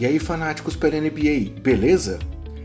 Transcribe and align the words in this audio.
E 0.00 0.06
aí, 0.06 0.20
fanáticos 0.20 0.76
pela 0.76 1.00
NBA, 1.00 1.60
beleza? 1.60 2.20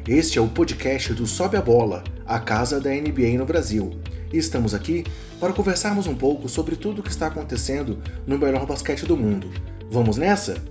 Este 0.07 0.37
é 0.37 0.41
o 0.41 0.47
podcast 0.47 1.15
do 1.15 1.25
Sobe 1.25 1.57
a 1.57 1.61
Bola, 1.63 2.03
a 2.27 2.39
casa 2.39 2.79
da 2.79 2.91
NBA 2.91 3.39
no 3.39 3.45
Brasil. 3.45 3.89
E 4.31 4.37
estamos 4.37 4.75
aqui 4.75 5.03
para 5.39 5.51
conversarmos 5.51 6.05
um 6.05 6.13
pouco 6.13 6.47
sobre 6.47 6.75
tudo 6.75 6.99
o 6.99 7.03
que 7.03 7.09
está 7.09 7.25
acontecendo 7.25 7.97
no 8.27 8.37
melhor 8.37 8.67
basquete 8.67 9.07
do 9.07 9.17
mundo. 9.17 9.49
Vamos 9.89 10.15
nessa? 10.15 10.63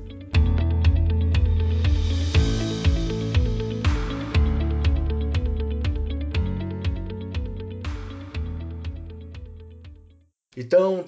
Então, 10.54 11.02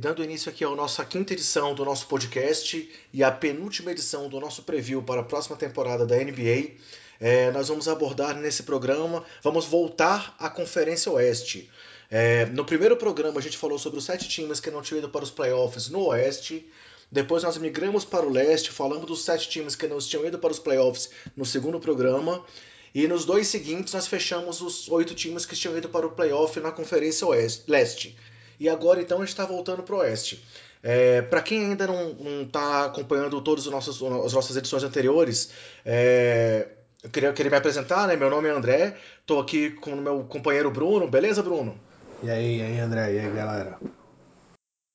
dando 0.00 0.24
início 0.24 0.50
aqui 0.50 0.64
à 0.64 0.70
nossa 0.70 1.04
quinta 1.04 1.32
edição 1.32 1.76
do 1.76 1.84
nosso 1.84 2.08
podcast 2.08 2.90
e 3.12 3.22
a 3.22 3.30
penúltima 3.30 3.92
edição 3.92 4.28
do 4.28 4.40
nosso 4.40 4.64
preview 4.64 5.00
para 5.00 5.20
a 5.20 5.24
próxima 5.24 5.56
temporada 5.56 6.04
da 6.04 6.16
NBA, 6.16 6.72
é, 7.20 7.52
nós 7.52 7.68
vamos 7.68 7.86
abordar 7.86 8.36
nesse 8.36 8.64
programa, 8.64 9.24
vamos 9.44 9.66
voltar 9.66 10.34
à 10.40 10.50
Conferência 10.50 11.12
Oeste. 11.12 11.70
É, 12.10 12.46
no 12.46 12.64
primeiro 12.64 12.96
programa 12.96 13.38
a 13.38 13.42
gente 13.42 13.56
falou 13.56 13.78
sobre 13.78 14.00
os 14.00 14.04
sete 14.04 14.28
times 14.28 14.58
que 14.58 14.72
não 14.72 14.82
tinham 14.82 14.98
ido 14.98 15.08
para 15.08 15.22
os 15.22 15.30
playoffs 15.30 15.88
no 15.88 16.06
Oeste. 16.06 16.68
Depois 17.12 17.44
nós 17.44 17.56
migramos 17.58 18.04
para 18.04 18.26
o 18.26 18.28
Leste, 18.28 18.72
falamos 18.72 19.06
dos 19.06 19.22
sete 19.22 19.48
times 19.48 19.76
que 19.76 19.86
não 19.86 19.98
tinham 19.98 20.26
ido 20.26 20.40
para 20.40 20.50
os 20.50 20.58
playoffs 20.58 21.10
no 21.36 21.44
segundo 21.44 21.78
programa. 21.78 22.44
E 22.92 23.06
nos 23.06 23.24
dois 23.24 23.46
seguintes 23.46 23.94
nós 23.94 24.08
fechamos 24.08 24.60
os 24.60 24.88
oito 24.88 25.14
times 25.14 25.46
que 25.46 25.54
tinham 25.54 25.78
ido 25.78 25.88
para 25.88 26.08
o 26.08 26.10
playoff 26.10 26.58
na 26.58 26.72
Conferência 26.72 27.24
Oeste, 27.28 27.70
Leste. 27.70 28.16
E 28.60 28.68
agora 28.68 29.00
então 29.00 29.24
está 29.24 29.46
voltando 29.46 29.82
para 29.82 29.94
o 29.94 29.98
Oeste. 29.98 30.44
É, 30.82 31.22
para 31.22 31.40
quem 31.40 31.70
ainda 31.70 31.86
não 31.86 32.42
está 32.42 32.84
acompanhando 32.84 33.40
todas 33.40 33.66
as 33.66 33.72
nossas, 33.72 33.96
as 33.96 34.32
nossas 34.34 34.56
edições 34.56 34.82
anteriores, 34.82 35.50
é, 35.84 36.68
eu 37.02 37.08
queria, 37.08 37.32
queria 37.32 37.50
me 37.50 37.56
apresentar, 37.56 38.06
né? 38.06 38.16
Meu 38.16 38.28
nome 38.28 38.48
é 38.48 38.52
André, 38.52 38.96
estou 39.20 39.40
aqui 39.40 39.70
com 39.70 39.92
o 39.92 39.96
meu 39.96 40.24
companheiro 40.24 40.70
Bruno. 40.70 41.08
Beleza, 41.08 41.42
Bruno? 41.42 41.80
E 42.22 42.30
aí, 42.30 42.58
e 42.58 42.62
aí, 42.62 42.78
André? 42.78 43.14
E 43.14 43.18
aí, 43.18 43.30
galera? 43.30 43.78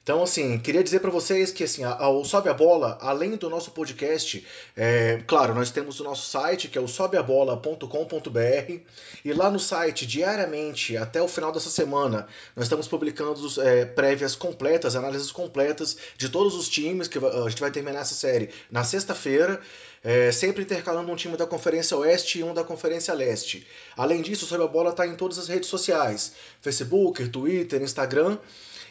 Então, 0.06 0.22
assim, 0.22 0.59
queria 0.59 0.84
dizer 0.84 1.00
para 1.00 1.09
vocês 1.09 1.52
que 1.52 1.64
assim, 1.64 1.84
o 1.84 2.23
Sobe 2.23 2.48
a 2.48 2.53
Bola, 2.53 2.95
além 3.02 3.36
do 3.38 3.50
nosso 3.50 3.72
podcast, 3.72 4.45
é, 4.78 5.23
claro, 5.25 5.56
nós 5.56 5.72
temos 5.72 6.00
o 6.00 6.03
nosso 6.03 6.30
site, 6.30 6.67
que 6.67 6.78
é 6.78 6.81
o 6.81 6.88
sobeabola.com.br, 6.88 8.80
e 9.25 9.34
lá 9.34 9.50
no 9.50 9.59
site, 9.59 10.06
diariamente, 10.06 10.95
até 10.95 11.20
o 11.23 11.28
final 11.28 11.52
dessa 11.52 11.72
semana, 11.72 12.28
nós 12.56 12.66
estamos 12.66 12.88
publicando 12.88 13.42
é, 13.64 13.86
prévias 13.86 14.36
completas, 14.36 14.95
análises 14.95 15.31
completas 15.31 15.97
de 16.16 16.30
todos 16.30 16.53
os 16.53 16.69
times, 16.69 17.08
que 17.08 17.17
a 17.17 17.50
gente 17.50 17.59
vai 17.59 17.72
terminar 17.72 18.02
essa 18.02 18.14
série 18.14 18.52
na 18.69 18.84
sexta-feira, 18.84 19.59
é, 20.03 20.31
sempre 20.31 20.62
intercalando 20.62 21.12
um 21.12 21.16
time 21.16 21.36
da 21.36 21.47
Conferência 21.47 21.97
Oeste 21.97 22.38
e 22.38 22.44
um 22.44 22.53
da 22.53 22.64
Conferência 22.64 23.12
Leste. 23.12 23.66
Além 23.97 24.22
disso, 24.22 24.45
o 24.45 24.47
Sobe 24.47 24.66
a 24.66 24.67
Bola 24.67 24.92
está 24.92 25.08
em 25.08 25.16
todas 25.16 25.40
as 25.40 25.47
redes 25.47 25.67
sociais, 25.67 26.34
Facebook, 26.62 27.28
Twitter, 27.30 27.81
Instagram, 27.81 28.38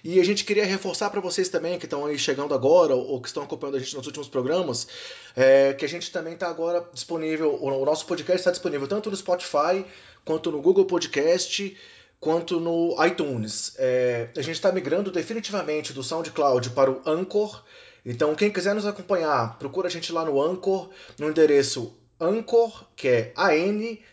e 0.05 0.21
a 0.21 0.25
gente 0.25 0.45
queria 0.45 0.67
reforçar 0.67 1.09
para 1.09 1.21
vocês 1.21 1.49
também 1.49 1.79
que 1.79 1.87
estão 1.87 2.05
aí 2.05 2.19
chegando 2.19 2.53
agora 2.53 2.95
ou 2.95 3.19
que 3.23 3.27
estão 3.27 3.43
acompanhando 3.43 3.77
a 3.77 3.81
gente 3.81 3.97
nos 3.97 4.07
últimos 4.07 4.29
programas, 4.29 4.87
é, 5.35 5.73
que 5.73 5.83
a 5.83 5.89
gente 5.89 6.13
também 6.13 6.35
está 6.35 6.49
agora 6.49 6.87
disponível, 6.93 7.59
o 7.59 7.85
nosso 7.87 8.05
podcast 8.05 8.41
está 8.41 8.51
disponível 8.51 8.87
tanto 8.87 9.11
no 9.11 9.17
Spotify 9.17 9.83
quanto 10.23 10.51
no 10.53 10.61
Google 10.61 10.85
Podcast 10.85 11.75
quanto 12.21 12.61
no 12.61 12.97
iTunes. 13.05 13.75
É, 13.79 14.29
a 14.37 14.43
gente 14.43 14.57
está 14.57 14.71
migrando 14.71 15.11
definitivamente 15.11 15.95
do 15.95 16.03
SoundCloud 16.03 16.71
para 16.71 16.91
o 16.91 17.03
Anchor. 17.07 17.63
Então, 18.05 18.35
quem 18.35 18.51
quiser 18.51 18.75
nos 18.75 18.85
acompanhar, 18.85 19.59
procura 19.59 19.89
a 19.89 19.91
gente 19.91 20.13
lá 20.13 20.25
no 20.25 20.43
Anchor, 20.43 20.91
no 21.19 21.31
endereço 21.31 21.97
Anchor, 22.21 22.85
que 22.95 23.09
é 23.09 23.33
A-N-C-H-O-R.fm 23.35 24.05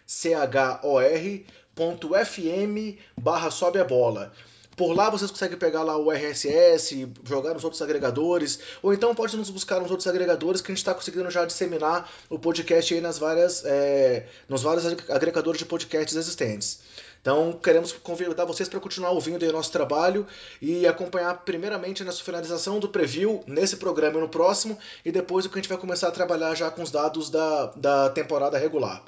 barra 3.17 3.51
sobe 3.51 3.79
a 3.79 3.83
bola. 3.83 4.33
Por 4.81 4.95
lá 4.95 5.11
vocês 5.11 5.29
conseguem 5.29 5.59
pegar 5.59 5.83
lá 5.83 5.95
o 5.95 6.11
RSS, 6.11 7.07
jogar 7.23 7.53
nos 7.53 7.63
outros 7.63 7.83
agregadores, 7.83 8.57
ou 8.81 8.91
então 8.91 9.13
pode 9.13 9.37
nos 9.37 9.51
buscar 9.51 9.79
nos 9.79 9.91
outros 9.91 10.07
agregadores 10.07 10.59
que 10.59 10.71
a 10.71 10.73
gente 10.73 10.79
está 10.79 10.91
conseguindo 10.91 11.29
já 11.29 11.45
disseminar 11.45 12.09
o 12.27 12.39
podcast 12.39 12.91
aí 12.91 12.99
nas 12.99 13.19
várias, 13.19 13.63
é, 13.63 14.25
nos 14.49 14.63
vários 14.63 14.83
agregadores 15.07 15.59
de 15.59 15.65
podcasts 15.65 16.15
existentes. 16.15 16.79
Então, 17.21 17.53
queremos 17.53 17.91
convidar 17.91 18.43
vocês 18.45 18.67
para 18.67 18.79
continuar 18.79 19.11
ouvindo 19.11 19.47
o 19.47 19.51
nosso 19.51 19.71
trabalho 19.71 20.25
e 20.59 20.87
acompanhar 20.87 21.45
primeiramente 21.45 22.03
nessa 22.03 22.23
finalização 22.23 22.79
do 22.79 22.89
preview 22.89 23.43
nesse 23.45 23.77
programa 23.77 24.17
e 24.17 24.21
no 24.21 24.29
próximo, 24.29 24.75
e 25.05 25.11
depois 25.11 25.45
o 25.45 25.49
que 25.51 25.59
a 25.59 25.61
gente 25.61 25.69
vai 25.69 25.77
começar 25.77 26.07
a 26.07 26.11
trabalhar 26.11 26.55
já 26.55 26.71
com 26.71 26.81
os 26.81 26.89
dados 26.89 27.29
da, 27.29 27.67
da 27.75 28.09
temporada 28.09 28.57
regular. 28.57 29.03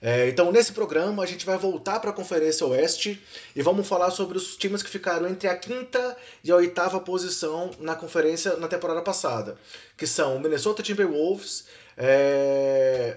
É, 0.00 0.28
então, 0.28 0.52
nesse 0.52 0.72
programa, 0.72 1.22
a 1.22 1.26
gente 1.26 1.44
vai 1.44 1.58
voltar 1.58 1.98
para 1.98 2.10
a 2.10 2.12
Conferência 2.12 2.64
Oeste 2.66 3.22
e 3.54 3.62
vamos 3.62 3.86
falar 3.86 4.10
sobre 4.10 4.38
os 4.38 4.56
times 4.56 4.82
que 4.82 4.90
ficaram 4.90 5.26
entre 5.26 5.48
a 5.48 5.56
quinta 5.56 6.16
e 6.44 6.52
a 6.52 6.56
oitava 6.56 7.00
posição 7.00 7.70
na 7.80 7.96
conferência 7.96 8.56
na 8.56 8.68
temporada 8.68 9.02
passada, 9.02 9.56
que 9.96 10.06
são 10.06 10.36
o 10.36 10.40
Minnesota 10.40 10.82
Timberwolves, 10.82 11.66
é, 11.96 13.16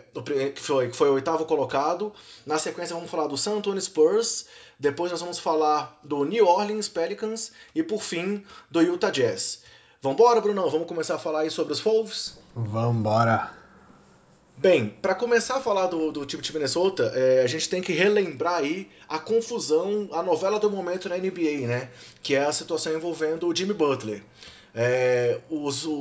que, 0.56 0.60
foi, 0.60 0.90
que 0.90 0.98
foi 0.98 1.10
o 1.10 1.14
oitavo 1.14 1.46
colocado. 1.46 2.12
Na 2.48 2.58
sequência, 2.58 2.96
vamos 2.96 3.12
falar 3.12 3.28
do 3.28 3.38
San 3.38 3.58
Antonio 3.58 3.82
Spurs. 3.82 4.48
Depois, 4.80 5.12
nós 5.12 5.22
vamos 5.22 5.38
falar 5.38 6.00
do 6.04 6.26
New 6.26 6.48
Orleans 6.48 6.90
Pelicans 6.90 7.52
e, 7.76 7.84
por 7.84 8.02
fim, 8.02 8.44
do 8.72 8.82
Utah 8.82 9.12
Jazz. 9.12 9.62
Vambora, 10.02 10.42
Brunão? 10.42 10.68
Vamos 10.68 10.88
começar 10.88 11.14
a 11.14 11.20
falar 11.20 11.42
aí 11.42 11.52
sobre 11.52 11.74
os 11.74 11.80
Wolves? 11.80 12.40
Vambora! 12.56 13.61
Bem, 14.62 14.94
para 15.02 15.16
começar 15.16 15.56
a 15.56 15.60
falar 15.60 15.88
do, 15.88 16.12
do 16.12 16.24
time 16.24 16.44
de 16.44 16.54
Minnesota, 16.54 17.12
é, 17.16 17.42
a 17.42 17.48
gente 17.48 17.68
tem 17.68 17.82
que 17.82 17.94
relembrar 17.94 18.58
aí 18.58 18.88
a 19.10 19.18
confusão, 19.18 20.08
a 20.12 20.22
novela 20.22 20.60
do 20.60 20.70
momento 20.70 21.10
na 21.10 21.18
NBA, 21.18 21.66
né? 21.66 21.90
Que 22.22 22.36
é 22.36 22.44
a 22.44 22.52
situação 22.52 22.94
envolvendo 22.94 23.48
o 23.48 23.56
Jimmy 23.56 23.74
Butler. 23.74 24.22
É, 24.74 25.40
os, 25.50 25.86
o, 25.86 25.92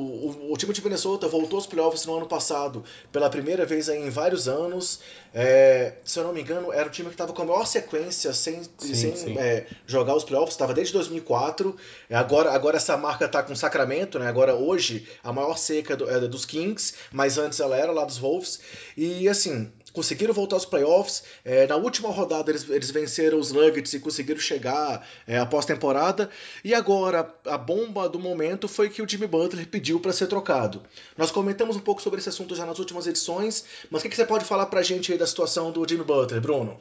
o, 0.51 0.57
time 0.57 0.73
de 0.73 0.83
Minnesota 0.83 1.27
voltou 1.27 1.57
aos 1.57 1.67
playoffs 1.67 2.07
no 2.07 2.17
ano 2.17 2.27
passado 2.27 2.85
pela 3.11 3.29
primeira 3.29 3.67
vez 3.67 3.89
em 3.89 4.09
vários 4.11 4.47
anos. 4.47 5.01
É, 5.35 5.95
se 6.05 6.19
eu 6.19 6.25
não 6.25 6.33
me 6.33 6.41
engano, 6.41 6.73
era 6.73 6.87
o 6.87 6.91
time 6.91 7.09
que 7.09 7.15
estava 7.15 7.33
com 7.33 7.43
a 7.43 7.45
maior 7.45 7.67
sequência 7.67 8.33
sem, 8.33 8.63
sim, 8.79 8.95
sem 8.95 9.17
sim. 9.17 9.39
É, 9.39 9.67
jogar 9.87 10.15
os 10.15 10.23
playoffs, 10.23 10.55
estava 10.55 10.73
desde 10.73 10.93
2004. 10.93 11.75
É, 12.09 12.15
agora, 12.15 12.53
agora 12.53 12.77
essa 12.77 12.97
marca 12.97 13.25
está 13.25 13.43
com 13.43 13.55
Sacramento, 13.57 14.19
né? 14.19 14.29
agora 14.29 14.55
hoje 14.55 15.09
a 15.23 15.33
maior 15.33 15.57
seca 15.59 15.97
do, 15.97 16.09
é 16.09 16.21
dos 16.21 16.45
Kings, 16.45 16.95
mas 17.11 17.39
antes 17.39 17.59
ela 17.59 17.77
era 17.77 17.91
lá 17.91 18.05
dos 18.05 18.19
Wolves. 18.19 18.61
E 18.97 19.29
assim, 19.29 19.73
conseguiram 19.93 20.33
voltar 20.33 20.57
aos 20.57 20.65
playoffs. 20.65 21.23
É, 21.45 21.67
na 21.67 21.77
última 21.77 22.09
rodada 22.09 22.51
eles, 22.51 22.69
eles 22.69 22.91
venceram 22.91 23.39
os 23.39 23.53
Nuggets 23.53 23.93
e 23.95 24.01
conseguiram 24.01 24.41
chegar 24.41 25.07
é, 25.27 25.39
após 25.39 25.65
temporada. 25.65 26.31
E 26.65 26.75
agora 26.75 27.33
a 27.47 27.59
bomba 27.59 28.09
do 28.09 28.19
momento 28.19 28.69
foi 28.69 28.89
que 28.89 29.03
o 29.03 29.09
Jimmy 29.09 29.27
Butler 29.27 29.67
pediu 29.69 30.01
para 30.01 30.13
ser 30.13 30.27
trocado. 30.27 30.83
Nós 31.17 31.31
comentamos 31.31 31.77
um 31.77 31.81
pouco 31.81 32.03
sobre 32.03 32.21
esse 32.21 32.29
assunto 32.29 32.55
já 32.55 32.67
nas 32.67 32.79
últimas 32.79 33.07
edições, 33.07 33.65
mas 33.91 34.01
o 34.01 34.03
que, 34.03 34.11
que, 34.11 34.17
você 34.17 34.25
pode 34.25 34.45
falar 34.45 34.67
pra 34.67 34.83
gente 34.83 35.13
aí 35.13 35.19
da 35.19 35.27
situação 35.27 35.71
do 35.71 35.87
Jimmy 35.89 36.05
Butler, 36.05 36.41
Bruno? 36.41 36.79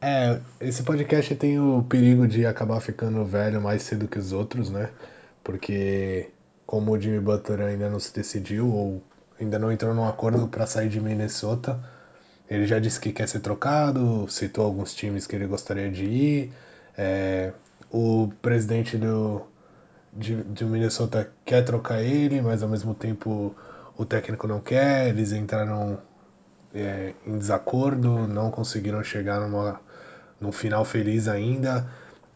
É, 0.00 0.40
esse 0.60 0.82
podcast 0.82 1.34
tem 1.36 1.58
o 1.58 1.82
perigo 1.82 2.26
de 2.28 2.44
acabar 2.44 2.80
ficando 2.80 3.24
velho 3.24 3.60
mais 3.60 3.82
cedo 3.82 4.06
que 4.06 4.18
os 4.18 4.32
outros, 4.32 4.70
né? 4.70 4.90
Porque 5.42 6.30
como 6.66 6.92
o 6.92 7.00
Jimmy 7.00 7.20
Butler 7.20 7.60
ainda 7.60 7.88
não 7.88 7.98
se 7.98 8.12
decidiu 8.12 8.68
ou 8.70 9.02
ainda 9.40 9.58
não 9.58 9.70
entrou 9.70 9.94
num 9.94 10.06
acordo 10.06 10.48
para 10.48 10.66
sair 10.66 10.88
de 10.88 11.00
Minnesota, 11.00 11.80
ele 12.48 12.66
já 12.66 12.78
disse 12.78 13.00
que 13.00 13.12
quer 13.12 13.28
ser 13.28 13.40
trocado, 13.40 14.26
citou 14.28 14.64
alguns 14.64 14.94
times 14.94 15.26
que 15.26 15.34
ele 15.34 15.46
gostaria 15.46 15.90
de 15.90 16.04
ir. 16.04 16.52
É, 16.96 17.52
o 17.90 18.30
presidente 18.40 18.96
do, 18.96 19.42
de, 20.12 20.64
Minnesota 20.64 21.30
quer 21.44 21.62
trocar 21.64 22.02
ele, 22.02 22.40
mas 22.40 22.62
ao 22.62 22.68
mesmo 22.68 22.94
tempo 22.94 23.54
o 23.96 24.04
técnico 24.04 24.46
não 24.46 24.60
quer. 24.60 25.08
Eles 25.08 25.32
entraram 25.32 25.98
é, 26.74 27.14
em 27.26 27.36
desacordo, 27.36 28.26
não 28.28 28.50
conseguiram 28.50 29.02
chegar 29.02 29.40
numa, 29.40 29.80
num 30.40 30.52
final 30.52 30.84
feliz 30.84 31.28
ainda. 31.28 31.88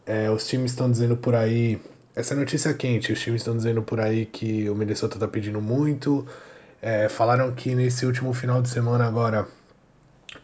É, 0.05 0.29
os 0.29 0.45
times 0.47 0.71
estão 0.71 0.91
dizendo 0.91 1.15
por 1.15 1.35
aí. 1.35 1.81
Essa 2.13 2.35
notícia 2.35 2.69
é 2.69 2.73
quente, 2.73 3.13
os 3.13 3.21
times 3.21 3.41
estão 3.41 3.55
dizendo 3.55 3.81
por 3.81 4.01
aí 4.01 4.25
que 4.25 4.69
o 4.69 4.75
Minnesota 4.75 5.15
está 5.15 5.27
pedindo 5.27 5.61
muito. 5.61 6.27
É, 6.81 7.07
falaram 7.07 7.53
que 7.53 7.73
nesse 7.75 8.05
último 8.05 8.33
final 8.33 8.61
de 8.61 8.67
semana 8.69 9.05
agora 9.05 9.47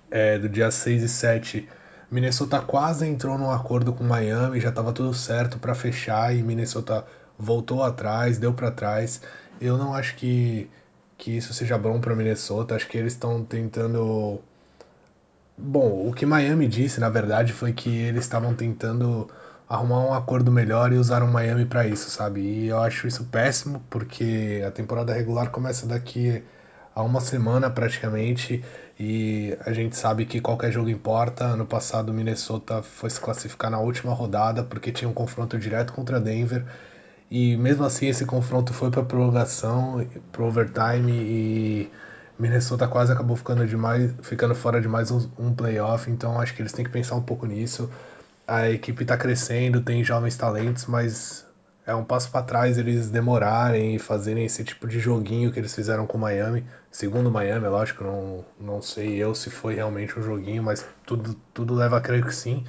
é, 0.09 0.38
do 0.38 0.50
dia 0.50 0.71
6 0.71 1.04
e 1.04 1.09
7, 1.09 1.69
Minnesota 2.09 2.62
quase 2.62 3.06
entrou 3.06 3.38
num 3.38 3.51
acordo 3.51 3.92
com 3.94 4.04
Miami, 4.04 4.59
já 4.59 4.69
estava 4.69 4.94
tudo 4.94 5.13
certo 5.13 5.59
para 5.59 5.75
fechar 5.75 6.33
e 6.36 6.42
Minnesota 6.42 7.06
voltou 7.38 7.83
atrás, 7.83 8.38
deu 8.38 8.54
para 8.54 8.71
trás. 8.71 9.21
Eu 9.59 9.77
não 9.77 9.94
acho 9.94 10.15
que, 10.15 10.69
que 11.18 11.38
isso 11.38 11.54
seja 11.54 11.77
bom 11.77 12.00
para 12.00 12.15
Minnesota, 12.15 12.75
acho 12.75 12.88
que 12.88 12.98
eles 12.98 13.13
estão 13.13 13.44
tentando. 13.44 14.39
Bom, 15.57 16.07
o 16.07 16.13
que 16.13 16.25
Miami 16.25 16.68
disse, 16.68 17.00
na 17.00 17.10
verdade, 17.10 17.51
foi 17.51 17.74
que 17.74 17.89
eles 17.89 18.24
estavam 18.24 18.53
tentando 18.53 19.27
arrumar 19.68 20.00
um 20.06 20.13
acordo 20.13 20.51
melhor 20.51 20.94
e 20.94 20.98
usaram 20.98 21.27
Miami 21.27 21.65
para 21.65 21.86
isso, 21.88 22.10
sabe? 22.10 22.42
E 22.42 22.68
eu 22.68 22.80
acho 22.80 23.07
isso 23.07 23.25
péssimo, 23.25 23.83
porque 23.89 24.63
a 24.65 24.71
temporada 24.71 25.13
regular 25.13 25.50
começa 25.51 25.86
daqui 25.86 26.44
há 26.95 27.03
uma 27.03 27.19
semana 27.19 27.69
praticamente 27.69 28.63
e 28.99 29.57
a 29.65 29.71
gente 29.73 29.95
sabe 29.95 30.25
que 30.25 30.41
qualquer 30.41 30.71
jogo 30.71 30.89
importa. 30.89 31.45
Ano 31.45 31.65
passado 31.65 32.09
o 32.09 32.13
Minnesota 32.13 32.81
foi 32.81 33.09
se 33.09 33.19
classificar 33.19 33.69
na 33.69 33.79
última 33.79 34.13
rodada 34.13 34.63
porque 34.63 34.91
tinha 34.91 35.09
um 35.09 35.13
confronto 35.13 35.57
direto 35.57 35.94
contra 35.94 36.19
Denver 36.19 36.65
e 37.29 37.57
mesmo 37.57 37.83
assim 37.83 38.07
esse 38.07 38.25
confronto 38.25 38.73
foi 38.73 38.89
para 38.89 39.03
prorrogação, 39.03 40.05
para 40.31 40.44
overtime 40.44 41.11
e 41.11 41.91
Minnesota 42.39 42.88
quase 42.88 43.11
acabou 43.11 43.35
ficando, 43.35 43.65
de 43.65 43.75
mais, 43.75 44.13
ficando 44.21 44.53
fora 44.55 44.79
de 44.79 44.88
mais 44.88 45.11
um, 45.11 45.27
um 45.39 45.53
playoff, 45.53 46.09
então 46.09 46.39
acho 46.39 46.53
que 46.53 46.61
eles 46.61 46.71
têm 46.71 46.85
que 46.85 46.91
pensar 46.91 47.15
um 47.15 47.21
pouco 47.21 47.45
nisso. 47.45 47.89
A 48.47 48.69
equipe 48.69 49.03
está 49.03 49.17
crescendo, 49.17 49.81
tem 49.81 50.03
jovens 50.03 50.38
talentos, 50.38 50.85
mas 50.85 51.46
é 51.88 51.95
um 51.95 52.04
passo 52.04 52.30
para 52.30 52.44
trás 52.44 52.78
eles 52.78 53.10
demorarem 53.10 53.95
e 53.95 54.00
fazerem 54.00 54.44
esse 54.44 54.62
tipo 54.62 54.86
de 54.86 55.00
joguinho 55.00 55.54
que 55.54 55.57
eles 55.57 55.74
fizeram 55.74 56.06
com 56.06 56.18
Miami. 56.18 56.66
Segundo 56.92 57.31
Miami, 57.31 57.66
lógico, 57.68 58.04
não, 58.04 58.45
não 58.60 58.81
sei 58.81 59.16
eu 59.16 59.34
se 59.34 59.50
foi 59.50 59.75
realmente 59.75 60.19
um 60.19 60.22
joguinho, 60.22 60.62
mas 60.62 60.86
tudo, 61.06 61.34
tudo 61.54 61.74
leva 61.74 61.98
a 61.98 62.01
crer 62.01 62.25
que 62.25 62.36
sim. 62.36 62.66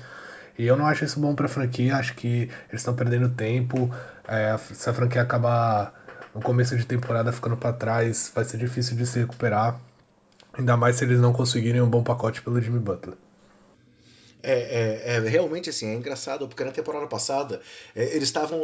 E 0.56 0.64
eu 0.64 0.76
não 0.76 0.86
acho 0.86 1.04
isso 1.04 1.18
bom 1.18 1.34
para 1.34 1.46
a 1.46 1.48
franquia, 1.48 1.96
acho 1.96 2.14
que 2.14 2.48
eles 2.68 2.80
estão 2.80 2.94
perdendo 2.94 3.28
tempo. 3.28 3.92
É, 4.26 4.56
se 4.56 4.88
a 4.88 4.94
franquia 4.94 5.22
acabar 5.22 5.92
no 6.32 6.40
começo 6.40 6.76
de 6.76 6.86
temporada 6.86 7.32
ficando 7.32 7.56
para 7.56 7.72
trás, 7.72 8.30
vai 8.32 8.44
ser 8.44 8.56
difícil 8.56 8.96
de 8.96 9.04
se 9.04 9.18
recuperar. 9.18 9.80
Ainda 10.52 10.76
mais 10.76 10.94
se 10.94 11.04
eles 11.04 11.18
não 11.18 11.32
conseguirem 11.32 11.80
um 11.82 11.90
bom 11.90 12.04
pacote 12.04 12.40
pelo 12.40 12.60
Jimmy 12.60 12.78
Butler. 12.78 13.16
É, 14.40 14.52
é, 14.52 15.16
é, 15.16 15.28
realmente 15.28 15.68
assim, 15.68 15.88
é 15.88 15.94
engraçado, 15.94 16.46
porque 16.46 16.62
na 16.62 16.70
temporada 16.70 17.08
passada 17.08 17.60
é, 17.94 18.04
eles 18.14 18.28
estavam 18.28 18.62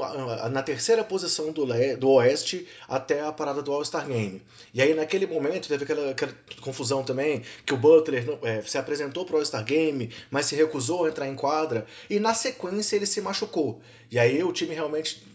na 0.51 0.63
terceira 0.63 1.03
posição 1.03 1.51
do, 1.51 1.65
Le, 1.65 1.97
do 1.97 2.11
Oeste 2.11 2.69
até 2.89 3.23
a 3.23 3.33
parada 3.33 3.61
do 3.61 3.73
All-Star 3.73 4.07
Game. 4.07 4.41
E 4.73 4.81
aí 4.81 4.95
naquele 4.95 5.27
momento 5.27 5.67
teve 5.67 5.83
aquela, 5.83 6.11
aquela 6.11 6.33
confusão 6.61 7.03
também, 7.03 7.43
que 7.67 7.75
o 7.75 7.77
Butler 7.77 8.39
é, 8.43 8.63
se 8.63 8.79
apresentou 8.79 9.25
para 9.25 9.35
o 9.35 9.39
All-Star 9.39 9.65
Game, 9.65 10.13
mas 10.31 10.47
se 10.47 10.55
recusou 10.55 11.07
a 11.07 11.09
entrar 11.09 11.27
em 11.29 11.35
quadra, 11.35 11.87
e 12.09 12.21
na 12.21 12.35
sequência 12.35 12.95
ele 12.95 13.07
se 13.07 13.21
machucou. 13.21 13.81
E 14.11 14.19
aí 14.19 14.45
o 14.45 14.53
time 14.53 14.75
realmente 14.75 15.27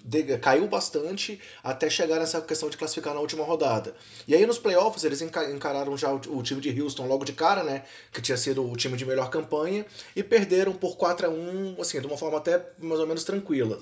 caiu 0.41 0.65
bastante 0.67 1.37
até 1.61 1.89
chegar 1.89 2.17
nessa 2.17 2.39
questão 2.39 2.69
de 2.69 2.77
classificar 2.77 3.13
na 3.13 3.19
última 3.19 3.43
rodada. 3.43 3.93
E 4.25 4.33
aí 4.33 4.45
nos 4.45 4.57
playoffs 4.57 5.03
eles 5.03 5.21
encararam 5.21 5.97
já 5.97 6.13
o, 6.13 6.37
o 6.37 6.43
time 6.43 6.61
de 6.61 6.81
Houston 6.81 7.05
logo 7.05 7.25
de 7.25 7.33
cara, 7.33 7.61
né? 7.61 7.83
Que 8.13 8.21
tinha 8.21 8.37
sido 8.37 8.65
o 8.65 8.77
time 8.77 8.95
de 8.95 9.05
melhor 9.05 9.29
campanha, 9.29 9.85
e 10.15 10.23
perderam 10.29 10.73
por 10.73 10.95
4 10.95 11.27
a 11.27 11.29
1 11.29 11.81
assim, 11.81 11.99
de 11.99 12.07
uma 12.07 12.17
forma 12.17 12.37
até 12.37 12.63
mais 12.77 12.99
ou 12.99 13.07
menos 13.07 13.23
tranquila. 13.23 13.81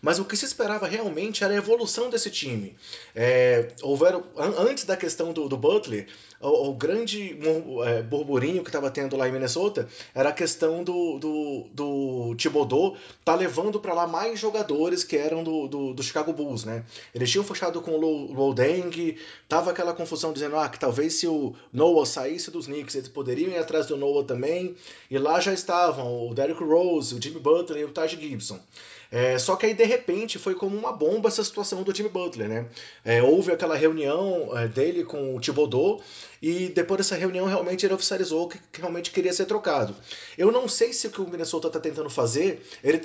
Mas 0.00 0.18
o 0.18 0.24
que 0.24 0.36
se 0.36 0.44
esperava 0.44 0.86
realmente 0.86 1.42
era 1.42 1.52
a 1.52 1.56
evolução 1.56 2.08
desse 2.08 2.30
time. 2.30 2.76
É, 3.14 3.68
houveram, 3.82 4.24
antes 4.36 4.84
da 4.84 4.96
questão 4.96 5.32
do, 5.32 5.48
do 5.48 5.56
Butler, 5.56 6.06
o, 6.40 6.68
o 6.68 6.74
grande 6.74 7.38
é, 7.86 8.02
burburinho 8.02 8.62
que 8.62 8.68
estava 8.68 8.90
tendo 8.90 9.16
lá 9.16 9.28
em 9.28 9.32
Minnesota 9.32 9.88
era 10.14 10.28
a 10.28 10.32
questão 10.32 10.84
do, 10.84 11.18
do, 11.18 11.66
do 11.72 12.34
Thibodeau 12.36 12.96
tá 13.24 13.34
levando 13.34 13.80
para 13.80 13.92
lá 13.94 14.06
mais 14.06 14.38
jogadores 14.38 15.02
que 15.02 15.16
eram 15.16 15.42
do, 15.42 15.68
do, 15.68 15.94
do, 15.94 16.02
Chicago 16.02 16.32
Bulls, 16.32 16.64
né? 16.64 16.84
Eles 17.14 17.30
tinham 17.30 17.44
fechado 17.44 17.80
com 17.80 17.92
o 17.92 18.32
Lou 18.32 18.54
Deng, 18.54 19.16
tava 19.48 19.70
aquela 19.70 19.92
confusão 19.92 20.32
dizendo 20.32 20.56
ah, 20.56 20.68
que 20.68 20.78
talvez 20.78 21.14
se 21.14 21.26
o 21.26 21.54
Noah 21.72 22.06
saísse 22.06 22.50
dos 22.50 22.66
Knicks, 22.66 22.94
eles 22.94 23.08
poderiam 23.08 23.50
ir 23.50 23.58
atrás 23.58 23.86
do 23.86 23.96
Noah 23.96 24.24
também, 24.24 24.76
e 25.10 25.18
lá 25.18 25.40
já 25.40 25.52
estavam 25.52 26.28
o 26.28 26.34
Derrick 26.34 26.62
Rose, 26.62 27.14
o 27.14 27.22
Jimmy 27.22 27.40
Butler 27.40 27.82
e 27.82 27.84
o 27.84 27.90
Taj 27.90 28.16
Gibson. 28.16 28.60
É, 29.10 29.38
só 29.38 29.56
que 29.56 29.64
aí, 29.64 29.74
de 29.74 29.84
repente, 29.84 30.38
foi 30.38 30.54
como 30.54 30.76
uma 30.76 30.92
bomba 30.92 31.28
essa 31.28 31.42
situação 31.42 31.82
do 31.82 31.94
Jimmy 31.94 32.10
Butler, 32.10 32.48
né? 32.48 32.66
É, 33.04 33.22
houve 33.22 33.50
aquela 33.50 33.74
reunião 33.74 34.50
é, 34.56 34.68
dele 34.68 35.02
com 35.02 35.34
o 35.34 35.40
Thibodeau 35.40 36.02
e 36.42 36.68
depois 36.68 36.98
dessa 36.98 37.16
reunião 37.16 37.46
realmente 37.46 37.86
ele 37.86 37.94
oficializou 37.94 38.48
que, 38.48 38.58
que, 38.70 38.80
realmente 38.80 39.10
queria 39.10 39.32
ser 39.32 39.46
trocado. 39.46 39.96
Eu 40.36 40.52
não 40.52 40.68
sei 40.68 40.92
se 40.92 41.06
o 41.06 41.10
que 41.10 41.20
o 41.22 41.28
Minnesota 41.28 41.68
está 41.68 41.80
tentando 41.80 42.10
fazer, 42.10 42.62
ele, 42.84 42.98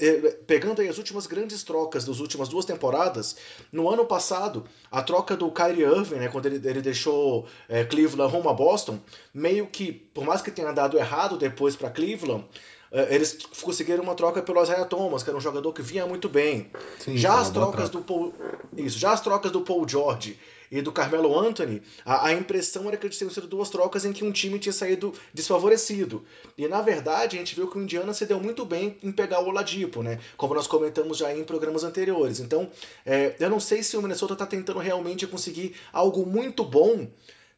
pegando 0.45 0.81
aí 0.81 0.89
as 0.89 0.97
últimas 0.97 1.25
grandes 1.25 1.63
trocas 1.63 2.03
das 2.03 2.19
últimas 2.19 2.49
duas 2.49 2.65
temporadas, 2.65 3.37
no 3.71 3.89
ano 3.89 4.05
passado, 4.05 4.65
a 4.91 5.01
troca 5.01 5.37
do 5.37 5.49
Kyrie 5.51 5.83
Irving, 5.83 6.15
né, 6.15 6.27
quando 6.27 6.47
ele, 6.47 6.67
ele 6.67 6.81
deixou 6.81 7.47
é, 7.69 7.85
Cleveland 7.85 8.31
rumo 8.31 8.49
a 8.49 8.53
Boston, 8.53 8.99
meio 9.33 9.67
que, 9.67 9.91
por 9.91 10.25
mais 10.25 10.41
que 10.41 10.51
tenha 10.51 10.71
dado 10.73 10.97
errado 10.97 11.37
depois 11.37 11.75
para 11.75 11.89
Cleveland, 11.89 12.45
eles 13.09 13.39
conseguiram 13.61 14.03
uma 14.03 14.13
troca 14.13 14.41
pelo 14.41 14.61
Isaiah 14.61 14.85
Thomas, 14.85 15.23
que 15.23 15.29
era 15.29 15.37
um 15.37 15.41
jogador 15.41 15.73
que 15.73 15.81
vinha 15.81 16.05
muito 16.05 16.29
bem. 16.29 16.71
Sim, 16.99 17.17
já 17.17 17.39
as 17.39 17.49
trocas 17.49 17.89
troca. 17.89 17.97
do 17.97 18.01
Paul, 18.03 18.33
isso, 18.77 18.99
já 18.99 19.13
as 19.13 19.21
trocas 19.21 19.51
do 19.51 19.61
Paul 19.61 19.87
George 19.87 20.39
e 20.71 20.81
do 20.81 20.91
Carmelo 20.91 21.37
Anthony, 21.37 21.81
a, 22.03 22.27
a, 22.27 22.33
impressão 22.33 22.87
era 22.87 22.97
que 22.97 23.07
tinham 23.09 23.29
sido 23.29 23.47
duas 23.47 23.69
trocas 23.69 24.05
em 24.05 24.13
que 24.13 24.23
um 24.23 24.31
time 24.31 24.57
tinha 24.57 24.73
saído 24.73 25.13
desfavorecido. 25.33 26.23
E 26.57 26.67
na 26.67 26.81
verdade, 26.81 27.35
a 27.35 27.39
gente 27.39 27.55
viu 27.55 27.67
que 27.67 27.77
o 27.77 27.81
Indiana 27.81 28.13
se 28.13 28.25
deu 28.25 28.39
muito 28.39 28.65
bem 28.65 28.97
em 29.03 29.11
pegar 29.11 29.39
o 29.39 29.49
Oladipo, 29.49 30.01
né? 30.01 30.19
Como 30.37 30.53
nós 30.53 30.67
comentamos 30.67 31.17
já 31.17 31.35
em 31.35 31.43
programas 31.43 31.83
anteriores. 31.83 32.39
Então, 32.39 32.69
é, 33.05 33.35
eu 33.39 33.49
não 33.49 33.59
sei 33.59 33.83
se 33.83 33.95
o 33.97 34.01
Minnesota 34.01 34.33
está 34.33 34.45
tentando 34.45 34.79
realmente 34.79 35.27
conseguir 35.27 35.75
algo 35.91 36.25
muito 36.25 36.63
bom 36.63 37.07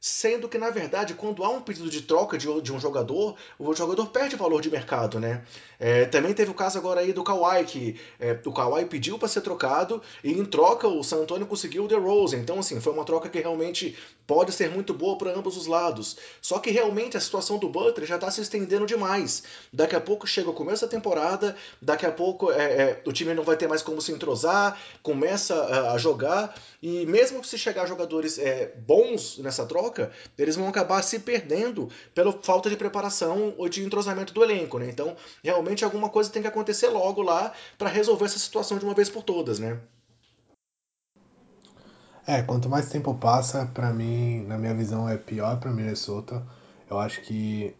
sendo 0.05 0.47
que, 0.47 0.59
na 0.59 0.69
verdade, 0.69 1.15
quando 1.15 1.43
há 1.43 1.49
um 1.49 1.59
pedido 1.59 1.89
de 1.89 2.03
troca 2.03 2.37
de, 2.37 2.45
de 2.61 2.71
um 2.71 2.79
jogador, 2.79 3.35
o 3.57 3.73
jogador 3.73 4.05
perde 4.09 4.35
valor 4.35 4.61
de 4.61 4.69
mercado, 4.69 5.19
né? 5.19 5.43
É, 5.79 6.05
também 6.05 6.31
teve 6.31 6.51
o 6.51 6.53
caso 6.53 6.77
agora 6.77 7.01
aí 7.01 7.11
do 7.11 7.23
Kawhi, 7.23 7.65
que 7.65 7.99
é, 8.19 8.37
o 8.45 8.53
Kawhi 8.53 8.85
pediu 8.85 9.17
para 9.17 9.27
ser 9.27 9.41
trocado 9.41 9.99
e 10.23 10.31
em 10.31 10.45
troca 10.45 10.87
o 10.87 11.03
San 11.03 11.23
Antonio 11.23 11.47
conseguiu 11.47 11.85
o 11.85 11.87
DeRozan. 11.87 12.37
Então, 12.37 12.59
assim, 12.59 12.79
foi 12.79 12.93
uma 12.93 13.03
troca 13.03 13.29
que 13.29 13.39
realmente 13.39 13.97
pode 14.27 14.51
ser 14.51 14.69
muito 14.69 14.93
boa 14.93 15.17
para 15.17 15.31
ambos 15.31 15.57
os 15.57 15.65
lados. 15.65 16.17
Só 16.39 16.59
que 16.59 16.69
realmente 16.69 17.17
a 17.17 17.19
situação 17.19 17.57
do 17.57 17.67
Butler 17.67 18.07
já 18.07 18.15
está 18.15 18.29
se 18.29 18.41
estendendo 18.41 18.85
demais. 18.85 19.43
Daqui 19.73 19.95
a 19.95 20.01
pouco 20.01 20.27
chega 20.27 20.49
o 20.49 20.53
começo 20.53 20.85
da 20.85 20.91
temporada, 20.91 21.55
daqui 21.81 22.05
a 22.05 22.11
pouco 22.11 22.51
é, 22.51 22.63
é, 22.63 23.01
o 23.05 23.11
time 23.11 23.33
não 23.33 23.43
vai 23.43 23.57
ter 23.57 23.67
mais 23.67 23.81
como 23.81 23.99
se 24.01 24.11
entrosar, 24.11 24.79
começa 25.01 25.55
a, 25.55 25.93
a 25.93 25.97
jogar 25.97 26.55
e 26.81 27.05
mesmo 27.05 27.43
se 27.43 27.57
chegar 27.57 27.87
jogadores 27.87 28.37
é, 28.37 28.71
bons 28.85 29.39
nessa 29.39 29.65
troca, 29.65 29.94
troca, 29.95 30.12
eles 30.38 30.56
vão 30.56 30.68
acabar 30.68 31.01
se 31.01 31.19
perdendo 31.19 31.89
pela 32.13 32.33
falta 32.33 32.69
de 32.69 32.75
preparação 32.75 33.56
ou 33.57 33.69
de 33.69 33.83
entrosamento 33.83 34.33
do 34.33 34.44
elenco, 34.44 34.77
né? 34.77 34.89
Então, 34.89 35.15
realmente 35.44 35.86
alguma 35.86 36.09
coisa 36.09 36.30
tem 36.30 36.42
que 36.42 36.47
acontecer 36.47 36.89
logo 36.89 37.21
lá 37.21 37.53
para 37.77 37.89
resolver 37.89 38.25
essa 38.25 38.38
situação 38.38 38.77
de 38.77 38.86
uma 38.86 38.93
vez 38.93 39.10
por 39.10 39.24
todas, 39.24 39.58
né? 39.58 39.79
É, 42.27 42.41
quanto 42.41 42.67
mais 42.67 42.89
tempo 42.89 43.13
passa, 43.13 43.67
para 43.67 43.93
mim, 43.93 44.43
na 44.48 44.58
minha 44.58 44.74
visão, 44.74 45.08
é 45.08 45.15
pior 45.15 45.60
para 45.60 45.72
Minnesota. 45.72 46.43
Eu 46.89 47.00
acho 47.00 47.22
que 47.22 47.75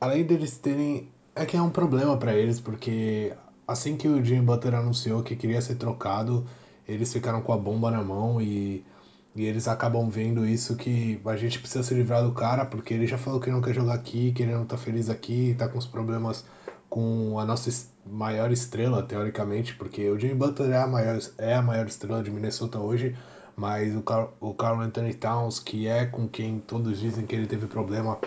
além 0.00 0.24
deles 0.24 0.58
terem 0.58 1.08
é 1.34 1.44
que 1.44 1.56
é 1.56 1.62
um 1.62 1.70
problema 1.70 2.16
para 2.16 2.32
eles 2.34 2.60
porque 2.60 3.34
assim 3.66 3.96
que 3.96 4.06
o 4.06 4.24
Jimmy 4.24 4.42
Butler 4.42 4.74
anunciou 4.74 5.22
que 5.22 5.34
queria 5.34 5.60
ser 5.60 5.74
trocado, 5.76 6.46
eles 6.86 7.12
ficaram 7.12 7.40
com 7.40 7.52
a 7.52 7.56
bomba 7.56 7.90
na 7.90 8.02
mão 8.04 8.40
e 8.40 8.84
e 9.34 9.44
eles 9.44 9.66
acabam 9.66 10.08
vendo 10.08 10.46
isso 10.46 10.76
que 10.76 11.20
a 11.24 11.36
gente 11.36 11.58
precisa 11.58 11.82
se 11.82 11.92
livrar 11.94 12.22
do 12.22 12.32
cara, 12.32 12.64
porque 12.64 12.94
ele 12.94 13.06
já 13.06 13.18
falou 13.18 13.40
que 13.40 13.50
não 13.50 13.60
quer 13.60 13.74
jogar 13.74 13.94
aqui, 13.94 14.32
que 14.32 14.42
ele 14.42 14.54
não 14.54 14.64
tá 14.64 14.76
feliz 14.76 15.10
aqui, 15.10 15.54
tá 15.58 15.68
com 15.68 15.78
os 15.78 15.86
problemas 15.86 16.44
com 16.88 17.38
a 17.40 17.44
nossa 17.44 17.70
maior 18.06 18.52
estrela, 18.52 19.02
teoricamente, 19.02 19.74
porque 19.74 20.08
o 20.08 20.18
Jimmy 20.18 20.34
Butler 20.34 20.70
é 20.70 20.78
a 20.78 20.86
maior, 20.86 21.18
é 21.38 21.54
a 21.54 21.62
maior 21.62 21.86
estrela 21.86 22.22
de 22.22 22.30
Minnesota 22.30 22.78
hoje, 22.78 23.16
mas 23.56 23.96
o 23.96 24.02
Carl, 24.02 24.32
o 24.40 24.54
Carl 24.54 24.80
Anthony 24.80 25.14
Towns, 25.14 25.58
que 25.58 25.88
é 25.88 26.06
com 26.06 26.28
quem 26.28 26.60
todos 26.60 27.00
dizem 27.00 27.26
que 27.26 27.34
ele 27.34 27.48
teve 27.48 27.66
problema, 27.66 28.18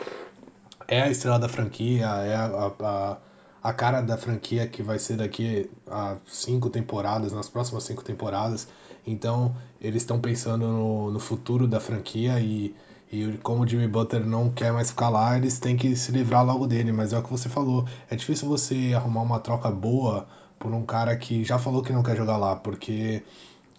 é 0.88 1.02
a 1.02 1.10
estrela 1.10 1.40
da 1.40 1.48
franquia, 1.48 2.06
é 2.06 2.36
a, 2.36 2.72
a, 2.80 3.18
a 3.64 3.74
cara 3.74 4.02
da 4.02 4.18
franquia 4.18 4.68
que 4.68 4.84
vai 4.84 5.00
ser 5.00 5.18
daqui 5.18 5.70
a 5.90 6.18
cinco 6.26 6.70
temporadas, 6.70 7.32
nas 7.32 7.48
próximas 7.48 7.84
cinco 7.84 8.04
temporadas. 8.04 8.68
Então, 9.08 9.56
eles 9.82 10.04
estão 10.04 10.20
pensando 10.20 10.68
no, 10.68 11.12
no 11.12 11.20
futuro 11.20 11.66
da 11.66 11.80
franquia 11.80 12.40
e, 12.42 12.76
e 13.12 13.38
como 13.42 13.64
o 13.64 13.68
Jimmy 13.68 13.88
Butler 13.88 14.26
não 14.26 14.50
quer 14.52 14.74
mais 14.74 14.90
ficar 14.90 15.10
lá, 15.10 15.38
eles 15.38 15.58
têm 15.60 15.78
que 15.78 15.96
se 15.96 16.12
livrar 16.12 16.46
logo 16.46 16.68
dele. 16.68 16.92
Mas 16.92 17.14
é 17.14 17.18
o 17.18 17.24
que 17.24 17.32
você 17.32 17.48
falou, 17.48 17.86
é 18.10 18.16
difícil 18.16 18.48
você 18.50 18.94
arrumar 18.94 19.22
uma 19.22 19.40
troca 19.40 19.72
boa 19.72 20.28
por 20.60 20.74
um 20.74 20.86
cara 20.86 21.16
que 21.16 21.44
já 21.44 21.58
falou 21.58 21.82
que 21.82 21.94
não 21.94 22.04
quer 22.04 22.18
jogar 22.18 22.38
lá, 22.38 22.56
porque 22.56 23.24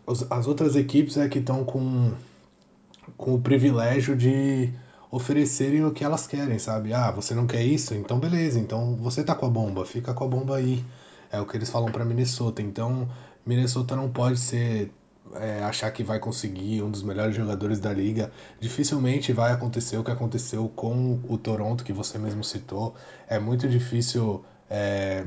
os, 0.07 0.31
as 0.31 0.47
outras 0.47 0.77
equipes 0.77 1.17
é 1.17 1.29
que 1.29 1.41
estão 1.41 1.65
com, 1.65 2.13
com 3.17 3.35
o 3.35 3.41
privilégio 3.41 4.17
de 4.17 4.73
oferecerem 5.11 5.85
o 5.85 5.91
que 5.93 6.05
elas 6.05 6.27
querem, 6.27 6.59
sabe? 6.59 6.93
Ah, 6.93 7.11
você 7.11 7.35
não 7.35 7.47
quer 7.47 7.63
isso? 7.65 7.95
Então 7.95 8.19
beleza, 8.19 8.59
então 8.59 8.95
você 8.97 9.25
tá 9.25 9.35
com 9.35 9.47
a 9.47 9.51
bomba, 9.51 9.85
fica 9.85 10.15
com 10.15 10.25
a 10.25 10.29
bomba 10.29 10.57
aí. 10.57 10.85
É 11.31 11.41
o 11.41 11.47
que 11.47 11.57
eles 11.57 11.69
falam 11.69 11.93
para 11.93 12.05
Minnesota. 12.05 12.63
Então, 12.63 13.09
Minnesota 13.45 13.95
não 13.95 14.11
pode 14.11 14.39
ser 14.39 14.91
é, 15.35 15.63
achar 15.63 15.91
que 15.91 16.03
vai 16.03 16.19
conseguir 16.19 16.83
um 16.83 16.91
dos 16.91 17.03
melhores 17.03 17.35
jogadores 17.35 17.81
da 17.81 17.93
liga, 17.93 18.31
dificilmente 18.61 19.33
vai 19.33 19.53
acontecer 19.53 19.97
o 19.97 20.05
que 20.05 20.11
aconteceu 20.11 20.69
com 20.69 21.21
o 21.29 21.39
Toronto, 21.39 21.85
que 21.85 21.93
você 21.93 22.19
mesmo 22.19 22.43
citou. 22.45 22.95
É 23.27 23.39
muito 23.39 23.69
difícil 23.69 24.45
é, 24.71 25.25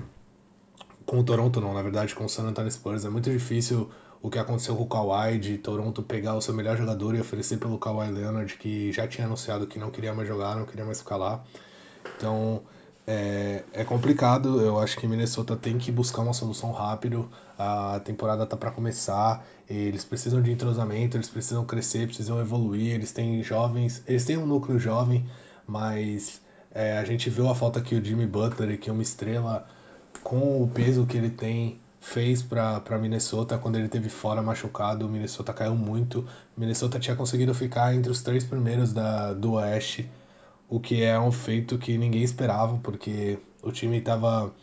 com 1.06 1.20
o 1.20 1.24
Toronto 1.24 1.60
não, 1.60 1.74
na 1.74 1.82
verdade 1.82 2.16
com 2.16 2.26
o 2.26 2.30
San 2.30 2.44
Antonio 2.44 2.72
Spurs. 2.72 3.06
É 3.06 3.10
muito 3.10 3.30
difícil 3.30 3.90
o 4.22 4.30
que 4.30 4.38
aconteceu 4.38 4.76
com 4.76 4.84
o 4.84 4.88
Kawhi 4.88 5.40
de 5.40 5.58
Toronto 5.58 6.04
pegar 6.04 6.36
o 6.36 6.42
seu 6.42 6.54
melhor 6.54 6.78
jogador 6.78 7.16
e 7.16 7.20
oferecer 7.20 7.58
pelo 7.58 7.78
Kawhi 7.78 8.12
Leonard, 8.12 8.56
que 8.58 8.92
já 8.92 9.08
tinha 9.08 9.26
anunciado 9.26 9.66
que 9.66 9.80
não 9.80 9.90
queria 9.90 10.14
mais 10.14 10.28
jogar, 10.28 10.56
não 10.56 10.66
queria 10.66 10.86
mais 10.86 11.00
ficar 11.00 11.18
lá. 11.18 11.44
Então 12.18 12.62
é, 13.08 13.64
é 13.74 13.84
complicado, 13.84 14.62
eu 14.62 14.80
acho 14.80 14.98
que 14.98 15.08
Minnesota 15.08 15.56
tem 15.56 15.78
que 15.78 15.92
buscar 15.92 16.22
uma 16.22 16.34
solução 16.34 16.72
rápido. 16.72 17.30
A 17.58 18.00
temporada 18.04 18.46
tá 18.46 18.56
para 18.56 18.72
começar, 18.72 19.46
eles 19.70 20.04
precisam 20.04 20.42
de 20.42 20.52
entrosamento, 20.52 21.18
eles 21.18 21.30
precisam 21.30 21.66
crescer, 21.66 22.08
precisam 22.08 22.40
evoluir. 22.40 22.94
Eles 22.94 23.12
têm 23.12 23.42
jovens, 23.44 24.04
eles 24.08 24.26
têm 24.26 24.38
um 24.38 24.46
núcleo 24.46 24.80
jovem, 24.80 25.26
mas 25.68 26.42
é, 26.74 26.98
a 26.98 27.06
gente 27.06 27.30
viu 27.30 27.50
a 27.50 27.56
falta 27.56 27.82
que 27.82 27.96
o 27.96 28.04
Jimmy 28.04 28.26
Butler, 28.26 28.80
que 28.80 28.90
é 28.90 28.94
uma 28.94 29.02
estrela 29.02 29.68
com 30.24 30.64
o 30.64 30.68
peso 30.68 31.06
que 31.06 31.18
ele 31.18 31.30
tem, 31.30 31.80
fez 32.00 32.42
para 32.42 32.98
Minnesota 33.00 33.58
quando 33.58 33.78
ele 33.78 33.88
teve 33.88 34.10
fora 34.10 34.42
machucado. 34.42 35.06
O 35.06 35.10
Minnesota 35.10 35.54
caiu 35.54 35.76
muito. 35.76 36.26
Minnesota 36.56 37.00
tinha 37.00 37.16
conseguido 37.16 37.54
ficar 37.54 37.96
entre 37.96 38.12
os 38.12 38.22
três 38.22 38.44
primeiros 38.44 38.94
da, 38.94 39.34
do 39.34 39.54
Oeste, 39.54 40.10
o 40.72 40.80
que 40.80 41.04
é 41.04 41.20
um 41.20 41.34
feito 41.34 41.78
que 41.78 41.98
ninguém 41.98 42.24
esperava, 42.24 42.78
porque 42.78 43.38
o 43.62 43.74
time 43.74 43.98
estava 43.98 44.54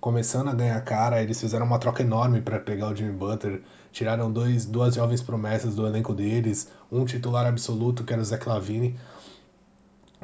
começando 0.00 0.46
a 0.46 0.54
ganhar 0.54 0.80
cara. 0.82 1.20
Eles 1.20 1.40
fizeram 1.40 1.66
uma 1.66 1.80
troca 1.80 2.02
enorme 2.02 2.40
para 2.40 2.60
pegar 2.60 2.88
o 2.88 2.94
Jimmy 2.94 3.10
Butler. 3.10 3.62
Tiraram 3.90 4.30
dois, 4.30 4.64
duas 4.64 4.94
jovens 4.94 5.20
promessas 5.20 5.74
do 5.74 5.84
elenco 5.84 6.14
deles, 6.14 6.68
um 6.90 7.04
titular 7.04 7.44
absoluto 7.44 8.04
que 8.04 8.12
era 8.12 8.22
o 8.22 8.24
Zach 8.24 8.48
Lavine. 8.48 8.96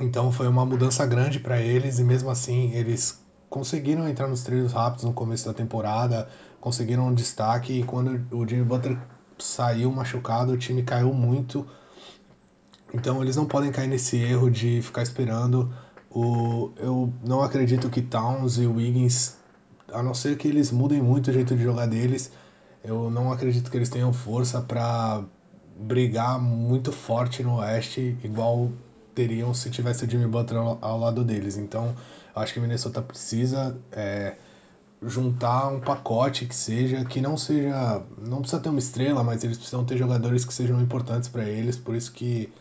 Então 0.01 0.31
foi 0.31 0.47
uma 0.47 0.65
mudança 0.65 1.05
grande 1.05 1.41
para 1.41 1.61
eles 1.61 1.99
e 1.99 2.05
mesmo 2.05 2.31
assim 2.31 2.73
eles 2.73 3.21
conseguiram 3.51 4.09
entrar 4.09 4.29
nos 4.29 4.45
trilhos 4.45 4.73
rápidos 4.73 5.05
no 5.05 5.13
começo 5.13 5.45
da 5.47 5.53
temporada, 5.53 6.29
conseguiram 6.61 7.09
um 7.09 7.15
destaque 7.15 7.81
e 7.81 7.83
quando 7.83 8.25
o 8.31 8.47
Jimmy 8.47 8.65
Butler 8.65 8.97
saiu 9.39 9.91
machucado, 9.91 10.53
o 10.53 10.57
time 10.57 10.85
caiu 10.85 11.13
muito. 11.13 11.67
Então 12.93 13.23
eles 13.23 13.37
não 13.37 13.47
podem 13.47 13.73
cair 13.73 13.89
nesse 13.89 14.17
erro 14.19 14.51
de 14.51 14.83
ficar 14.83 15.03
esperando. 15.03 15.73
O, 16.11 16.71
eu 16.77 17.13
não 17.25 17.43
acredito 17.43 17.89
que 17.89 18.03
Towns 18.03 18.59
e 18.59 18.67
Wiggins, 18.67 19.35
a 19.91 20.03
não 20.03 20.13
ser 20.13 20.37
que 20.37 20.47
eles 20.47 20.71
mudem 20.71 21.01
muito 21.01 21.31
o 21.31 21.33
jeito 21.33 21.57
de 21.57 21.63
jogar 21.63 21.87
deles, 21.87 22.31
eu 22.85 23.11
não 23.11 23.33
acredito 23.33 23.71
que 23.71 23.77
eles 23.77 23.89
tenham 23.89 24.13
força 24.13 24.61
para 24.61 25.23
brigar 25.77 26.39
muito 26.39 26.93
forte 26.93 27.43
no 27.43 27.57
Oeste, 27.57 28.17
igual 28.23 28.71
teriam 29.15 29.55
se 29.55 29.71
tivesse 29.71 30.05
o 30.05 30.11
Jimmy 30.11 30.27
Butler 30.27 30.61
ao, 30.61 30.79
ao 30.81 30.99
lado 30.99 31.25
deles. 31.25 31.57
Então, 31.57 31.95
acho 32.35 32.53
que 32.53 32.61
Minnesota 32.61 33.01
precisa 33.01 33.77
é, 33.91 34.35
juntar 35.03 35.69
um 35.69 35.81
pacote 35.81 36.47
que 36.47 36.55
seja, 36.55 37.05
que 37.05 37.21
não 37.21 37.37
seja, 37.37 38.03
não 38.19 38.41
precisa 38.41 38.61
ter 38.61 38.69
uma 38.69 38.79
estrela, 38.79 39.23
mas 39.23 39.43
eles 39.45 39.57
precisam 39.57 39.85
ter 39.85 39.97
jogadores 39.97 40.45
que 40.45 40.53
sejam 40.53 40.81
importantes 40.81 41.29
para 41.29 41.45
eles. 41.45 41.77
Por 41.77 41.95
isso 41.95 42.13
que 42.13 42.53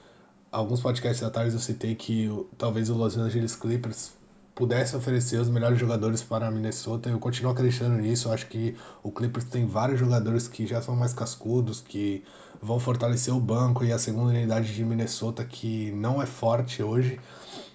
alguns 0.51 0.81
podcasts 0.81 1.23
atrás 1.23 1.53
eu 1.53 1.59
citei 1.59 1.95
que 1.95 2.29
talvez 2.57 2.89
o 2.89 2.95
Los 2.95 3.17
Angeles 3.17 3.55
Clippers 3.55 4.11
pudesse 4.53 4.95
oferecer 4.95 5.39
os 5.39 5.49
melhores 5.49 5.79
jogadores 5.79 6.21
para 6.21 6.47
a 6.47 6.51
Minnesota. 6.51 7.09
Eu 7.09 7.19
continuo 7.19 7.51
acreditando 7.51 7.95
nisso. 7.95 8.27
Eu 8.27 8.33
acho 8.33 8.47
que 8.47 8.75
o 9.01 9.11
Clippers 9.11 9.45
tem 9.45 9.65
vários 9.65 9.99
jogadores 9.99 10.47
que 10.47 10.67
já 10.67 10.81
são 10.81 10.95
mais 10.95 11.13
cascudos, 11.13 11.79
que 11.79 12.23
vão 12.61 12.79
fortalecer 12.79 13.33
o 13.33 13.39
banco 13.39 13.85
e 13.85 13.93
a 13.93 13.97
segunda 13.97 14.29
unidade 14.29 14.73
de 14.73 14.83
Minnesota, 14.83 15.45
que 15.45 15.91
não 15.93 16.21
é 16.21 16.25
forte 16.25 16.83
hoje. 16.83 17.19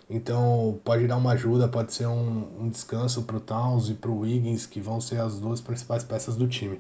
Então 0.09 0.79
pode 0.85 1.07
dar 1.07 1.17
uma 1.17 1.33
ajuda, 1.33 1.67
pode 1.67 1.93
ser 1.93 2.07
um, 2.07 2.61
um 2.61 2.69
descanso 2.69 3.23
para 3.23 3.39
o 3.39 3.41
Towns 3.41 3.89
e 3.89 3.95
para 3.95 4.11
o 4.11 4.21
Wiggins, 4.21 4.67
que 4.67 4.81
vão 4.81 5.01
ser 5.01 5.21
as 5.21 5.41
duas 5.41 5.61
principais 5.61 6.05
peças 6.05 6.37
do 6.37 6.47
time. 6.47 6.79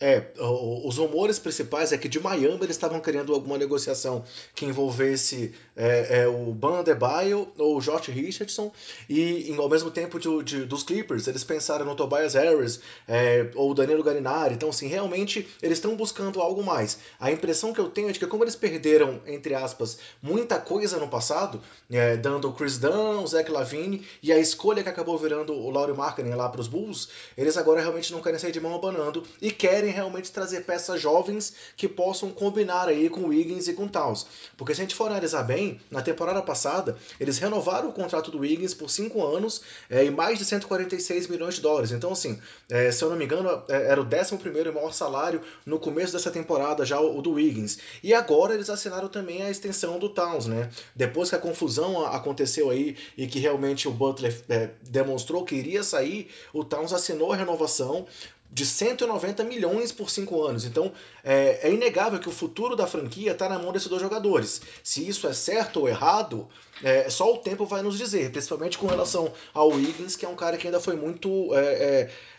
É, 0.00 0.24
os 0.38 0.98
rumores 0.98 1.38
principais 1.38 1.92
é 1.92 1.98
que 1.98 2.08
de 2.08 2.18
Miami 2.18 2.58
eles 2.62 2.70
estavam 2.70 3.00
querendo 3.00 3.32
alguma 3.32 3.56
negociação 3.56 4.24
que 4.54 4.66
envolvesse 4.66 5.54
é, 5.76 6.22
é, 6.22 6.28
o 6.28 6.52
Ban 6.52 6.80
Adebayo 6.80 7.48
ou 7.56 7.78
o 7.78 7.80
Josh 7.80 8.08
Richardson 8.08 8.72
e 9.08 9.54
ao 9.56 9.68
mesmo 9.68 9.90
tempo 9.90 10.18
de, 10.18 10.42
de, 10.42 10.64
dos 10.64 10.82
Clippers 10.82 11.26
eles 11.28 11.44
pensaram 11.44 11.86
no 11.86 11.94
Tobias 11.94 12.34
Harris 12.34 12.80
é, 13.06 13.50
ou 13.54 13.70
o 13.70 13.74
Danilo 13.74 14.02
Garinari, 14.02 14.54
então 14.54 14.68
assim, 14.68 14.88
realmente 14.88 15.48
eles 15.62 15.78
estão 15.78 15.96
buscando 15.96 16.40
algo 16.40 16.62
mais. 16.62 16.98
A 17.18 17.30
impressão 17.30 17.72
que 17.72 17.80
eu 17.80 17.88
tenho 17.88 18.08
é 18.08 18.12
de 18.12 18.18
que 18.18 18.26
como 18.26 18.44
eles 18.44 18.56
perderam, 18.56 19.20
entre 19.26 19.54
aspas, 19.54 19.98
muita 20.20 20.58
coisa 20.58 20.98
no 20.98 21.08
passado, 21.08 21.60
é, 21.90 22.16
dando 22.16 22.48
o 22.48 22.52
Chris 22.52 22.78
Dunn, 22.78 23.22
o 23.22 23.26
Zach 23.26 23.50
Lavine 23.50 24.04
e 24.22 24.32
a 24.32 24.38
escolha 24.38 24.82
que 24.82 24.88
acabou 24.88 25.16
virando 25.16 25.52
o 25.52 25.70
Laurie 25.70 25.96
Markkinen 25.96 26.34
lá 26.34 26.48
para 26.48 26.60
os 26.60 26.68
Bulls, 26.68 27.08
eles 27.36 27.56
agora 27.56 27.80
realmente 27.80 28.12
não 28.12 28.20
querem 28.20 28.38
sair 28.38 28.52
de 28.52 28.60
mão 28.60 28.74
abanando 28.74 29.22
e 29.40 29.50
querem 29.50 29.83
realmente 29.90 30.32
trazer 30.32 30.62
peças 30.62 31.00
jovens 31.00 31.54
que 31.76 31.88
possam 31.88 32.30
combinar 32.30 32.88
aí 32.88 33.08
com 33.08 33.26
Wiggins 33.26 33.68
e 33.68 33.74
com 33.74 33.88
Towns. 33.88 34.26
Porque 34.56 34.74
se 34.74 34.80
a 34.80 34.84
gente 34.84 34.94
for 34.94 35.06
analisar 35.10 35.42
bem, 35.42 35.80
na 35.90 36.02
temporada 36.02 36.42
passada, 36.42 36.96
eles 37.18 37.38
renovaram 37.38 37.88
o 37.88 37.92
contrato 37.92 38.30
do 38.30 38.38
Wiggins 38.38 38.74
por 38.74 38.90
5 38.90 39.24
anos 39.24 39.62
é, 39.88 40.04
e 40.04 40.10
mais 40.10 40.38
de 40.38 40.44
146 40.44 41.28
milhões 41.28 41.54
de 41.54 41.60
dólares. 41.60 41.90
Então, 41.92 42.12
assim, 42.12 42.38
é, 42.68 42.90
se 42.90 43.02
eu 43.02 43.10
não 43.10 43.16
me 43.16 43.24
engano, 43.24 43.62
é, 43.68 43.90
era 43.90 44.00
o 44.00 44.04
11 44.04 44.72
maior 44.72 44.92
salário 44.92 45.40
no 45.64 45.78
começo 45.78 46.12
dessa 46.12 46.30
temporada, 46.30 46.84
já 46.84 47.00
o, 47.00 47.18
o, 47.18 47.22
do 47.22 47.32
Wiggins. 47.32 47.78
E 48.02 48.14
agora 48.14 48.54
eles 48.54 48.70
assinaram 48.70 49.08
também 49.08 49.42
a 49.42 49.50
extensão 49.50 49.98
do 49.98 50.08
Towns, 50.08 50.46
né? 50.46 50.70
Depois 50.94 51.30
que 51.30 51.36
a 51.36 51.38
confusão 51.38 52.04
aconteceu 52.06 52.70
aí 52.70 52.96
e 53.16 53.26
que 53.26 53.38
realmente 53.38 53.88
o 53.88 53.90
Butler 53.90 54.42
é, 54.48 54.70
demonstrou 54.82 55.44
que 55.44 55.54
iria 55.54 55.82
sair, 55.82 56.28
o 56.52 56.64
Towns 56.64 56.92
assinou 56.92 57.32
a 57.32 57.36
renovação 57.36 58.06
de 58.54 58.64
190 58.64 59.42
milhões 59.42 59.90
por 59.90 60.08
cinco 60.08 60.40
anos. 60.44 60.64
Então 60.64 60.92
é, 61.24 61.68
é 61.68 61.72
inegável 61.72 62.20
que 62.20 62.28
o 62.28 62.32
futuro 62.32 62.76
da 62.76 62.86
franquia 62.86 63.32
está 63.32 63.48
na 63.48 63.58
mão 63.58 63.72
desses 63.72 63.88
dois 63.88 64.00
jogadores. 64.00 64.62
Se 64.80 65.06
isso 65.06 65.26
é 65.26 65.32
certo 65.32 65.80
ou 65.80 65.88
errado, 65.88 66.48
é, 66.80 67.10
só 67.10 67.34
o 67.34 67.38
tempo 67.38 67.66
vai 67.66 67.82
nos 67.82 67.98
dizer, 67.98 68.30
principalmente 68.30 68.78
com 68.78 68.86
relação 68.86 69.32
ao 69.52 69.70
Wiggins, 69.70 70.14
que 70.14 70.24
é 70.24 70.28
um 70.28 70.36
cara 70.36 70.56
que 70.56 70.68
ainda 70.68 70.78
foi 70.78 70.94
muito 70.94 71.52
é, 71.52 71.58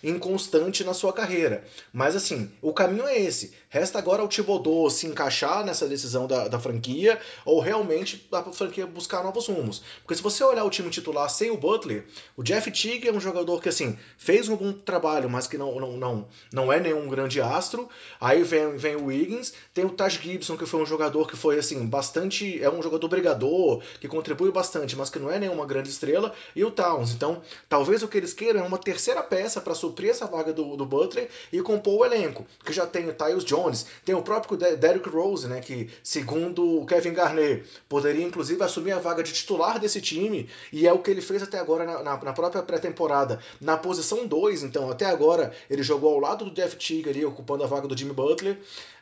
é, 0.03 0.09
inconstante 0.09 0.85
na 0.85 0.93
sua 0.93 1.11
carreira. 1.11 1.65
Mas 1.91 2.15
assim, 2.15 2.49
o 2.61 2.71
caminho 2.71 3.05
é 3.05 3.19
esse. 3.19 3.53
Resta 3.75 3.99
agora 3.99 4.23
o 4.23 4.27
Thibodeau 4.29 4.89
se 4.89 5.05
encaixar 5.05 5.65
nessa 5.65 5.85
decisão 5.85 6.27
da, 6.27 6.47
da 6.47 6.57
franquia 6.57 7.19
ou 7.43 7.59
realmente 7.59 8.25
a 8.31 8.41
franquia 8.41 8.87
buscar 8.87 9.21
novos 9.21 9.47
rumos. 9.47 9.83
Porque 9.99 10.15
se 10.15 10.23
você 10.23 10.45
olhar 10.45 10.63
o 10.63 10.69
time 10.69 10.89
titular 10.89 11.29
sem 11.29 11.51
o 11.51 11.57
Butler, 11.57 12.05
o 12.37 12.41
Jeff 12.41 12.71
Teague 12.71 13.09
é 13.09 13.11
um 13.11 13.19
jogador 13.19 13.61
que 13.61 13.67
assim 13.67 13.99
fez 14.17 14.47
um 14.47 14.55
bom 14.55 14.71
trabalho, 14.71 15.29
mas 15.29 15.45
que 15.45 15.57
não, 15.57 15.77
não, 15.77 15.97
não, 15.97 16.27
não 16.53 16.71
é 16.71 16.79
nenhum 16.79 17.09
grande 17.09 17.41
astro. 17.41 17.89
Aí 18.17 18.43
vem, 18.43 18.77
vem 18.77 18.95
o 18.95 19.07
Wiggins, 19.07 19.51
tem 19.73 19.83
o 19.83 19.89
Taj 19.89 20.21
Gibson, 20.23 20.55
que 20.55 20.65
foi 20.65 20.81
um 20.81 20.85
jogador 20.85 21.27
que 21.27 21.35
foi 21.35 21.59
assim 21.59 21.85
bastante. 21.85 22.63
É 22.63 22.69
um 22.69 22.81
jogador 22.81 23.09
brigador, 23.09 23.83
que 23.99 24.07
contribui 24.07 24.53
bastante, 24.53 24.95
mas 24.95 25.09
que 25.09 25.19
não 25.19 25.29
é 25.29 25.37
nenhuma 25.37 25.65
grande 25.65 25.89
estrela, 25.89 26.33
e 26.55 26.63
o 26.63 26.71
Towns. 26.71 27.11
Então, 27.11 27.41
talvez 27.67 28.01
o 28.03 28.07
que 28.07 28.15
eles 28.15 28.31
queiram 28.33 28.61
é 28.61 28.63
uma 28.63 28.77
terceira 28.77 29.21
peça 29.21 29.59
para 29.59 29.75
suprir 29.75 30.11
essa 30.11 30.27
vaga 30.27 30.53
do, 30.53 30.77
do 30.77 30.85
Butler 30.85 31.27
e 31.51 31.61
compor 31.61 31.99
o 31.99 32.05
elenco, 32.05 32.47
que 32.63 32.71
já 32.71 32.87
tem 32.87 33.09
o 33.09 33.13
Tyus 33.13 33.43
Jones, 33.43 33.64
tem 34.03 34.15
o 34.15 34.21
próprio 34.21 34.57
Derrick 34.57 35.09
Rose, 35.09 35.47
né, 35.47 35.61
que 35.61 35.89
segundo 36.03 36.81
o 36.81 36.85
Kevin 36.85 37.13
Garnett, 37.13 37.63
poderia 37.87 38.25
inclusive 38.25 38.63
assumir 38.63 38.91
a 38.91 38.99
vaga 38.99 39.23
de 39.23 39.33
titular 39.33 39.79
desse 39.79 40.01
time, 40.01 40.49
e 40.71 40.87
é 40.87 40.93
o 40.93 40.99
que 40.99 41.11
ele 41.11 41.21
fez 41.21 41.41
até 41.43 41.59
agora 41.59 41.85
na, 41.85 42.03
na, 42.03 42.23
na 42.23 42.33
própria 42.33 42.61
pré-temporada, 42.61 43.39
na 43.59 43.77
posição 43.77 44.27
2, 44.27 44.63
então 44.63 44.89
até 44.89 45.05
agora 45.05 45.51
ele 45.69 45.83
jogou 45.83 46.13
ao 46.13 46.19
lado 46.19 46.45
do 46.45 46.51
Jeff 46.51 46.75
Teague 46.75 47.09
ali, 47.09 47.25
ocupando 47.25 47.63
a 47.63 47.67
vaga 47.67 47.87
do 47.87 47.97
Jimmy 47.97 48.13
Butler, 48.13 48.57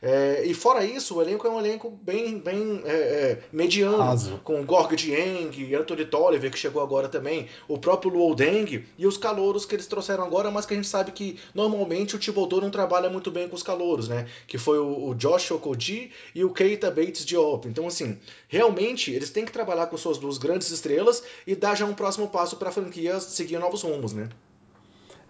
é, 0.06 0.44
e 0.46 0.54
fora 0.54 0.84
isso, 0.84 1.16
o 1.16 1.22
elenco 1.22 1.48
é 1.48 1.50
um 1.50 1.58
elenco 1.58 1.90
bem, 1.90 2.38
bem 2.38 2.82
é, 2.84 2.92
é, 2.92 3.40
mediano, 3.54 4.00
Raso. 4.00 4.42
com 4.44 4.62
Gorg 4.66 4.94
Dieng, 4.98 5.74
Anthony 5.74 6.04
Tolliver, 6.04 6.52
que 6.52 6.60
chegou 6.60 6.84
agora 6.84 7.08
também, 7.08 7.48
o 7.70 7.78
próprio 7.78 8.12
Luol 8.12 8.36
Deng 8.36 8.86
e 8.98 9.08
os 9.08 9.16
calouros 9.18 9.66
que 9.66 9.74
eles 9.74 9.88
trouxeram 9.88 10.26
agora, 10.26 10.52
mas 10.52 10.66
que 10.66 10.74
a 10.74 10.76
gente 10.76 10.90
sabe 10.90 11.14
que 11.14 11.40
normalmente 11.56 12.18
o 12.18 12.20
Thibodeau 12.20 12.60
não 12.60 12.70
trabalha 12.70 13.10
muito 13.10 13.32
bem 13.32 13.48
com 13.48 13.56
os 13.56 13.64
calouros, 13.64 14.10
né? 14.10 14.28
Que 14.48 14.58
foi 14.58 14.80
o, 14.80 15.10
o 15.10 15.16
Josh 15.16 15.52
Okoji 15.52 16.12
e 16.34 16.44
o 16.44 16.52
Keita 16.52 16.90
Bates 16.90 17.26
Diop. 17.26 17.68
Então, 17.68 17.88
assim, 17.88 18.18
realmente 18.48 19.12
eles 19.12 19.30
têm 19.30 19.46
que 19.46 19.52
trabalhar 19.52 19.88
com 19.88 19.98
suas 19.98 20.18
duas 20.18 20.38
grandes 20.38 20.70
estrelas 20.72 21.24
e 21.46 21.56
dar 21.56 21.76
já 21.76 21.86
um 21.86 21.94
próximo 21.94 22.28
passo 22.28 22.58
para 22.58 22.70
a 22.70 22.72
franquia 22.72 23.20
seguir 23.20 23.60
novos 23.60 23.82
rumos, 23.84 24.14
né? 24.14 24.30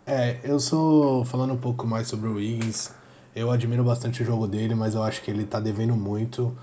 É, 0.05 0.39
eu 0.43 0.59
sou 0.59 1.23
falando 1.25 1.53
um 1.53 1.57
pouco 1.57 1.87
mais 1.87 2.07
sobre 2.07 2.27
o 2.27 2.35
Wiggins 2.35 2.91
eu 3.35 3.49
admiro 3.49 3.83
bastante 3.83 4.21
o 4.21 4.25
jogo 4.25 4.47
dele, 4.47 4.75
mas 4.75 4.93
eu 4.93 5.01
acho 5.01 5.21
que 5.21 5.31
ele 5.31 5.45
tá 5.45 5.59
devendo 5.59 5.95
muito. 5.95 6.55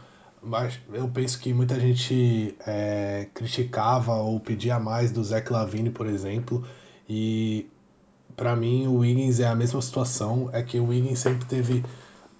Eu 0.92 1.08
penso 1.08 1.38
que 1.40 1.52
muita 1.52 1.78
gente 1.78 2.54
é, 2.66 3.26
criticava 3.34 4.14
ou 4.14 4.38
pedia 4.38 4.78
mais 4.78 5.10
do 5.10 5.22
Zach 5.22 5.52
Lavine, 5.52 5.90
por 5.90 6.06
exemplo. 6.06 6.64
E 7.08 7.68
para 8.36 8.54
mim 8.54 8.86
o 8.86 8.98
Wiggins 8.98 9.40
é 9.40 9.48
a 9.48 9.54
mesma 9.54 9.82
situação. 9.82 10.48
É 10.52 10.62
que 10.62 10.78
o 10.78 10.86
Wiggins 10.86 11.18
sempre 11.18 11.44
teve 11.46 11.84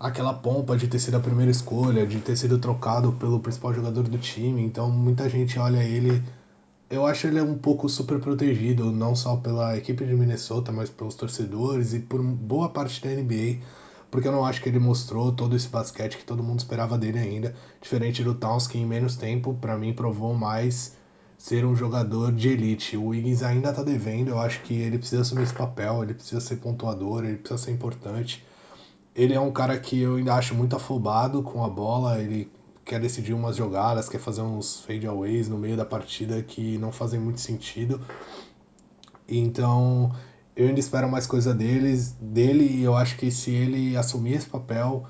aquela 0.01 0.35
pompa 0.35 0.77
de 0.77 0.89
ter 0.89 0.99
sido 0.99 1.17
a 1.17 1.21
primeira 1.21 1.51
escolha, 1.51 2.07
de 2.07 2.19
ter 2.19 2.37
sido 2.37 2.59
trocado 2.59 3.13
pelo 3.13 3.39
principal 3.39 3.75
jogador 3.75 4.05
do 4.05 4.19
time. 4.19 4.63
Então 4.63 4.91
muita 4.91 5.29
gente 5.29 5.59
olha 5.59 5.85
ele 5.85 6.23
eu 6.91 7.07
acho 7.07 7.29
ele 7.29 7.41
um 7.41 7.57
pouco 7.57 7.89
super 7.89 8.19
protegido, 8.19 8.91
não 8.91 9.15
só 9.15 9.37
pela 9.37 9.77
equipe 9.79 10.05
de 10.05 10.13
Minnesota, 10.13 10.73
mas 10.73 10.91
pelos 10.91 11.15
torcedores 11.15 11.95
e 11.95 12.01
por 12.01 12.21
boa 12.21 12.69
parte 12.69 13.01
da 13.01 13.11
NBA, 13.11 13.61
porque 14.11 14.27
eu 14.27 14.33
não 14.33 14.45
acho 14.45 14.61
que 14.61 14.69
ele 14.69 14.81
mostrou 14.81 15.31
todo 15.31 15.55
esse 15.55 15.69
basquete 15.69 16.17
que 16.19 16.25
todo 16.25 16.43
mundo 16.43 16.59
esperava 16.59 16.99
dele 16.99 17.21
ainda, 17.21 17.55
diferente 17.81 18.25
do 18.25 18.35
Towns 18.35 18.67
que 18.67 18.77
em 18.77 18.85
menos 18.85 19.15
tempo, 19.15 19.55
para 19.61 19.79
mim 19.79 19.93
provou 19.93 20.35
mais 20.35 20.97
ser 21.39 21.65
um 21.65 21.77
jogador 21.77 22.33
de 22.33 22.49
elite. 22.49 22.97
O 22.97 23.07
Wiggins 23.07 23.45
ainda 23.45 23.73
tá 23.73 23.85
devendo, 23.85 24.31
eu 24.31 24.41
acho 24.41 24.61
que 24.63 24.75
ele 24.75 24.99
precisa 24.99 25.23
assumir 25.23 25.45
esse 25.45 25.55
papel, 25.55 26.03
ele 26.03 26.15
precisa 26.15 26.41
ser 26.41 26.57
pontuador, 26.57 27.25
ele 27.25 27.37
precisa 27.37 27.67
ser 27.67 27.71
importante. 27.71 28.45
Ele 29.15 29.35
é 29.35 29.41
um 29.41 29.51
cara 29.51 29.79
que 29.79 30.01
eu 30.01 30.17
ainda 30.17 30.35
acho 30.35 30.55
muito 30.55 30.77
afobado 30.77 31.43
com 31.43 31.65
a 31.65 31.69
bola, 31.69 32.21
ele 32.21 32.51
quer 32.85 33.01
decidir 33.01 33.33
umas 33.33 33.57
jogadas, 33.57 34.09
quer 34.09 34.19
fazer 34.19 34.43
uns 34.43 34.81
fadeaways 34.81 35.49
no 35.49 35.59
meio 35.59 35.77
da 35.77 35.85
partida 35.85 36.43
que 36.43 36.79
não 36.79 36.91
fazem 36.91 37.21
muito 37.21 37.41
sentido. 37.41 38.01
Então, 39.29 40.13
eu 40.57 40.69
ainda 40.69 40.81
espero 40.81 41.09
mais 41.09 41.27
coisa 41.27 41.55
deles, 41.55 42.17
dele 42.21 42.65
e 42.65 42.83
eu 42.83 42.97
acho 42.97 43.17
que 43.17 43.31
se 43.31 43.51
ele 43.53 43.97
assumir 43.97 44.35
esse 44.35 44.49
papel 44.49 45.07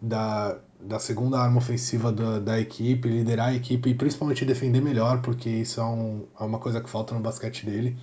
da, 0.00 0.58
da 0.80 0.98
segunda 0.98 1.38
arma 1.38 1.58
ofensiva 1.58 2.12
da, 2.12 2.38
da 2.38 2.60
equipe, 2.60 3.08
liderar 3.08 3.48
a 3.48 3.54
equipe 3.54 3.90
e 3.90 3.94
principalmente 3.94 4.44
defender 4.44 4.80
melhor, 4.80 5.20
porque 5.22 5.48
isso 5.48 5.80
é, 5.80 5.84
um, 5.84 6.24
é 6.38 6.44
uma 6.44 6.58
coisa 6.58 6.80
que 6.80 6.88
falta 6.88 7.14
no 7.14 7.20
basquete 7.20 7.66
dele, 7.66 7.96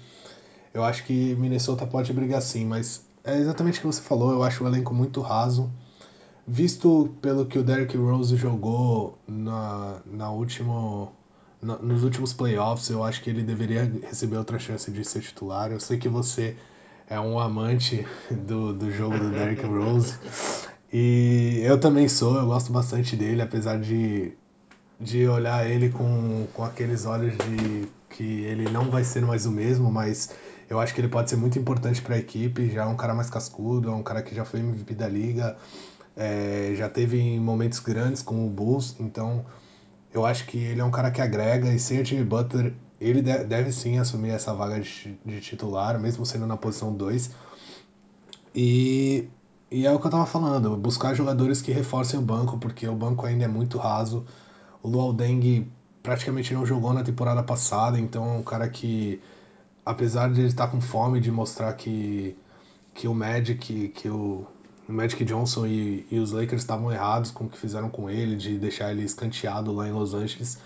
eu 0.73 0.83
acho 0.83 1.05
que 1.05 1.35
Minnesota 1.35 1.85
pode 1.85 2.11
brigar 2.11 2.41
sim, 2.41 2.65
mas 2.65 3.05
é 3.23 3.37
exatamente 3.37 3.79
o 3.79 3.81
que 3.81 3.87
você 3.87 4.01
falou, 4.01 4.31
eu 4.31 4.43
acho 4.43 4.63
o 4.63 4.67
elenco 4.67 4.93
muito 4.93 5.21
raso 5.21 5.71
visto 6.47 7.15
pelo 7.21 7.45
que 7.45 7.57
o 7.57 7.63
Derrick 7.63 7.95
Rose 7.95 8.35
jogou 8.35 9.17
na, 9.27 10.01
na 10.05 10.31
última, 10.31 11.09
na, 11.61 11.77
nos 11.77 12.03
últimos 12.03 12.33
playoffs, 12.33 12.89
eu 12.89 13.03
acho 13.03 13.21
que 13.21 13.29
ele 13.29 13.43
deveria 13.43 13.83
receber 14.03 14.37
outra 14.37 14.59
chance 14.59 14.91
de 14.91 15.03
ser 15.05 15.21
titular. 15.21 15.71
Eu 15.71 15.79
sei 15.79 15.97
que 15.97 16.09
você 16.09 16.57
é 17.07 17.19
um 17.19 17.39
amante 17.39 18.05
do, 18.29 18.73
do 18.73 18.91
jogo 18.91 19.17
do 19.17 19.31
Derrick 19.31 19.65
Rose. 19.65 20.15
E 20.91 21.61
eu 21.63 21.79
também 21.79 22.09
sou, 22.09 22.35
eu 22.37 22.45
gosto 22.45 22.71
bastante 22.71 23.15
dele, 23.15 23.41
apesar 23.41 23.79
de, 23.79 24.33
de 24.99 25.27
olhar 25.27 25.69
ele 25.69 25.89
com, 25.89 26.47
com 26.53 26.63
aqueles 26.63 27.05
olhos 27.05 27.33
de 27.41 27.87
que 28.09 28.41
ele 28.43 28.69
não 28.69 28.89
vai 28.91 29.05
ser 29.05 29.21
mais 29.21 29.45
o 29.45 29.51
mesmo, 29.51 29.89
mas 29.89 30.33
eu 30.71 30.79
acho 30.79 30.93
que 30.95 31.01
ele 31.01 31.09
pode 31.09 31.29
ser 31.29 31.35
muito 31.35 31.59
importante 31.59 32.01
para 32.01 32.15
a 32.15 32.17
equipe. 32.17 32.69
Já 32.69 32.83
é 32.83 32.85
um 32.85 32.95
cara 32.95 33.13
mais 33.13 33.29
cascudo, 33.29 33.89
é 33.89 33.93
um 33.93 34.01
cara 34.01 34.21
que 34.23 34.33
já 34.33 34.45
foi 34.45 34.61
MVP 34.61 34.95
da 34.95 35.05
liga, 35.05 35.57
é, 36.15 36.73
já 36.77 36.87
teve 36.87 37.37
momentos 37.41 37.79
grandes 37.79 38.21
com 38.21 38.47
o 38.47 38.49
Bulls, 38.49 38.95
então 38.97 39.45
eu 40.13 40.25
acho 40.25 40.45
que 40.45 40.57
ele 40.57 40.79
é 40.79 40.83
um 40.83 40.89
cara 40.89 41.11
que 41.11 41.19
agrega 41.19 41.67
e 41.73 41.77
sem 41.77 41.99
o 41.99 42.05
Jimmy 42.05 42.23
Butler, 42.23 42.73
ele 43.01 43.21
deve, 43.21 43.43
deve 43.43 43.71
sim 43.73 43.97
assumir 43.97 44.29
essa 44.29 44.53
vaga 44.53 44.79
de, 44.79 45.19
de 45.25 45.41
titular, 45.41 45.99
mesmo 45.99 46.25
sendo 46.25 46.47
na 46.47 46.55
posição 46.55 46.93
2. 46.93 47.31
E, 48.55 49.27
e 49.69 49.85
é 49.85 49.91
o 49.91 49.99
que 49.99 50.07
eu 50.07 50.11
tava 50.11 50.25
falando, 50.25 50.77
buscar 50.77 51.13
jogadores 51.13 51.61
que 51.61 51.73
reforcem 51.73 52.17
o 52.17 52.23
banco, 52.23 52.57
porque 52.57 52.87
o 52.87 52.95
banco 52.95 53.25
ainda 53.25 53.43
é 53.43 53.47
muito 53.49 53.77
raso. 53.77 54.25
O 54.81 54.87
Luol 54.87 55.11
Deng 55.11 55.69
praticamente 56.01 56.53
não 56.53 56.65
jogou 56.65 56.93
na 56.93 57.03
temporada 57.03 57.43
passada, 57.43 57.99
então 57.99 58.23
é 58.23 58.37
um 58.37 58.43
cara 58.43 58.69
que, 58.69 59.21
apesar 59.85 60.31
de 60.31 60.39
ele 60.39 60.47
estar 60.47 60.67
com 60.67 60.79
fome 60.79 61.19
de 61.19 61.31
mostrar 61.31 61.73
que, 61.73 62.35
que 62.93 63.07
o 63.07 63.13
Magic, 63.13 63.89
que 63.89 64.09
o, 64.09 64.45
o 64.87 64.91
Magic 64.93 65.23
Johnson 65.25 65.65
e, 65.65 66.05
e 66.11 66.19
os 66.19 66.31
Lakers 66.31 66.61
estavam 66.61 66.91
errados 66.91 67.31
com 67.31 67.45
o 67.45 67.49
que 67.49 67.57
fizeram 67.57 67.89
com 67.89 68.09
ele, 68.09 68.35
de 68.35 68.57
deixar 68.57 68.91
ele 68.91 69.03
escanteado 69.03 69.71
lá 69.71 69.87
em 69.87 69.91
Los 69.91 70.13
Angeles. 70.13 70.59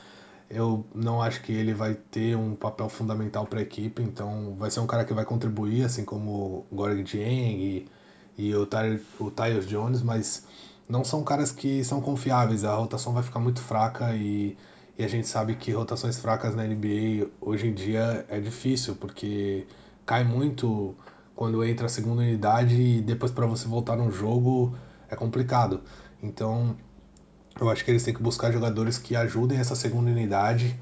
Eu 0.49 0.85
não 0.93 1.21
acho 1.21 1.41
que 1.41 1.51
ele 1.51 1.73
vai 1.73 1.95
ter 1.95 2.37
um 2.37 2.55
papel 2.55 2.87
fundamental 2.87 3.47
para 3.47 3.59
a 3.59 3.63
equipe, 3.63 4.03
então 4.03 4.55
vai 4.59 4.69
ser 4.69 4.79
um 4.79 4.87
cara 4.87 5.03
que 5.03 5.13
vai 5.13 5.25
contribuir, 5.25 5.83
assim 5.83 6.05
como 6.05 6.65
o 6.69 6.75
Gorg 6.75 7.01
Dieng 7.03 7.59
e, 7.59 7.89
e 8.37 8.55
o, 8.55 8.65
Ty, 8.65 9.01
o 9.19 9.31
Tyus 9.31 9.65
Jones, 9.65 10.03
mas 10.03 10.45
não 10.87 11.03
são 11.03 11.23
caras 11.23 11.51
que 11.51 11.83
são 11.83 11.99
confiáveis. 11.99 12.63
A 12.63 12.75
rotação 12.75 13.11
vai 13.11 13.23
ficar 13.23 13.39
muito 13.39 13.59
fraca 13.59 14.15
e, 14.15 14.55
e 14.97 15.03
a 15.03 15.07
gente 15.07 15.27
sabe 15.27 15.55
que 15.55 15.71
rotações 15.71 16.17
fracas 16.17 16.55
na 16.55 16.63
NBA 16.63 17.27
hoje 17.41 17.67
em 17.67 17.73
dia 17.73 18.25
é 18.29 18.39
difícil, 18.39 18.95
porque 18.95 19.67
cai 20.05 20.23
muito 20.23 20.95
quando 21.35 21.63
entra 21.63 21.87
a 21.87 21.89
segunda 21.89 22.21
unidade 22.21 22.81
e 22.81 23.01
depois 23.01 23.31
para 23.31 23.45
você 23.45 23.67
voltar 23.67 23.97
no 23.97 24.09
jogo 24.11 24.75
é 25.09 25.15
complicado. 25.15 25.81
Então, 26.23 26.77
eu 27.59 27.69
acho 27.69 27.83
que 27.83 27.91
eles 27.91 28.03
têm 28.03 28.13
que 28.13 28.21
buscar 28.21 28.51
jogadores 28.51 28.97
que 28.97 29.15
ajudem 29.15 29.57
essa 29.57 29.75
segunda 29.75 30.09
unidade. 30.09 30.79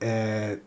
É, 0.00 0.58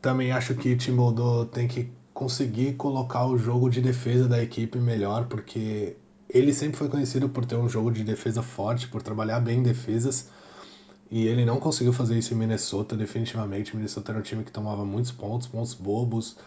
também 0.00 0.32
acho 0.32 0.54
que 0.54 0.74
Timbaldo 0.74 1.46
tem 1.46 1.68
que 1.68 1.90
conseguir 2.14 2.74
colocar 2.74 3.26
o 3.26 3.36
jogo 3.36 3.68
de 3.68 3.80
defesa 3.80 4.26
da 4.26 4.42
equipe 4.42 4.78
melhor, 4.78 5.26
porque 5.26 5.96
ele 6.28 6.52
sempre 6.52 6.78
foi 6.78 6.88
conhecido 6.88 7.28
por 7.28 7.44
ter 7.44 7.56
um 7.56 7.68
jogo 7.68 7.90
de 7.90 8.02
defesa 8.02 8.42
forte, 8.42 8.88
por 8.88 9.02
trabalhar 9.02 9.40
bem 9.40 9.58
em 9.58 9.62
defesas. 9.62 10.28
E 11.12 11.26
ele 11.26 11.44
não 11.44 11.60
conseguiu 11.60 11.92
fazer 11.92 12.16
isso 12.16 12.32
em 12.32 12.38
Minnesota, 12.38 12.96
definitivamente. 12.96 13.76
Minnesota 13.76 14.12
era 14.12 14.18
um 14.18 14.22
time 14.22 14.42
que 14.42 14.50
tomava 14.50 14.82
muitos 14.82 15.12
pontos, 15.12 15.46
pontos 15.46 15.74
bobos. 15.74 16.38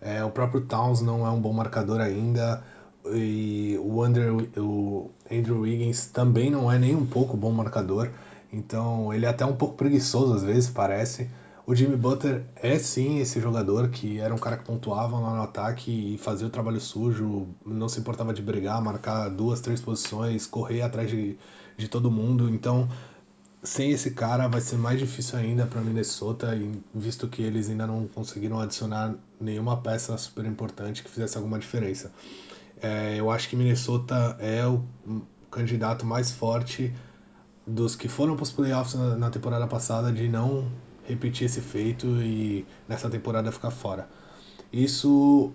É, 0.00 0.24
o 0.24 0.30
próprio 0.30 0.62
Towns 0.62 1.02
não 1.02 1.26
é 1.26 1.30
um 1.30 1.38
bom 1.38 1.52
marcador 1.52 2.00
ainda. 2.00 2.64
E 3.12 3.78
o, 3.84 4.02
Andrew, 4.02 4.48
o 4.56 5.10
Andrew 5.30 5.60
Wiggins 5.60 6.06
também 6.06 6.50
não 6.50 6.72
é 6.72 6.78
nem 6.78 6.96
um 6.96 7.04
pouco 7.04 7.36
bom 7.36 7.52
marcador. 7.52 8.12
Então 8.50 9.12
ele 9.12 9.26
é 9.26 9.28
até 9.28 9.44
um 9.44 9.56
pouco 9.56 9.74
preguiçoso 9.74 10.32
às 10.32 10.42
vezes, 10.42 10.70
parece. 10.70 11.28
O 11.66 11.74
Jimmy 11.74 11.96
Butler 11.96 12.46
é 12.56 12.78
sim 12.78 13.18
esse 13.18 13.38
jogador 13.42 13.90
que 13.90 14.20
era 14.20 14.34
um 14.34 14.38
cara 14.38 14.56
que 14.56 14.64
pontuava 14.64 15.18
lá 15.18 15.36
no 15.36 15.42
ataque 15.42 16.14
e 16.14 16.16
fazia 16.16 16.46
o 16.46 16.50
trabalho 16.50 16.80
sujo, 16.80 17.48
não 17.64 17.90
se 17.90 18.00
importava 18.00 18.32
de 18.32 18.40
brigar, 18.40 18.80
marcar 18.82 19.28
duas, 19.28 19.60
três 19.60 19.82
posições, 19.82 20.46
correr 20.46 20.80
atrás 20.80 21.10
de, 21.10 21.36
de 21.76 21.88
todo 21.88 22.10
mundo. 22.10 22.48
Então 22.48 22.88
sem 23.64 23.90
esse 23.90 24.10
cara 24.10 24.46
vai 24.46 24.60
ser 24.60 24.76
mais 24.76 24.98
difícil 24.98 25.38
ainda 25.38 25.66
para 25.66 25.80
Minnesota, 25.80 26.48
visto 26.94 27.26
que 27.26 27.42
eles 27.42 27.70
ainda 27.70 27.86
não 27.86 28.06
conseguiram 28.06 28.60
adicionar 28.60 29.14
nenhuma 29.40 29.78
peça 29.78 30.16
super 30.18 30.44
importante 30.44 31.02
que 31.02 31.10
fizesse 31.10 31.38
alguma 31.38 31.58
diferença. 31.58 32.12
É, 32.80 33.18
eu 33.18 33.30
acho 33.30 33.48
que 33.48 33.56
Minnesota 33.56 34.36
é 34.38 34.66
o 34.66 34.84
candidato 35.50 36.04
mais 36.04 36.30
forte 36.30 36.92
dos 37.66 37.96
que 37.96 38.06
foram 38.06 38.36
para 38.36 38.42
os 38.42 38.52
playoffs 38.52 38.94
na, 38.94 39.16
na 39.16 39.30
temporada 39.30 39.66
passada 39.66 40.12
de 40.12 40.28
não 40.28 40.70
repetir 41.04 41.46
esse 41.46 41.62
feito 41.62 42.06
e 42.20 42.66
nessa 42.86 43.08
temporada 43.08 43.50
ficar 43.50 43.70
fora. 43.70 44.06
Isso 44.70 45.52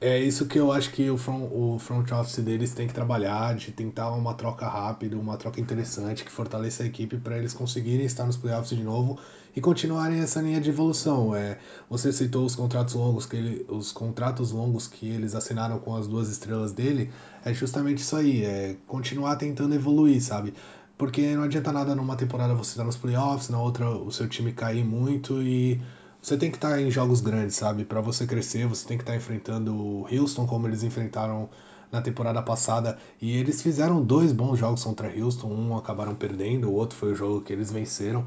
é 0.00 0.18
isso 0.18 0.46
que 0.46 0.58
eu 0.58 0.72
acho 0.72 0.90
que 0.92 1.10
o 1.10 1.18
front, 1.18 1.50
o 1.52 1.78
front 1.78 2.10
office 2.12 2.38
deles 2.38 2.72
tem 2.72 2.86
que 2.86 2.94
trabalhar, 2.94 3.54
de 3.54 3.70
tentar 3.70 4.10
uma 4.12 4.32
troca 4.32 4.66
rápida, 4.66 5.14
uma 5.18 5.36
troca 5.36 5.60
interessante 5.60 6.24
que 6.24 6.32
fortaleça 6.32 6.82
a 6.82 6.86
equipe 6.86 7.18
para 7.18 7.36
eles 7.36 7.52
conseguirem 7.52 8.06
estar 8.06 8.24
nos 8.24 8.38
playoffs 8.38 8.76
de 8.76 8.82
novo 8.82 9.18
e 9.54 9.60
continuarem 9.60 10.18
essa 10.20 10.40
linha 10.40 10.58
de 10.58 10.70
evolução. 10.70 11.34
É, 11.34 11.58
você 11.88 12.10
citou 12.12 12.46
os 12.46 12.56
contratos 12.56 12.94
longos 12.94 13.26
que 13.26 13.36
ele, 13.36 13.66
os 13.68 13.92
contratos 13.92 14.52
longos 14.52 14.86
que 14.86 15.06
eles 15.06 15.34
assinaram 15.34 15.78
com 15.78 15.94
as 15.94 16.06
duas 16.06 16.30
estrelas 16.30 16.72
dele, 16.72 17.10
é 17.44 17.52
justamente 17.52 17.98
isso 17.98 18.16
aí, 18.16 18.42
é 18.42 18.76
continuar 18.86 19.36
tentando 19.36 19.74
evoluir, 19.74 20.22
sabe? 20.22 20.54
Porque 20.96 21.34
não 21.34 21.42
adianta 21.42 21.72
nada 21.72 21.94
numa 21.94 22.16
temporada 22.16 22.54
você 22.54 22.70
estar 22.70 22.84
nos 22.84 22.96
playoffs, 22.96 23.50
na 23.50 23.60
outra 23.60 23.88
o 23.90 24.10
seu 24.10 24.26
time 24.26 24.52
cair 24.52 24.84
muito 24.84 25.42
e 25.42 25.80
você 26.22 26.36
tem 26.36 26.50
que 26.50 26.56
estar 26.56 26.70
tá 26.70 26.80
em 26.80 26.90
jogos 26.90 27.20
grandes, 27.20 27.56
sabe? 27.56 27.84
Para 27.84 28.00
você 28.00 28.26
crescer, 28.26 28.66
você 28.66 28.86
tem 28.86 28.96
que 28.96 29.02
estar 29.02 29.12
tá 29.12 29.16
enfrentando 29.16 29.74
o 29.74 30.06
Houston 30.10 30.46
como 30.46 30.66
eles 30.66 30.82
enfrentaram 30.82 31.48
na 31.90 32.00
temporada 32.00 32.42
passada. 32.42 32.98
E 33.20 33.36
eles 33.36 33.62
fizeram 33.62 34.02
dois 34.02 34.32
bons 34.32 34.58
jogos 34.58 34.84
contra 34.84 35.08
Houston. 35.08 35.48
Um 35.48 35.76
acabaram 35.76 36.14
perdendo, 36.14 36.68
o 36.68 36.74
outro 36.74 36.96
foi 36.96 37.12
o 37.12 37.14
jogo 37.14 37.40
que 37.40 37.52
eles 37.52 37.72
venceram. 37.72 38.26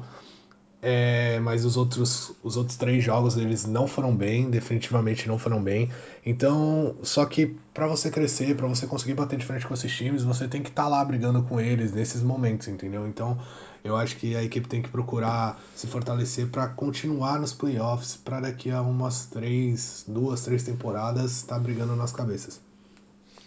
É, 0.86 1.40
mas 1.40 1.64
os 1.64 1.78
outros, 1.78 2.32
os 2.42 2.58
outros 2.58 2.76
três 2.76 3.02
jogos 3.02 3.38
eles 3.38 3.64
não 3.64 3.86
foram 3.86 4.14
bem, 4.14 4.50
definitivamente 4.50 5.26
não 5.26 5.38
foram 5.38 5.62
bem. 5.62 5.90
Então, 6.26 6.94
só 7.02 7.24
que 7.24 7.56
para 7.72 7.86
você 7.86 8.10
crescer, 8.10 8.54
para 8.54 8.66
você 8.66 8.86
conseguir 8.86 9.14
bater 9.14 9.38
de 9.38 9.46
frente 9.46 9.66
com 9.66 9.72
esses 9.72 9.90
times, 9.90 10.24
você 10.24 10.46
tem 10.46 10.62
que 10.62 10.68
estar 10.68 10.82
tá 10.82 10.88
lá 10.88 11.02
brigando 11.02 11.42
com 11.44 11.58
eles 11.58 11.90
nesses 11.90 12.22
momentos, 12.22 12.68
entendeu? 12.68 13.08
Então, 13.08 13.38
eu 13.84 13.94
acho 13.96 14.16
que 14.16 14.34
a 14.34 14.42
equipe 14.42 14.66
tem 14.66 14.80
que 14.80 14.88
procurar 14.88 15.60
se 15.74 15.86
fortalecer 15.86 16.48
para 16.48 16.66
continuar 16.68 17.38
nos 17.38 17.52
playoffs, 17.52 18.16
para 18.16 18.40
daqui 18.40 18.70
a 18.70 18.80
umas 18.80 19.26
três, 19.26 20.04
duas, 20.08 20.40
três 20.40 20.62
temporadas 20.62 21.32
estar 21.32 21.56
tá 21.56 21.60
brigando 21.60 21.94
nas 21.94 22.10
cabeças. 22.10 22.63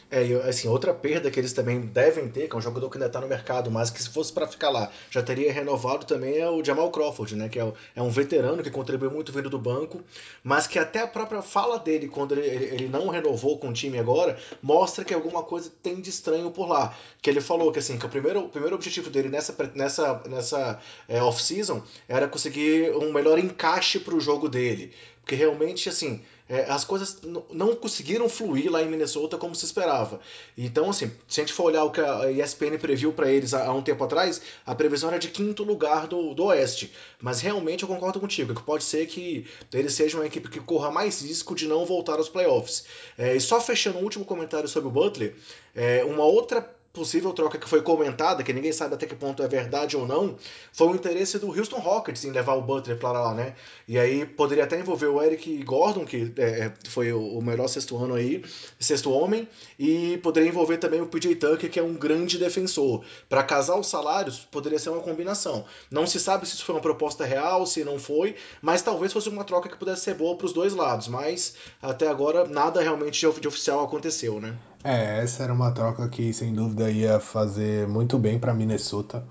É, 0.09 0.21
assim, 0.47 0.69
outra 0.69 0.93
perda 0.93 1.29
que 1.29 1.37
eles 1.37 1.51
também 1.51 1.81
devem 1.81 2.29
ter, 2.29 2.47
que 2.47 2.55
é 2.55 2.57
um 2.57 2.61
jogador 2.61 2.89
que 2.89 2.95
ainda 2.95 3.07
está 3.07 3.19
no 3.19 3.27
mercado, 3.27 3.69
mas 3.69 3.89
que 3.89 4.01
se 4.01 4.09
fosse 4.09 4.31
para 4.31 4.47
ficar 4.47 4.69
lá, 4.69 4.89
já 5.11 5.21
teria 5.21 5.51
renovado 5.51 6.05
também 6.05 6.37
é 6.37 6.49
o 6.49 6.63
Jamal 6.63 6.89
Crawford, 6.91 7.35
né? 7.35 7.49
Que 7.49 7.59
é, 7.59 7.73
é 7.93 8.01
um 8.01 8.09
veterano 8.09 8.63
que 8.63 8.71
contribuiu 8.71 9.11
muito 9.11 9.33
vindo 9.33 9.49
do 9.49 9.59
banco, 9.59 10.01
mas 10.41 10.65
que 10.65 10.79
até 10.79 11.01
a 11.01 11.07
própria 11.07 11.41
fala 11.41 11.77
dele, 11.77 12.07
quando 12.07 12.33
ele, 12.33 12.47
ele 12.47 12.87
não 12.87 13.09
renovou 13.09 13.59
com 13.59 13.67
o 13.67 13.73
time 13.73 13.99
agora, 13.99 14.37
mostra 14.61 15.03
que 15.03 15.13
alguma 15.13 15.43
coisa 15.43 15.69
tem 15.83 15.99
de 15.99 16.09
estranho 16.09 16.51
por 16.51 16.69
lá. 16.69 16.95
Que 17.21 17.29
ele 17.29 17.41
falou 17.41 17.69
que 17.71 17.79
assim, 17.79 17.97
que 17.97 18.05
o 18.05 18.09
primeiro, 18.09 18.45
o 18.45 18.49
primeiro 18.49 18.75
objetivo 18.75 19.09
dele 19.09 19.27
nessa, 19.27 19.53
nessa, 19.75 20.23
nessa 20.29 20.79
é, 21.09 21.21
off-season 21.21 21.83
era 22.07 22.29
conseguir 22.29 22.95
um 22.95 23.11
melhor 23.11 23.37
encaixe 23.37 23.99
para 23.99 24.15
o 24.15 24.21
jogo 24.21 24.47
dele 24.47 24.93
porque 25.27 25.35
realmente, 25.35 25.89
assim, 25.89 26.21
é, 26.47 26.61
as 26.71 26.85
coisas 26.85 27.19
não 27.51 27.75
conseguiram 27.75 28.29
fluir 28.29 28.71
lá 28.71 28.81
em 28.81 28.87
Minnesota 28.87 29.37
como 29.37 29.53
se 29.53 29.65
esperava. 29.65 30.21
Então, 30.57 30.89
assim, 30.89 31.11
se 31.27 31.41
a 31.41 31.43
gente 31.43 31.51
for 31.51 31.65
olhar 31.65 31.83
o 31.83 31.91
que 31.91 31.99
a 31.99 32.31
ESPN 32.31 32.77
previu 32.79 33.11
para 33.11 33.29
eles 33.29 33.53
há, 33.53 33.65
há, 33.65 33.73
um 33.73 33.81
tempo 33.81 34.01
atrás, 34.05 34.41
a 34.65 34.73
previsão 34.73 35.09
era 35.09 35.19
de 35.19 35.27
quinto 35.27 35.65
lugar 35.65 36.07
do, 36.07 36.33
do 36.33 36.45
Oeste. 36.45 36.93
Mas 37.19 37.41
realmente 37.41 37.83
eu 37.83 37.89
concordo 37.89 38.21
contigo, 38.21 38.55
que 38.55 38.63
pode 38.63 38.85
ser 38.85 39.05
que 39.05 39.45
eles 39.73 39.91
sejam 39.91 40.21
uma 40.21 40.27
equipe 40.27 40.47
que 40.47 40.61
corra 40.61 40.89
mais 40.89 41.21
risco 41.21 41.53
de 41.53 41.67
não 41.67 41.85
voltar 41.85 42.13
aos 42.13 42.29
playoffs. 42.29 42.85
É, 43.17 43.35
e 43.35 43.41
só 43.41 43.59
fechando 43.59 43.99
um 43.99 44.03
último 44.03 44.23
comentário 44.23 44.69
sobre 44.69 44.87
o 44.87 44.91
Butler, 44.93 45.35
é, 45.75 46.05
uma 46.05 46.23
outra 46.23 46.61
possível 46.97 47.31
troca 47.31 47.59
que 47.59 47.69
foi 47.69 47.81
comentada, 47.83 48.43
que 48.43 48.51
ninguém 48.51 48.71
sabe 48.71 48.95
até 48.95 49.05
que 49.05 49.15
ponto 49.15 49.43
é 49.43 49.47
verdade 49.47 49.95
ou 49.95 50.07
não, 50.07 50.35
foi 50.73 50.87
o 50.87 50.95
interesse 50.95 51.37
do 51.37 51.47
Houston 51.47 51.77
Rockets 51.77 52.25
em 52.25 52.31
levar 52.31 52.55
o 52.55 52.61
Butler 52.61 52.97
para 52.97 53.21
lá, 53.21 53.33
né? 53.35 53.53
E 53.87 53.99
aí 53.99 54.25
poderia 54.25 54.63
até 54.63 54.79
envolver 54.79 55.05
o 55.05 55.21
Eric 55.21 55.63
Gordon, 55.63 56.05
que 56.05 56.33
é, 56.37 56.43
é 56.43 56.73
foi 56.89 57.13
o 57.13 57.39
melhor 57.39 57.67
sexto 57.67 57.95
ano 57.97 58.15
aí, 58.15 58.43
sexto 58.79 59.11
homem, 59.11 59.47
e 59.77 60.17
poderia 60.23 60.49
envolver 60.49 60.77
também 60.77 60.99
o 60.99 61.05
PJ 61.05 61.35
Tucker, 61.35 61.69
que 61.69 61.79
é 61.79 61.83
um 61.83 61.93
grande 61.93 62.39
defensor. 62.39 63.03
Para 63.29 63.43
casar 63.43 63.77
os 63.77 63.87
salários, 63.87 64.39
poderia 64.51 64.79
ser 64.79 64.89
uma 64.89 65.01
combinação. 65.01 65.65
Não 65.91 66.07
se 66.07 66.19
sabe 66.19 66.47
se 66.47 66.55
isso 66.55 66.65
foi 66.65 66.73
uma 66.73 66.81
proposta 66.81 67.23
real, 67.25 67.65
se 67.67 67.83
não 67.83 67.99
foi, 67.99 68.35
mas 68.59 68.81
talvez 68.81 69.13
fosse 69.13 69.29
uma 69.29 69.43
troca 69.43 69.69
que 69.69 69.77
pudesse 69.77 70.01
ser 70.01 70.15
boa 70.15 70.35
para 70.35 70.45
os 70.45 70.53
dois 70.53 70.73
lados, 70.73 71.07
mas 71.07 71.55
até 71.79 72.07
agora 72.07 72.47
nada 72.47 72.81
realmente 72.81 73.19
de 73.19 73.47
oficial 73.47 73.83
aconteceu, 73.83 74.39
né? 74.39 74.57
É, 74.83 75.21
essa 75.21 75.43
era 75.43 75.53
uma 75.53 75.71
troca 75.71 76.07
que 76.07 76.31
sem 76.31 76.53
dúvida 76.53 76.86
ia 76.89 77.19
fazer 77.19 77.87
muito 77.87 78.17
bem 78.17 78.39
para 78.39 78.53
Minnesota, 78.53 79.23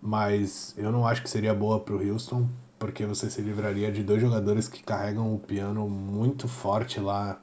mas 0.00 0.74
eu 0.76 0.92
não 0.92 1.06
acho 1.06 1.22
que 1.22 1.30
seria 1.30 1.54
boa 1.54 1.80
para 1.80 1.94
o 1.94 2.12
Houston, 2.12 2.48
porque 2.78 3.04
você 3.06 3.30
se 3.30 3.40
livraria 3.40 3.90
de 3.90 4.02
dois 4.02 4.20
jogadores 4.20 4.68
que 4.68 4.82
carregam 4.82 5.34
o 5.34 5.38
piano 5.38 5.88
muito 5.88 6.48
forte 6.48 7.00
lá, 7.00 7.38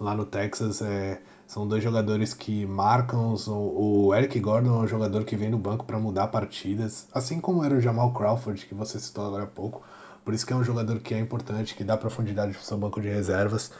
lá 0.00 0.14
no 0.14 0.24
Texas. 0.24 0.80
É, 0.82 1.20
são 1.46 1.66
dois 1.66 1.82
jogadores 1.82 2.34
que 2.34 2.66
marcam. 2.66 3.34
O 3.46 4.14
Eric 4.14 4.38
Gordon 4.38 4.80
é 4.80 4.84
um 4.84 4.86
jogador 4.86 5.24
que 5.24 5.36
vem 5.36 5.50
no 5.50 5.58
banco 5.58 5.84
para 5.84 5.98
mudar 5.98 6.28
partidas, 6.28 7.08
assim 7.12 7.40
como 7.40 7.64
era 7.64 7.74
o 7.74 7.80
Jamal 7.80 8.12
Crawford, 8.12 8.66
que 8.66 8.74
você 8.74 8.98
citou 9.00 9.26
agora 9.26 9.44
há 9.44 9.46
pouco. 9.46 9.82
Por 10.24 10.34
isso 10.34 10.46
que 10.46 10.52
é 10.52 10.56
um 10.56 10.64
jogador 10.64 10.98
que 11.00 11.14
é 11.14 11.18
importante, 11.18 11.74
que 11.74 11.82
dá 11.82 11.96
profundidade 11.96 12.52
para 12.52 12.60
o 12.60 12.64
seu 12.64 12.76
banco 12.76 13.00
de 13.00 13.08
reservas. 13.08 13.70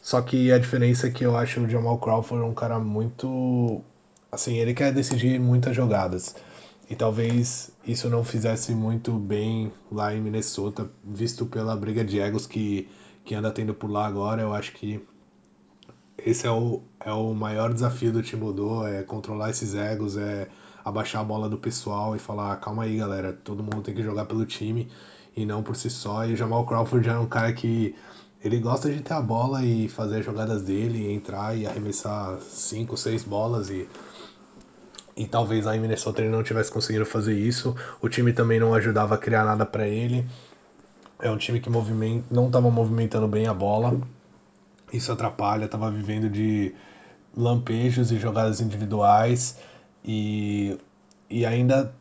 Só 0.00 0.20
que 0.22 0.50
a 0.52 0.58
diferença 0.58 1.08
é 1.08 1.10
que 1.10 1.24
eu 1.24 1.36
acho 1.36 1.60
o 1.60 1.68
Jamal 1.68 1.98
Crawford 1.98 2.44
um 2.44 2.54
cara 2.54 2.78
muito. 2.78 3.82
Assim, 4.30 4.58
ele 4.58 4.74
quer 4.74 4.92
decidir 4.92 5.40
muitas 5.40 5.74
jogadas. 5.74 6.34
E 6.88 6.94
talvez 6.94 7.70
isso 7.86 8.08
não 8.08 8.24
fizesse 8.24 8.72
muito 8.72 9.12
bem 9.12 9.72
lá 9.90 10.14
em 10.14 10.20
Minnesota, 10.20 10.90
visto 11.04 11.46
pela 11.46 11.76
briga 11.76 12.04
de 12.04 12.18
egos 12.18 12.46
que, 12.46 12.88
que 13.24 13.34
anda 13.34 13.50
tendo 13.50 13.74
por 13.74 13.90
lá 13.90 14.06
agora. 14.06 14.42
Eu 14.42 14.52
acho 14.52 14.72
que 14.72 15.00
esse 16.18 16.46
é 16.46 16.50
o, 16.50 16.82
é 17.04 17.12
o 17.12 17.32
maior 17.32 17.72
desafio 17.72 18.12
do 18.12 18.22
Timbudo, 18.22 18.86
é 18.86 19.02
controlar 19.02 19.50
esses 19.50 19.74
egos, 19.74 20.16
é 20.16 20.48
abaixar 20.84 21.20
a 21.22 21.24
bola 21.24 21.48
do 21.48 21.58
pessoal 21.58 22.16
e 22.16 22.18
falar, 22.18 22.56
calma 22.56 22.84
aí 22.84 22.96
galera, 22.96 23.32
todo 23.32 23.62
mundo 23.62 23.82
tem 23.82 23.94
que 23.94 24.02
jogar 24.02 24.26
pelo 24.26 24.44
time 24.44 24.90
e 25.36 25.46
não 25.46 25.62
por 25.62 25.76
si 25.76 25.88
só. 25.90 26.26
E 26.26 26.32
o 26.32 26.36
Jamal 26.36 26.66
Crawford 26.66 27.06
já 27.06 27.14
é 27.14 27.18
um 27.18 27.26
cara 27.26 27.52
que 27.52 27.94
ele 28.42 28.58
gosta 28.58 28.90
de 28.90 29.00
ter 29.00 29.14
a 29.14 29.20
bola 29.20 29.64
e 29.64 29.88
fazer 29.88 30.18
as 30.18 30.24
jogadas 30.24 30.62
dele, 30.62 31.12
entrar 31.12 31.56
e 31.56 31.66
arremessar 31.66 32.40
cinco, 32.40 32.96
seis 32.96 33.22
bolas 33.22 33.70
e 33.70 33.88
e 35.20 35.26
talvez 35.26 35.66
em 35.66 35.78
Minnesota 35.78 36.22
ele 36.22 36.30
não 36.30 36.42
tivesse 36.42 36.72
conseguido 36.72 37.04
fazer 37.04 37.34
isso. 37.34 37.76
O 38.00 38.08
time 38.08 38.32
também 38.32 38.58
não 38.58 38.72
ajudava 38.72 39.16
a 39.16 39.18
criar 39.18 39.44
nada 39.44 39.66
para 39.66 39.86
ele. 39.86 40.26
É 41.20 41.30
um 41.30 41.36
time 41.36 41.60
que 41.60 41.68
movimenta, 41.68 42.24
não 42.30 42.46
estava 42.46 42.70
movimentando 42.70 43.28
bem 43.28 43.46
a 43.46 43.52
bola. 43.52 44.00
Isso 44.90 45.12
atrapalha, 45.12 45.66
estava 45.66 45.90
vivendo 45.90 46.30
de 46.30 46.74
lampejos 47.36 48.10
e 48.10 48.16
jogadas 48.16 48.62
individuais 48.62 49.58
e, 50.02 50.78
e 51.28 51.44
ainda 51.44 51.94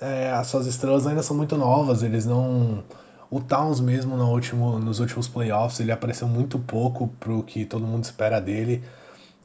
é, 0.00 0.30
as 0.30 0.46
suas 0.46 0.66
estrelas 0.66 1.04
ainda 1.04 1.22
são 1.24 1.36
muito 1.36 1.56
novas, 1.56 2.04
eles 2.04 2.24
não 2.24 2.84
o 3.28 3.40
Towns 3.40 3.80
mesmo 3.80 4.16
no 4.16 4.30
último, 4.30 4.78
nos 4.78 5.00
últimos 5.00 5.26
playoffs, 5.26 5.80
ele 5.80 5.90
apareceu 5.90 6.28
muito 6.28 6.60
pouco 6.60 7.08
pro 7.18 7.42
que 7.42 7.64
todo 7.64 7.84
mundo 7.84 8.04
espera 8.04 8.40
dele. 8.40 8.84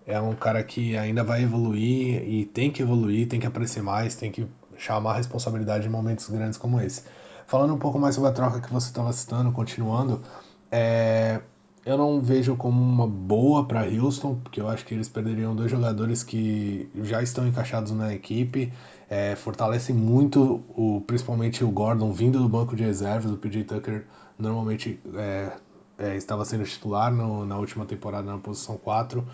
É 0.07 0.19
um 0.19 0.33
cara 0.33 0.63
que 0.63 0.97
ainda 0.97 1.23
vai 1.23 1.43
evoluir 1.43 2.23
e 2.27 2.45
tem 2.45 2.71
que 2.71 2.81
evoluir, 2.81 3.27
tem 3.27 3.39
que 3.39 3.45
aparecer 3.45 3.83
mais, 3.83 4.15
tem 4.15 4.31
que 4.31 4.47
chamar 4.77 5.11
a 5.11 5.17
responsabilidade 5.17 5.85
em 5.85 5.91
momentos 5.91 6.29
grandes 6.29 6.57
como 6.57 6.81
esse. 6.81 7.03
Falando 7.45 7.73
um 7.73 7.77
pouco 7.77 7.99
mais 7.99 8.15
sobre 8.15 8.29
a 8.29 8.33
troca 8.33 8.61
que 8.61 8.71
você 8.71 8.87
estava 8.87 9.11
citando, 9.11 9.51
continuando, 9.51 10.21
é, 10.71 11.41
eu 11.85 11.97
não 11.97 12.21
vejo 12.21 12.55
como 12.55 12.81
uma 12.81 13.07
boa 13.07 13.67
para 13.67 13.85
Houston, 13.85 14.35
porque 14.35 14.61
eu 14.61 14.67
acho 14.67 14.85
que 14.85 14.93
eles 14.93 15.09
perderiam 15.09 15.55
dois 15.55 15.69
jogadores 15.69 16.23
que 16.23 16.89
já 17.03 17.21
estão 17.21 17.45
encaixados 17.45 17.91
na 17.91 18.13
equipe 18.13 18.71
é, 19.09 19.35
fortalecem 19.35 19.95
muito, 19.95 20.63
o, 20.75 21.01
principalmente 21.05 21.63
o 21.63 21.71
Gordon, 21.71 22.11
vindo 22.11 22.39
do 22.39 22.49
banco 22.49 22.75
de 22.75 22.83
reservas. 22.83 23.31
O 23.31 23.37
PJ 23.37 23.63
Tucker 23.63 24.05
normalmente 24.37 24.99
é, 25.15 25.51
é, 25.97 26.15
estava 26.17 26.43
sendo 26.43 26.65
titular 26.65 27.11
no, 27.11 27.45
na 27.45 27.57
última 27.57 27.85
temporada 27.85 28.29
na 28.29 28.37
posição 28.37 28.77
4. 28.77 29.25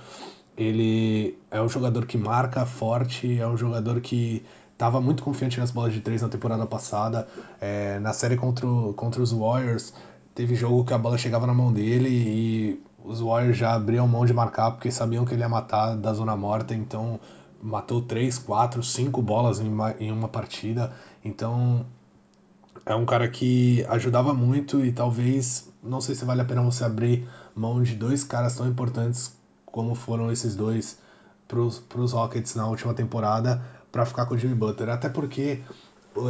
Ele 0.57 1.37
é 1.49 1.61
um 1.61 1.67
jogador 1.67 2.05
que 2.05 2.17
marca 2.17 2.65
forte, 2.65 3.39
é 3.39 3.47
um 3.47 3.57
jogador 3.57 3.99
que 4.01 4.43
estava 4.71 5.01
muito 5.01 5.23
confiante 5.23 5.59
nas 5.59 5.71
bolas 5.71 5.93
de 5.93 6.01
três 6.01 6.21
na 6.21 6.29
temporada 6.29 6.65
passada. 6.65 7.27
É, 7.59 7.99
na 7.99 8.13
série 8.13 8.35
contra, 8.35 8.67
contra 8.95 9.21
os 9.21 9.31
Warriors, 9.31 9.93
teve 10.35 10.55
jogo 10.55 10.83
que 10.83 10.93
a 10.93 10.97
bola 10.97 11.17
chegava 11.17 11.47
na 11.47 11.53
mão 11.53 11.71
dele 11.71 12.09
e 12.09 12.83
os 13.03 13.19
Warriors 13.19 13.57
já 13.57 13.73
abriam 13.73 14.07
mão 14.07 14.25
de 14.25 14.33
marcar 14.33 14.71
porque 14.71 14.91
sabiam 14.91 15.25
que 15.25 15.33
ele 15.33 15.41
ia 15.41 15.49
matar 15.49 15.95
da 15.95 16.13
zona 16.13 16.35
morta, 16.35 16.73
então 16.75 17.19
matou 17.61 18.01
3, 18.01 18.37
4, 18.39 18.83
5 18.83 19.21
bolas 19.21 19.59
em 19.59 19.67
uma, 19.67 19.95
em 19.99 20.11
uma 20.11 20.27
partida. 20.27 20.91
Então 21.23 21.85
é 22.85 22.93
um 22.93 23.05
cara 23.05 23.27
que 23.27 23.85
ajudava 23.89 24.33
muito 24.33 24.85
e 24.85 24.91
talvez, 24.91 25.71
não 25.81 26.01
sei 26.01 26.13
se 26.13 26.25
vale 26.25 26.41
a 26.41 26.45
pena 26.45 26.61
você 26.61 26.83
abrir 26.83 27.27
mão 27.55 27.81
de 27.81 27.95
dois 27.95 28.23
caras 28.23 28.55
tão 28.55 28.67
importantes 28.67 29.35
como 29.73 29.95
foram 29.95 30.31
esses 30.31 30.55
dois 30.55 30.99
para 31.47 31.59
os 31.59 32.11
Rockets 32.11 32.53
na 32.53 32.67
última 32.67 32.93
temporada 32.93 33.59
para 33.91 34.05
ficar 34.05 34.27
com 34.27 34.35
o 34.35 34.37
Jimmy 34.37 34.53
Butler. 34.53 34.89
Até 34.89 35.09
porque 35.09 35.61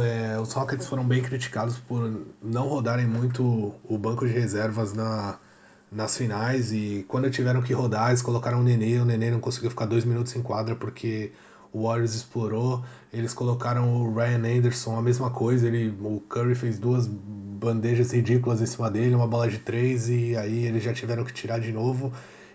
é, 0.02 0.40
os 0.40 0.50
Rockets 0.54 0.86
foram 0.86 1.04
bem 1.04 1.22
criticados 1.22 1.78
por 1.78 2.10
não 2.42 2.68
rodarem 2.68 3.06
muito 3.06 3.74
o 3.84 3.98
banco 3.98 4.26
de 4.26 4.32
reservas 4.32 4.94
na, 4.94 5.38
nas 5.92 6.16
finais. 6.16 6.72
E 6.72 7.04
quando 7.06 7.30
tiveram 7.30 7.60
que 7.60 7.74
rodar, 7.74 8.08
eles 8.08 8.22
colocaram 8.22 8.60
o 8.60 8.62
Nenê, 8.62 8.98
o 8.98 9.04
Nenê 9.04 9.30
não 9.30 9.40
conseguiu 9.40 9.68
ficar 9.68 9.84
dois 9.84 10.06
minutos 10.06 10.34
em 10.34 10.42
quadra 10.42 10.74
porque 10.74 11.30
o 11.70 11.86
Warriors 11.86 12.14
explorou, 12.14 12.82
eles 13.12 13.34
colocaram 13.34 13.94
o 13.94 14.14
Ryan 14.14 14.58
Anderson, 14.58 14.96
a 14.96 15.02
mesma 15.02 15.30
coisa, 15.30 15.66
ele, 15.66 15.94
o 16.00 16.20
Curry 16.20 16.54
fez 16.54 16.78
duas 16.78 17.06
bandejas 17.06 18.12
ridículas 18.12 18.62
em 18.62 18.66
cima 18.66 18.90
dele, 18.90 19.14
uma 19.14 19.26
bola 19.26 19.48
de 19.48 19.58
três 19.58 20.08
e 20.08 20.36
aí 20.36 20.64
eles 20.64 20.82
já 20.82 20.94
tiveram 20.94 21.24
que 21.24 21.32
tirar 21.32 21.58
de 21.58 21.72
novo 21.72 22.12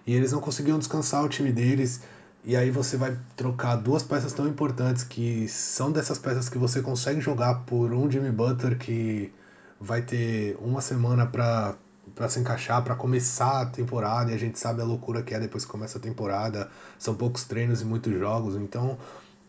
e 0.09 0.13
eles 0.15 0.31
não 0.31 0.41
conseguiam 0.41 0.79
descansar 0.79 1.23
o 1.23 1.29
time 1.29 1.51
deles. 1.51 2.01
E 2.43 2.55
aí 2.55 2.71
você 2.71 2.97
vai 2.97 3.15
trocar 3.35 3.75
duas 3.75 4.01
peças 4.01 4.33
tão 4.33 4.47
importantes 4.47 5.03
que 5.03 5.47
são 5.47 5.91
dessas 5.91 6.17
peças 6.17 6.49
que 6.49 6.57
você 6.57 6.81
consegue 6.81 7.21
jogar 7.21 7.59
por 7.59 7.93
um 7.93 8.09
Jimmy 8.09 8.31
Butler 8.31 8.75
que 8.79 9.31
vai 9.79 10.01
ter 10.01 10.57
uma 10.59 10.81
semana 10.81 11.27
para 11.27 11.75
para 12.15 12.27
se 12.27 12.39
encaixar, 12.39 12.83
para 12.83 12.95
começar 12.95 13.61
a 13.61 13.65
temporada, 13.67 14.31
e 14.31 14.33
a 14.33 14.37
gente 14.37 14.57
sabe 14.57 14.81
a 14.81 14.83
loucura 14.83 15.21
que 15.21 15.31
é 15.31 15.39
depois 15.39 15.63
que 15.63 15.69
começa 15.69 15.99
a 15.99 16.01
temporada, 16.01 16.67
são 16.97 17.13
poucos 17.13 17.43
treinos 17.43 17.83
e 17.83 17.85
muitos 17.85 18.11
jogos, 18.17 18.55
então 18.55 18.97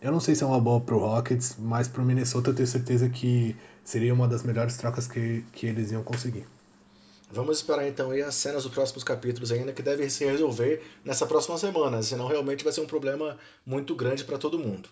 eu 0.02 0.12
não 0.12 0.20
sei 0.20 0.34
se 0.34 0.44
é 0.44 0.46
uma 0.46 0.60
boa 0.60 0.78
pro 0.78 0.98
Rockets, 0.98 1.56
mas 1.58 1.88
pro 1.88 2.04
Minnesota 2.04 2.50
eu 2.50 2.54
tenho 2.54 2.68
certeza 2.68 3.08
que 3.08 3.56
seria 3.82 4.12
uma 4.12 4.28
das 4.28 4.42
melhores 4.42 4.76
trocas 4.76 5.06
que, 5.06 5.42
que 5.52 5.66
eles 5.66 5.90
iam 5.90 6.02
conseguir. 6.02 6.44
Vamos 7.30 7.58
esperar 7.58 7.86
então 7.86 8.10
aí 8.10 8.22
as 8.22 8.34
cenas 8.34 8.64
dos 8.64 8.72
próximos 8.72 9.04
capítulos 9.04 9.52
ainda 9.52 9.72
que 9.72 9.82
devem 9.82 10.08
se 10.08 10.24
resolver 10.24 10.82
nessa 11.04 11.26
próxima 11.26 11.56
semana, 11.58 12.02
senão 12.02 12.26
realmente 12.26 12.64
vai 12.64 12.72
ser 12.72 12.80
um 12.80 12.86
problema 12.86 13.38
muito 13.64 13.94
grande 13.94 14.24
para 14.24 14.36
todo 14.36 14.58
mundo. 14.58 14.88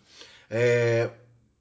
É, 0.48 1.11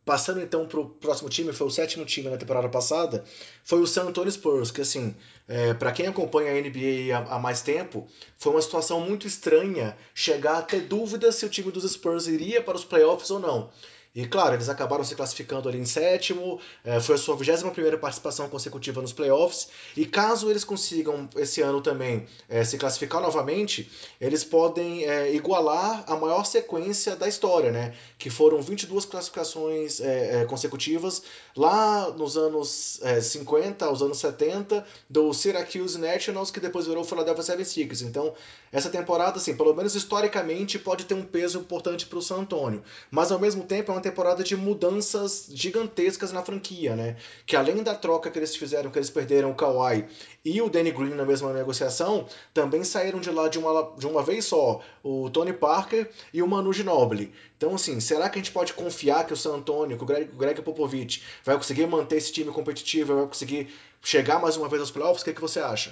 Passando 0.08 0.40
então 0.40 0.66
para 0.66 0.80
o 0.80 0.86
próximo 0.86 1.28
time, 1.28 1.52
foi 1.52 1.68
o 1.68 1.70
sétimo 1.70 2.06
time 2.06 2.30
na 2.30 2.38
temporada 2.38 2.70
passada, 2.70 3.26
foi 3.62 3.82
o 3.82 3.86
San 3.86 4.06
Antonio 4.06 4.32
Spurs, 4.32 4.72
que 4.72 4.80
assim, 4.80 5.14
é, 5.50 5.74
para 5.74 5.92
quem 5.92 6.08
acompanha 6.08 6.54
a 6.54 6.62
NBA 6.62 7.14
há, 7.14 7.36
há, 7.36 7.40
mais 7.40 7.60
tempo, 7.60 8.08
foi 8.38 8.54
uma 8.54 8.62
situação 8.62 9.02
muito 9.02 9.28
estranha 9.28 9.98
chegar 10.16 10.60
a 10.60 10.62
ter 10.62 10.80
dúvidas 10.84 11.36
se 11.36 11.46
o 11.46 11.50
time 11.50 11.74
dos 11.74 11.92
Spurs 11.92 12.26
iria 12.26 12.64
para 12.64 12.78
os 12.78 12.86
playoffs 12.86 13.30
ou 13.30 13.38
não. 13.38 13.70
E 14.18 14.26
claro, 14.26 14.56
eles 14.56 14.68
acabaram 14.68 15.04
se 15.04 15.14
classificando 15.14 15.70
ali 15.70 15.78
em 15.78 15.86
sétimo, 15.86 16.60
é, 16.84 17.00
foi 17.00 17.14
a 17.14 17.18
sua 17.20 17.36
21 17.36 18.00
participação 18.00 18.50
consecutiva 18.50 19.00
nos 19.00 19.14
playoffs. 19.14 19.68
E 19.96 20.08
caso 20.08 20.50
eles 20.50 20.64
consigam 20.64 21.30
esse 21.36 21.62
ano 21.62 21.82
também 21.82 22.26
é, 22.50 22.64
se 22.64 22.80
classificar 22.80 23.22
novamente, 23.22 23.92
eles 24.20 24.44
podem 24.44 25.06
é, 25.06 25.32
igualar 25.36 26.04
a 26.08 26.16
maior 26.16 26.48
sequência 26.48 27.16
da 27.16 27.28
história, 27.28 27.72
né? 27.72 27.94
Que 28.18 28.32
foram 28.32 28.60
22 28.60 29.06
classificações 29.06 30.02
consecutivas 30.50 31.22
lá 31.56 32.10
nos 32.10 32.36
anos 32.36 33.00
50, 33.22 33.86
é, 33.86 33.88
aos 33.88 34.02
anos 34.02 34.18
70, 34.18 34.84
do 35.08 35.32
Syracuse 35.32 36.00
Nationals, 36.00 36.50
que 36.50 36.60
depois 36.60 36.88
virou 36.88 37.04
o 37.04 37.06
Philadelphia 37.06 37.56
76ers. 37.56 38.02
Então, 38.02 38.34
essa 38.72 38.90
temporada, 38.90 39.38
assim, 39.38 39.56
pelo 39.56 39.76
menos 39.76 39.94
historicamente, 39.94 40.80
pode 40.80 41.06
ter 41.06 41.14
um 41.14 41.24
peso 41.24 41.60
importante 41.60 42.08
para 42.08 42.18
o 42.18 42.22
San 42.22 42.38
Antonio. 42.38 42.82
Mas 43.12 43.32
ao 43.32 43.38
mesmo 43.38 43.64
tempo 43.64 43.92
é 43.92 43.94
uma 43.94 44.07
temporada 44.10 44.44
de 44.44 44.56
mudanças 44.56 45.48
gigantescas 45.54 46.32
na 46.32 46.44
franquia, 46.44 46.96
né? 46.96 47.16
Que 47.46 47.56
além 47.56 47.84
da 47.84 47.96
troca 47.96 48.30
que 48.30 48.40
eles 48.40 48.56
fizeram, 48.56 48.90
que 48.90 48.98
eles 48.98 49.10
perderam 49.10 49.52
o 49.52 49.56
Kawhi 49.56 50.06
e 50.44 50.62
o 50.62 50.70
Danny 50.70 50.92
Green 50.92 51.16
na 51.16 51.26
mesma 51.26 51.52
negociação, 51.52 52.26
também 52.54 52.84
saíram 52.84 53.20
de 53.20 53.30
lá 53.30 53.48
de 53.48 53.60
uma, 53.60 53.94
de 53.98 54.08
uma 54.08 54.24
vez 54.24 54.46
só 54.46 54.82
o 55.04 55.30
Tony 55.30 55.54
Parker 55.54 56.10
e 56.34 56.42
o 56.42 56.48
Manu 56.48 56.72
Ginobili. 56.72 57.34
Então, 57.58 57.76
assim, 57.76 58.00
será 58.00 58.30
que 58.30 58.38
a 58.38 58.42
gente 58.42 58.52
pode 58.52 58.74
confiar 58.74 59.26
que 59.26 59.34
o 59.34 59.38
San 59.38 59.56
Antonio, 59.56 59.98
que 59.98 60.04
o 60.04 60.08
Greg, 60.08 60.30
o 60.32 60.38
Greg 60.38 60.62
Popovich 60.62 61.24
vai 61.44 61.56
conseguir 61.56 61.88
manter 61.88 62.18
esse 62.18 62.32
time 62.32 62.52
competitivo, 62.52 63.16
vai 63.16 63.26
conseguir 63.26 63.74
chegar 64.02 64.40
mais 64.40 64.56
uma 64.56 64.70
vez 64.70 64.80
aos 64.80 64.92
playoffs? 64.92 65.22
O 65.22 65.26
que, 65.26 65.32
é 65.32 65.34
que 65.34 65.42
você 65.42 65.60
acha? 65.60 65.92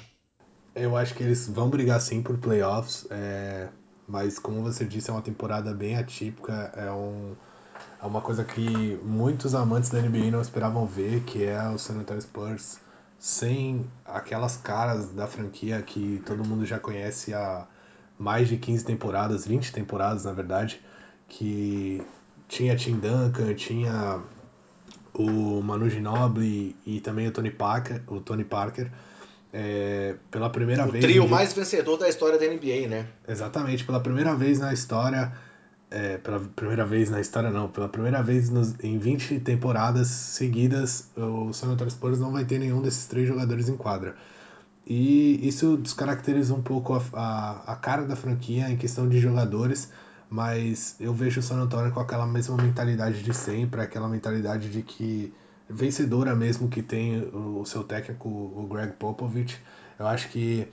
Eu 0.76 0.96
acho 0.96 1.16
que 1.16 1.24
eles 1.24 1.48
vão 1.48 1.70
brigar 1.70 2.00
sim 2.02 2.22
por 2.22 2.38
playoffs, 2.38 3.08
é... 3.10 3.70
mas 4.08 4.38
como 4.38 4.62
você 4.62 4.86
disse, 4.86 5.10
é 5.10 5.14
uma 5.14 5.22
temporada 5.22 5.74
bem 5.74 5.96
atípica, 5.96 6.72
é, 6.76 6.92
um... 6.92 7.36
é 8.02 8.06
uma 8.06 8.22
coisa 8.22 8.44
que 8.44 9.00
muitos 9.04 9.56
amantes 9.56 9.90
da 9.90 10.02
NBA 10.02 10.32
não 10.32 10.42
esperavam 10.42 10.86
ver, 10.86 11.22
que 11.22 11.44
é 11.44 11.62
o 11.70 11.78
San 11.78 11.96
Antonio 11.96 12.22
Spurs 12.22 12.80
sem 13.18 13.86
aquelas 14.06 14.58
caras 14.58 15.10
da 15.12 15.26
franquia 15.26 15.82
que 15.82 16.22
todo 16.26 16.46
mundo 16.46 16.66
já 16.66 16.80
conhece 16.80 17.34
há 17.34 17.66
mais 18.20 18.48
de 18.48 18.58
15 18.58 18.86
temporadas, 18.86 19.48
20 19.48 19.72
temporadas 19.72 20.26
na 20.26 20.32
verdade, 20.32 20.82
que 21.28 22.04
tinha 22.48 22.76
Tim 22.76 23.00
Duncan, 23.00 23.54
tinha 23.56 24.22
o 25.14 25.62
Manu 25.62 25.90
Ginobili 25.90 26.76
e 26.86 27.00
também 27.00 27.28
o 27.28 27.32
Tony 27.32 27.50
Parker, 27.52 28.02
o 28.08 28.20
Tony 28.20 28.44
Parker 28.44 28.92
é, 29.52 30.16
pela 30.30 30.50
primeira 30.50 30.86
o 30.86 30.92
vez. 30.92 31.04
O 31.04 31.08
trio 31.08 31.28
mais 31.28 31.54
vencedor 31.54 31.98
da 31.98 32.10
história 32.10 32.38
da 32.38 32.46
NBA, 32.46 32.88
né? 32.90 33.08
Exatamente, 33.28 33.86
pela 33.86 34.02
primeira 34.02 34.36
vez 34.36 34.60
na 34.60 34.74
história. 34.74 35.32
É, 35.92 36.18
pela 36.18 36.40
primeira 36.40 36.86
vez 36.86 37.10
na 37.10 37.22
história, 37.22 37.52
não, 37.52 37.70
pela 37.70 37.88
primeira 37.88 38.22
vez 38.22 38.50
nos, 38.50 38.74
em 38.84 38.98
20 38.98 39.40
temporadas 39.40 40.08
seguidas, 40.08 41.10
o 41.16 41.54
San 41.54 41.68
Antonio 41.68 41.92
Spurs 41.92 42.20
não 42.20 42.32
vai 42.32 42.44
ter 42.44 42.60
nenhum 42.60 42.82
desses 42.82 43.06
três 43.06 43.28
jogadores 43.28 43.70
em 43.70 43.78
quadra. 43.78 44.16
E 44.86 45.48
isso 45.48 45.78
descaracteriza 45.78 46.54
um 46.54 46.62
pouco 46.62 46.94
a, 46.94 47.02
a, 47.14 47.74
a 47.74 47.76
cara 47.76 48.04
da 48.04 48.16
franquia 48.16 48.70
em 48.70 48.78
questão 48.78 49.08
de 49.10 49.20
jogadores, 49.20 49.92
mas 50.30 50.96
eu 51.00 51.14
vejo 51.14 51.40
o 51.40 51.44
San 51.44 51.58
Antonio 51.58 51.92
com 51.92 52.00
aquela 52.00 52.28
mesma 52.28 52.58
mentalidade 52.58 53.24
de 53.24 53.34
sempre, 53.34 53.82
aquela 53.82 54.08
mentalidade 54.08 54.70
de 54.70 54.82
que 54.82 55.34
vencedora 55.68 56.36
mesmo 56.36 56.68
que 56.68 56.82
tem 56.82 57.30
o 57.34 57.66
seu 57.66 57.84
técnico, 57.84 58.30
o 58.30 58.68
Greg 58.70 58.94
Popovich. 58.94 59.60
Eu 59.98 60.08
acho 60.08 60.30
que 60.30 60.68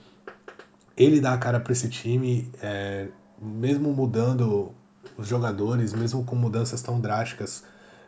ele 0.95 1.19
dá 1.19 1.33
a 1.33 1.37
cara 1.37 1.59
para 1.59 1.73
esse 1.73 1.89
time, 1.89 2.51
é, 2.61 3.07
mesmo 3.41 3.91
mudando 3.93 4.73
os 5.17 5.27
jogadores, 5.27 5.93
mesmo 5.93 6.23
com 6.23 6.35
mudanças 6.35 6.81
tão 6.81 6.99
drásticas, 6.99 7.63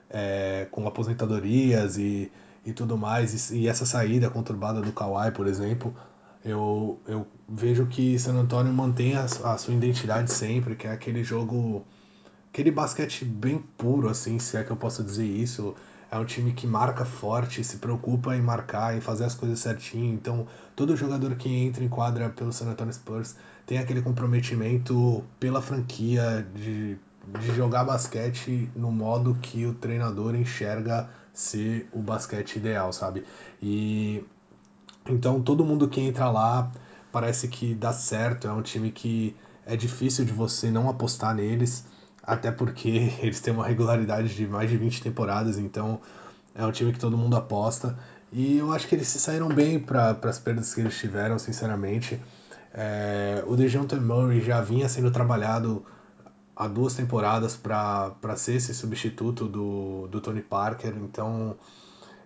é, 0.09 0.67
com 0.71 0.87
aposentadorias 0.87 1.97
e, 1.97 2.31
e 2.65 2.73
tudo 2.73 2.97
mais, 2.97 3.51
e, 3.51 3.57
e, 3.57 3.67
essa 3.67 3.85
saída 3.85 4.29
conturbada 4.29 4.81
do 4.81 4.91
Kawhi, 4.91 5.31
por 5.31 5.47
exemplo, 5.47 5.95
eu, 6.43 6.99
eu 7.07 7.27
vejo 7.47 7.85
que 7.87 8.17
San 8.19 8.35
Antonio 8.35 8.71
mantém 8.71 9.15
a, 9.15 9.23
a 9.23 9.57
sua 9.57 9.73
identidade 9.73 10.31
sempre, 10.31 10.75
que 10.75 10.87
é 10.87 10.91
aquele 10.91 11.23
jogo, 11.23 11.85
aquele 12.51 12.71
basquete 12.71 13.25
bem 13.25 13.57
puro, 13.77 14.09
assim, 14.09 14.37
se 14.39 14.57
é 14.57 14.63
que 14.63 14.71
eu 14.71 14.77
posso 14.77 15.03
dizer 15.03 15.25
isso 15.25 15.75
é 16.11 16.17
um 16.17 16.25
time 16.25 16.53
que 16.53 16.67
marca 16.67 17.03
forte, 17.03 17.63
se 17.63 17.77
preocupa 17.77 18.35
em 18.35 18.41
marcar, 18.41 18.95
em 18.95 19.01
fazer 19.01 19.25
as 19.25 19.35
coisas 19.35 19.59
certinho. 19.59 20.13
Então, 20.13 20.47
todo 20.75 20.95
jogador 20.95 21.35
que 21.35 21.49
entra 21.49 21.83
em 21.83 21.89
quadra 21.89 22.29
pelo 22.29 22.53
San 22.53 22.69
Antonio 22.69 22.93
Spurs 22.93 23.35
tem 23.65 23.77
aquele 23.77 24.01
comprometimento 24.01 25.23
pela 25.39 25.61
franquia 25.61 26.45
de, 26.53 26.97
de 27.39 27.55
jogar 27.55 27.83
basquete 27.83 28.69
no 28.75 28.91
modo 28.91 29.37
que 29.41 29.65
o 29.65 29.73
treinador 29.73 30.35
enxerga 30.35 31.09
ser 31.33 31.89
o 31.91 31.99
basquete 31.99 32.57
ideal, 32.57 32.93
sabe? 32.93 33.25
E 33.61 34.23
então 35.09 35.41
todo 35.41 35.65
mundo 35.65 35.87
que 35.87 35.99
entra 36.01 36.29
lá 36.29 36.71
parece 37.11 37.47
que 37.47 37.73
dá 37.73 37.93
certo, 37.93 38.47
é 38.47 38.53
um 38.53 38.61
time 38.61 38.91
que 38.91 39.35
é 39.65 39.75
difícil 39.75 40.23
de 40.25 40.31
você 40.31 40.69
não 40.69 40.89
apostar 40.89 41.33
neles 41.33 41.85
até 42.25 42.51
porque 42.51 43.11
eles 43.21 43.39
têm 43.39 43.53
uma 43.53 43.65
regularidade 43.65 44.33
de 44.33 44.47
mais 44.47 44.69
de 44.69 44.77
20 44.77 45.01
temporadas, 45.03 45.57
então 45.57 45.99
é 46.53 46.65
um 46.65 46.71
time 46.71 46.91
que 46.91 46.99
todo 46.99 47.17
mundo 47.17 47.35
aposta. 47.35 47.97
E 48.31 48.57
eu 48.57 48.71
acho 48.73 48.87
que 48.87 48.95
eles 48.95 49.07
se 49.07 49.19
saíram 49.19 49.47
bem 49.47 49.79
para 49.79 50.17
as 50.23 50.39
perdas 50.39 50.73
que 50.73 50.81
eles 50.81 50.97
tiveram, 50.97 51.37
sinceramente. 51.39 52.19
É, 52.73 53.43
o 53.47 53.55
DeJounte 53.55 53.95
Murray 53.95 54.41
já 54.41 54.59
vinha 54.61 54.89
sendo 54.89 55.09
trabalhado 55.09 55.85
há 56.55 56.67
duas 56.67 56.93
temporadas 56.93 57.55
para 57.55 58.35
ser 58.35 58.55
esse 58.55 58.73
substituto 58.73 59.47
do, 59.47 60.07
do 60.07 60.21
Tony 60.21 60.41
Parker, 60.41 60.93
então 60.97 61.55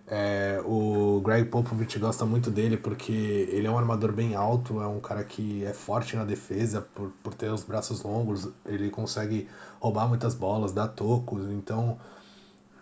é, 0.06 0.60
o 0.64 1.20
Greg 1.24 1.48
Popovich 1.48 1.98
gosta 1.98 2.24
muito 2.24 2.50
dele 2.50 2.76
porque 2.76 3.12
ele 3.12 3.68
é 3.68 3.70
um 3.70 3.78
armador 3.78 4.12
bem 4.12 4.34
alto, 4.34 4.80
é 4.80 4.86
um 4.86 4.98
cara 4.98 5.22
que 5.22 5.64
é 5.64 5.72
forte 5.72 6.16
na 6.16 6.24
defesa 6.24 6.80
por, 6.94 7.12
por 7.22 7.34
ter 7.34 7.50
os 7.50 7.62
braços 7.62 8.02
longos, 8.02 8.48
ele 8.66 8.90
consegue 8.90 9.48
roubar 9.80 10.06
muitas 10.06 10.34
bolas, 10.34 10.72
dar 10.72 10.88
tocos, 10.88 11.50
então 11.50 11.98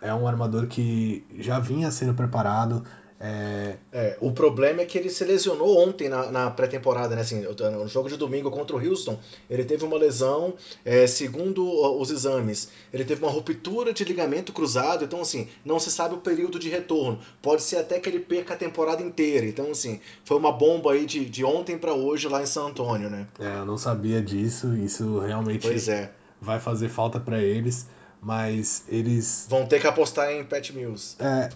é 0.01 0.13
um 0.13 0.27
armador 0.27 0.67
que 0.67 1.25
já 1.39 1.59
vinha 1.59 1.89
sendo 1.91 2.13
preparado, 2.13 2.83
é... 3.19 3.75
é... 3.91 4.17
o 4.21 4.31
problema 4.31 4.81
é 4.81 4.85
que 4.85 4.97
ele 4.97 5.09
se 5.09 5.25
lesionou 5.25 5.77
ontem 5.77 6.07
na, 6.07 6.31
na 6.31 6.49
pré-temporada, 6.49 7.15
né? 7.15 7.21
Assim, 7.21 7.41
no 7.41 7.87
jogo 7.87 8.07
de 8.07 8.15
domingo 8.15 8.49
contra 8.49 8.75
o 8.75 8.79
Houston, 8.79 9.19
ele 9.49 9.65
teve 9.65 9.83
uma 9.83 9.97
lesão, 9.97 10.53
é, 10.85 11.05
segundo 11.05 11.65
os 11.99 12.11
exames, 12.11 12.69
ele 12.93 13.03
teve 13.03 13.21
uma 13.21 13.31
ruptura 13.31 13.91
de 13.91 14.05
ligamento 14.05 14.53
cruzado, 14.53 15.03
então 15.03 15.19
assim, 15.19 15.49
não 15.65 15.79
se 15.79 15.91
sabe 15.91 16.15
o 16.15 16.19
período 16.19 16.57
de 16.57 16.69
retorno. 16.69 17.19
Pode 17.41 17.61
ser 17.61 17.77
até 17.77 17.99
que 17.99 18.07
ele 18.07 18.19
perca 18.19 18.53
a 18.53 18.57
temporada 18.57 19.01
inteira. 19.01 19.45
Então, 19.45 19.71
assim, 19.71 19.99
foi 20.23 20.37
uma 20.37 20.51
bomba 20.51 20.93
aí 20.93 21.05
de, 21.05 21.25
de 21.25 21.43
ontem 21.43 21.77
para 21.77 21.93
hoje 21.93 22.27
lá 22.29 22.41
em 22.41 22.45
San 22.45 22.67
Antônio, 22.67 23.09
né? 23.09 23.27
É, 23.37 23.57
eu 23.57 23.65
não 23.65 23.77
sabia 23.77 24.21
disso, 24.21 24.73
isso 24.75 25.19
realmente 25.19 25.67
pois 25.67 25.89
é. 25.89 26.11
Vai 26.41 26.59
fazer 26.59 26.89
falta 26.89 27.19
para 27.19 27.39
eles. 27.39 27.87
Mas 28.21 28.83
eles. 28.89 29.45
Vão 29.49 29.65
ter 29.65 29.79
que 29.79 29.87
apostar 29.87 30.29
em 30.31 30.43
Pat 30.43 30.71
Mills. 30.71 31.15
É, 31.19 31.49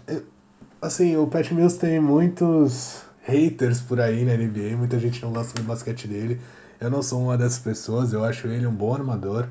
Assim, 0.84 1.16
o 1.16 1.26
Pat 1.26 1.50
Mills 1.52 1.80
tem 1.80 1.98
muitos 1.98 3.06
haters 3.22 3.80
por 3.80 4.02
aí 4.02 4.26
na 4.26 4.36
NBA, 4.36 4.76
muita 4.76 5.00
gente 5.00 5.22
não 5.22 5.32
gosta 5.32 5.54
do 5.54 5.66
basquete 5.66 6.10
dele. 6.10 6.42
Eu 6.78 6.92
não 6.92 7.02
sou 7.02 7.22
uma 7.22 7.38
dessas 7.38 7.60
pessoas, 7.60 8.12
eu 8.12 8.22
acho 8.22 8.48
ele 8.48 8.68
um 8.68 8.76
bom 8.76 8.94
armador. 8.94 9.48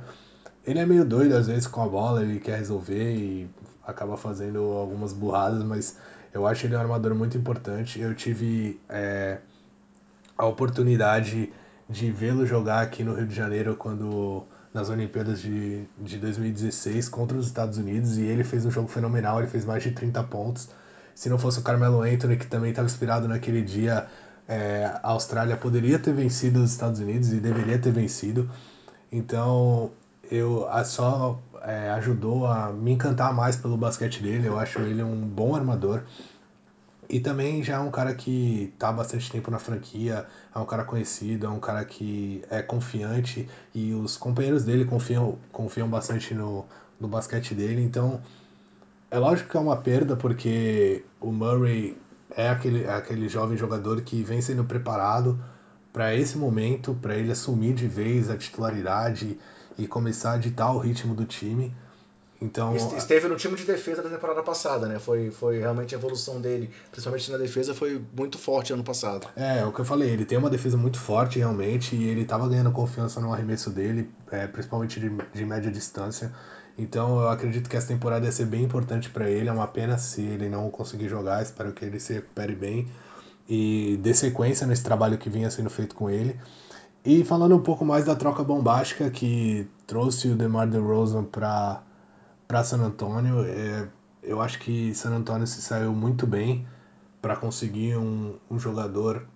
Ele 0.67 0.79
é 0.79 0.85
meio 0.85 1.07
doido 1.07 1.35
às 1.35 1.47
vezes 1.47 1.67
com 1.67 1.83
a 1.83 1.89
bola, 1.89 2.21
ele 2.21 2.39
quer 2.39 2.59
resolver 2.59 3.15
e 3.15 3.49
acaba 3.83 4.19
fazendo 4.19 4.59
algumas 4.59 5.15
burradas, 5.15 5.65
mas 5.65 5.97
eu 6.35 6.47
acho 6.47 6.67
ele 6.67 6.77
um 6.77 6.81
armador 6.81 7.15
muito 7.15 7.39
importante. 7.39 7.99
Eu 7.99 8.15
tive 8.15 8.79
é, 8.91 9.39
a 10.37 10.45
oportunidade 10.45 11.51
de 11.89 12.11
vê-lo 12.11 12.45
jogar 12.45 12.83
aqui 12.83 13.03
no 13.03 13.15
Rio 13.15 13.27
de 13.27 13.35
Janeiro 13.35 13.75
quando 13.75 14.45
nas 14.73 14.89
Olimpíadas 14.89 15.41
de, 15.41 15.85
de 15.99 16.19
2016 16.19 17.09
contra 17.09 17.37
os 17.37 17.47
Estados 17.47 17.79
Unidos 17.79 18.17
e 18.17 18.23
ele 18.23 18.43
fez 18.43 18.65
um 18.65 18.71
jogo 18.71 18.89
fenomenal, 18.89 19.39
ele 19.39 19.49
fez 19.49 19.65
mais 19.65 19.83
de 19.83 19.91
30 19.91 20.23
pontos. 20.25 20.69
Se 21.15 21.29
não 21.29 21.39
fosse 21.39 21.59
o 21.59 21.63
Carmelo 21.63 22.03
Anthony, 22.03 22.37
que 22.37 22.47
também 22.47 22.71
estava 22.71 22.87
inspirado 22.87 23.29
naquele 23.29 23.61
dia, 23.61 24.07
é, 24.49 24.91
a 25.03 25.11
Austrália 25.11 25.57
poderia 25.57 25.99
ter 25.99 26.13
vencido 26.13 26.63
os 26.63 26.71
Estados 26.71 27.01
Unidos 27.01 27.33
e 27.33 27.37
deveria 27.37 27.79
ter 27.79 27.93
vencido. 27.93 28.51
Então, 29.11 29.91
eu 30.31 30.67
só 30.87 31.39
é, 31.63 31.91
ajudou 31.91 32.47
a 32.47 32.73
me 32.73 32.93
encantar 32.93 33.35
mais 33.35 33.57
pelo 33.57 33.77
basquete 33.77 34.23
dele. 34.23 34.49
Eu 34.49 34.59
acho 34.59 34.79
ele 34.81 35.03
um 35.03 35.21
bom 35.21 35.55
armador. 35.55 36.03
E 37.13 37.21
também 37.21 37.63
já 37.63 37.75
é 37.75 37.79
um 37.79 37.91
cara 37.91 38.15
que 38.15 38.73
está 38.73 38.89
há 38.89 38.93
bastante 38.93 39.31
tempo 39.31 39.51
na 39.51 39.59
franquia, 39.59 40.27
é 40.55 40.59
um 40.59 40.65
cara 40.65 40.83
conhecido, 40.83 41.45
é 41.45 41.49
um 41.51 41.61
cara 41.61 41.85
que 41.85 42.43
é 42.49 42.63
confiante 42.63 43.47
e 43.75 43.93
os 43.93 44.17
companheiros 44.17 44.65
dele 44.65 44.87
confiam, 44.87 45.39
confiam 45.53 45.91
bastante 45.91 46.33
no, 46.33 46.65
no 46.99 47.07
basquete 47.09 47.55
dele. 47.55 47.83
Então, 47.83 48.23
é 49.11 49.19
lógico 49.19 49.51
que 49.51 49.57
é 49.59 49.61
uma 49.61 49.77
perda, 49.77 50.17
porque 50.17 51.05
o 51.21 51.31
Murray 51.31 51.99
é 52.35 52.49
aquele, 52.49 52.85
é 52.85 52.95
aquele 52.95 53.29
jovem 53.29 53.59
jogador 53.59 54.01
que 54.01 54.23
vem 54.23 54.41
sendo 54.41 54.65
preparado 54.65 55.39
para 55.93 56.15
esse 56.15 56.39
momento, 56.39 56.95
para 56.95 57.15
ele 57.15 57.31
assumir 57.31 57.75
de 57.75 57.87
vez 57.87 58.31
a 58.31 58.39
titularidade 58.39 59.39
e 59.77 59.87
começar 59.87 60.33
a 60.33 60.39
ditar 60.39 60.73
o 60.73 60.79
ritmo 60.79 61.15
do 61.15 61.27
time. 61.27 61.75
Então, 62.43 62.75
esteve 62.75 63.29
no 63.29 63.37
time 63.37 63.55
de 63.55 63.65
defesa 63.65 64.03
da 64.03 64.11
temporada 64.11 64.43
passada, 64.43 64.89
né? 64.89 64.99
Foi, 64.99 65.31
foi 65.31 65.61
realmente 65.61 65.95
a 65.95 65.99
evolução 65.99 66.41
dele, 66.41 66.71
principalmente 66.91 67.31
na 67.31 67.39
defesa, 67.39 67.73
foi 67.73 68.03
muito 68.17 68.37
forte 68.37 68.73
ano 68.73 68.83
passado. 68.83 69.29
É, 69.37 69.61
é 69.61 69.65
o 69.65 69.71
que 69.71 69.79
eu 69.79 69.85
falei, 69.85 70.11
ele 70.11 70.25
tem 70.25 70.37
uma 70.37 70.51
defesa 70.51 70.77
muito 70.77 70.99
forte 70.99 71.39
realmente 71.39 71.95
e 71.95 72.09
ele 72.09 72.23
estava 72.23 72.49
ganhando 72.49 72.73
confiança 72.73 73.21
no 73.21 73.33
arremesso 73.33 73.71
dele, 73.71 74.11
é, 74.33 74.49
principalmente 74.49 74.99
de, 74.99 75.09
de 75.33 75.45
média 75.45 75.71
distância. 75.71 76.33
Então 76.77 77.21
eu 77.21 77.29
acredito 77.29 77.71
que 77.71 77.77
essa 77.77 77.87
temporada 77.87 78.27
ia 78.27 78.33
ser 78.33 78.47
bem 78.47 78.65
importante 78.65 79.09
para 79.09 79.31
ele. 79.31 79.49
É 79.49 79.53
uma 79.53 79.69
pena 79.69 79.97
se 79.97 80.23
ele 80.23 80.49
não 80.49 80.69
conseguir 80.69 81.09
jogar. 81.09 81.43
Espero 81.43 81.73
que 81.73 81.85
ele 81.85 82.01
se 82.01 82.15
recupere 82.15 82.57
bem 82.57 82.89
e 83.49 83.99
dê 84.03 84.15
sequência 84.15 84.67
nesse 84.67 84.83
trabalho 84.83 85.17
que 85.17 85.31
vinha 85.31 85.49
sendo 85.49 85.71
feito 85.71 85.95
com 85.95 86.11
ele. 86.11 86.37
E 87.05 87.25
falando 87.25 87.55
um 87.55 87.61
pouco 87.61 87.85
mais 87.85 88.05
da 88.05 88.17
troca 88.17 88.43
bombástica 88.43 89.11
que 89.11 89.69
trouxe 89.87 90.29
o 90.29 90.35
DeMar 90.35 90.69
DeRozan 90.69 91.25
para 91.25 91.83
para 92.53 92.63
San 92.65 92.83
Antonio, 92.83 93.47
é, 93.47 93.89
eu 94.23 94.43
acho 94.43 94.59
que 94.59 94.95
San 94.95 95.09
Antonio 95.15 95.47
se 95.47 95.63
saiu 95.63 95.95
muito 95.95 96.27
bem 96.27 96.67
para 97.23 97.35
conseguir 97.35 97.97
um, 97.97 98.35
um 98.51 98.59
jogador 98.59 99.27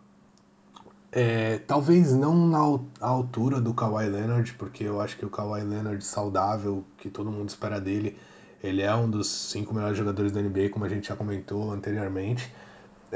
é, 1.11 1.57
talvez 1.61 2.13
não 2.13 2.37
na 2.47 2.59
altura 3.01 3.59
do 3.59 3.73
Kawhi 3.73 4.07
Leonard, 4.11 4.53
porque 4.59 4.85
eu 4.85 5.01
acho 5.01 5.17
que 5.17 5.25
o 5.25 5.31
Kawhi 5.31 5.63
Leonard 5.63 6.05
saudável, 6.05 6.85
que 6.99 7.09
todo 7.09 7.33
mundo 7.33 7.49
espera 7.49 7.81
dele, 7.81 8.19
ele 8.63 8.83
é 8.83 8.95
um 8.95 9.09
dos 9.09 9.29
cinco 9.29 9.73
melhores 9.73 9.97
jogadores 9.97 10.31
da 10.31 10.43
NBA, 10.43 10.69
como 10.69 10.85
a 10.85 10.89
gente 10.91 11.09
já 11.09 11.17
comentou 11.17 11.73
anteriormente. 11.73 12.53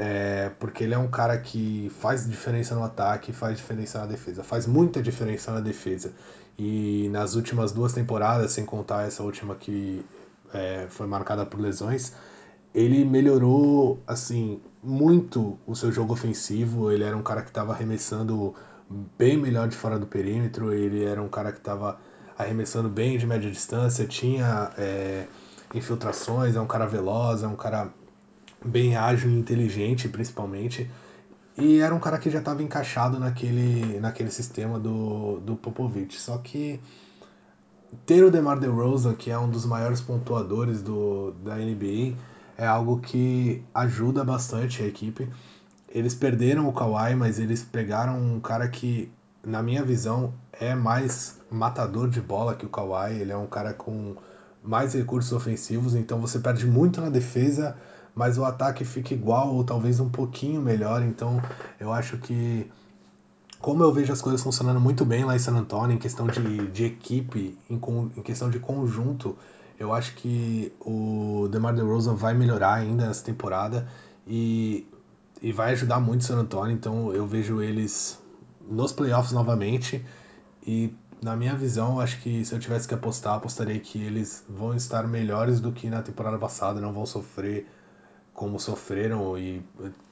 É, 0.03 0.49
porque 0.57 0.83
ele 0.83 0.95
é 0.95 0.97
um 0.97 1.07
cara 1.07 1.37
que 1.37 1.91
faz 1.99 2.27
diferença 2.27 2.73
no 2.73 2.83
ataque, 2.83 3.31
faz 3.31 3.55
diferença 3.55 3.99
na 3.99 4.07
defesa, 4.07 4.43
faz 4.43 4.65
muita 4.65 4.99
diferença 4.99 5.51
na 5.51 5.59
defesa. 5.59 6.11
E 6.57 7.07
nas 7.11 7.35
últimas 7.35 7.71
duas 7.71 7.93
temporadas, 7.93 8.51
sem 8.51 8.65
contar 8.65 9.05
essa 9.05 9.21
última 9.21 9.53
que 9.53 10.03
é, 10.51 10.87
foi 10.89 11.05
marcada 11.05 11.45
por 11.45 11.59
lesões, 11.59 12.13
ele 12.73 13.05
melhorou 13.05 14.01
assim 14.07 14.59
muito 14.81 15.59
o 15.67 15.75
seu 15.75 15.91
jogo 15.91 16.13
ofensivo. 16.13 16.91
Ele 16.91 17.03
era 17.03 17.15
um 17.15 17.21
cara 17.21 17.43
que 17.43 17.49
estava 17.49 17.71
arremessando 17.71 18.55
bem 19.19 19.37
melhor 19.37 19.67
de 19.67 19.77
fora 19.77 19.99
do 19.99 20.07
perímetro. 20.07 20.73
Ele 20.73 21.03
era 21.05 21.21
um 21.21 21.29
cara 21.29 21.51
que 21.51 21.59
estava 21.59 21.99
arremessando 22.35 22.89
bem 22.89 23.19
de 23.19 23.27
média 23.27 23.51
distância, 23.51 24.07
tinha 24.07 24.71
é, 24.79 25.27
infiltrações, 25.75 26.55
é 26.55 26.59
um 26.59 26.65
cara 26.65 26.87
veloz, 26.87 27.43
é 27.43 27.47
um 27.47 27.55
cara 27.55 27.93
bem 28.63 28.95
ágil 28.95 29.29
e 29.29 29.33
inteligente, 29.33 30.07
principalmente. 30.07 30.89
E 31.57 31.79
era 31.79 31.93
um 31.93 31.99
cara 31.99 32.17
que 32.17 32.29
já 32.29 32.39
estava 32.39 32.63
encaixado 32.63 33.19
naquele, 33.19 33.99
naquele 33.99 34.31
sistema 34.31 34.79
do, 34.79 35.39
do 35.39 35.55
Popovich. 35.55 36.19
Só 36.19 36.37
que 36.37 36.79
ter 38.05 38.23
o 38.23 38.31
DeMar 38.31 38.59
DeRozan, 38.59 39.13
que 39.13 39.29
é 39.29 39.37
um 39.37 39.49
dos 39.49 39.65
maiores 39.65 40.01
pontuadores 40.01 40.81
do, 40.81 41.31
da 41.43 41.55
NBA, 41.55 42.15
é 42.57 42.65
algo 42.65 42.99
que 42.99 43.63
ajuda 43.73 44.23
bastante 44.23 44.81
a 44.81 44.87
equipe. 44.87 45.29
Eles 45.89 46.15
perderam 46.15 46.67
o 46.69 46.73
Kawhi, 46.73 47.15
mas 47.15 47.37
eles 47.37 47.63
pegaram 47.63 48.17
um 48.17 48.39
cara 48.39 48.67
que, 48.67 49.11
na 49.43 49.61
minha 49.61 49.83
visão, 49.83 50.33
é 50.53 50.73
mais 50.73 51.37
matador 51.49 52.09
de 52.09 52.21
bola 52.21 52.55
que 52.55 52.65
o 52.65 52.69
Kawhi. 52.69 53.19
Ele 53.19 53.31
é 53.31 53.37
um 53.37 53.47
cara 53.47 53.73
com 53.73 54.15
mais 54.63 54.93
recursos 54.93 55.33
ofensivos, 55.33 55.95
então 55.95 56.21
você 56.21 56.39
perde 56.39 56.65
muito 56.65 57.01
na 57.01 57.09
defesa, 57.09 57.75
mas 58.15 58.37
o 58.37 58.45
ataque 58.45 58.83
fica 58.83 59.13
igual 59.13 59.53
ou 59.53 59.63
talvez 59.63 59.99
um 59.99 60.09
pouquinho 60.09 60.61
melhor. 60.61 61.01
Então 61.01 61.41
eu 61.79 61.91
acho 61.91 62.17
que, 62.17 62.69
como 63.59 63.83
eu 63.83 63.91
vejo 63.91 64.11
as 64.11 64.21
coisas 64.21 64.41
funcionando 64.41 64.79
muito 64.79 65.05
bem 65.05 65.23
lá 65.23 65.35
em 65.35 65.39
San 65.39 65.55
Antonio, 65.55 65.95
em 65.95 65.99
questão 65.99 66.27
de, 66.27 66.67
de 66.67 66.85
equipe, 66.85 67.57
em, 67.69 67.81
em 68.17 68.21
questão 68.21 68.49
de 68.49 68.59
conjunto, 68.59 69.37
eu 69.79 69.93
acho 69.93 70.13
que 70.15 70.71
o 70.79 71.47
DeMar 71.51 71.73
DeRozan 71.73 72.13
vai 72.13 72.33
melhorar 72.33 72.75
ainda 72.75 73.05
essa 73.05 73.23
temporada 73.23 73.87
e, 74.27 74.85
e 75.41 75.51
vai 75.51 75.71
ajudar 75.71 75.99
muito 75.99 76.21
o 76.21 76.23
San 76.23 76.37
Antonio. 76.37 76.75
Então 76.75 77.11
eu 77.13 77.25
vejo 77.25 77.61
eles 77.61 78.19
nos 78.69 78.91
playoffs 78.91 79.31
novamente 79.31 80.05
e 80.65 80.93
na 81.21 81.35
minha 81.35 81.55
visão, 81.55 81.99
acho 81.99 82.19
que 82.21 82.43
se 82.43 82.53
eu 82.53 82.59
tivesse 82.59 82.87
que 82.87 82.95
apostar, 82.95 83.35
apostaria 83.35 83.79
que 83.79 84.01
eles 84.01 84.43
vão 84.49 84.75
estar 84.75 85.07
melhores 85.07 85.59
do 85.59 85.71
que 85.71 85.87
na 85.87 86.01
temporada 86.01 86.37
passada, 86.37 86.81
não 86.81 86.91
vão 86.91 87.05
sofrer 87.05 87.67
como 88.33 88.59
sofreram 88.59 89.37
e 89.37 89.63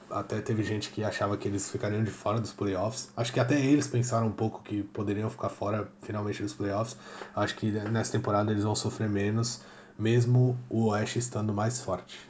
até 0.10 0.42
teve 0.42 0.64
gente 0.64 0.90
que 0.90 1.04
achava 1.04 1.38
que 1.38 1.48
eles 1.48 1.70
ficariam 1.70 2.04
de 2.04 2.12
fora 2.12 2.40
dos 2.40 2.52
playoffs. 2.52 3.10
Acho 3.16 3.32
que 3.32 3.40
até 3.40 3.60
eles 3.60 3.88
pensaram 3.88 4.28
um 4.28 4.32
pouco 4.32 4.62
que 4.64 4.84
poderiam 4.84 5.30
ficar 5.30 5.50
fora 5.50 5.88
finalmente 6.02 6.42
dos 6.42 6.54
playoffs. 6.54 6.98
Acho 7.36 7.56
que 7.56 7.72
nessa 7.72 8.12
temporada 8.12 8.52
eles 8.52 8.64
vão 8.64 8.76
sofrer 8.76 9.10
menos, 9.10 9.62
mesmo 9.98 10.58
o 10.70 10.88
Oeste 10.88 11.20
estando 11.20 11.54
mais 11.54 11.80
forte. 11.80 12.29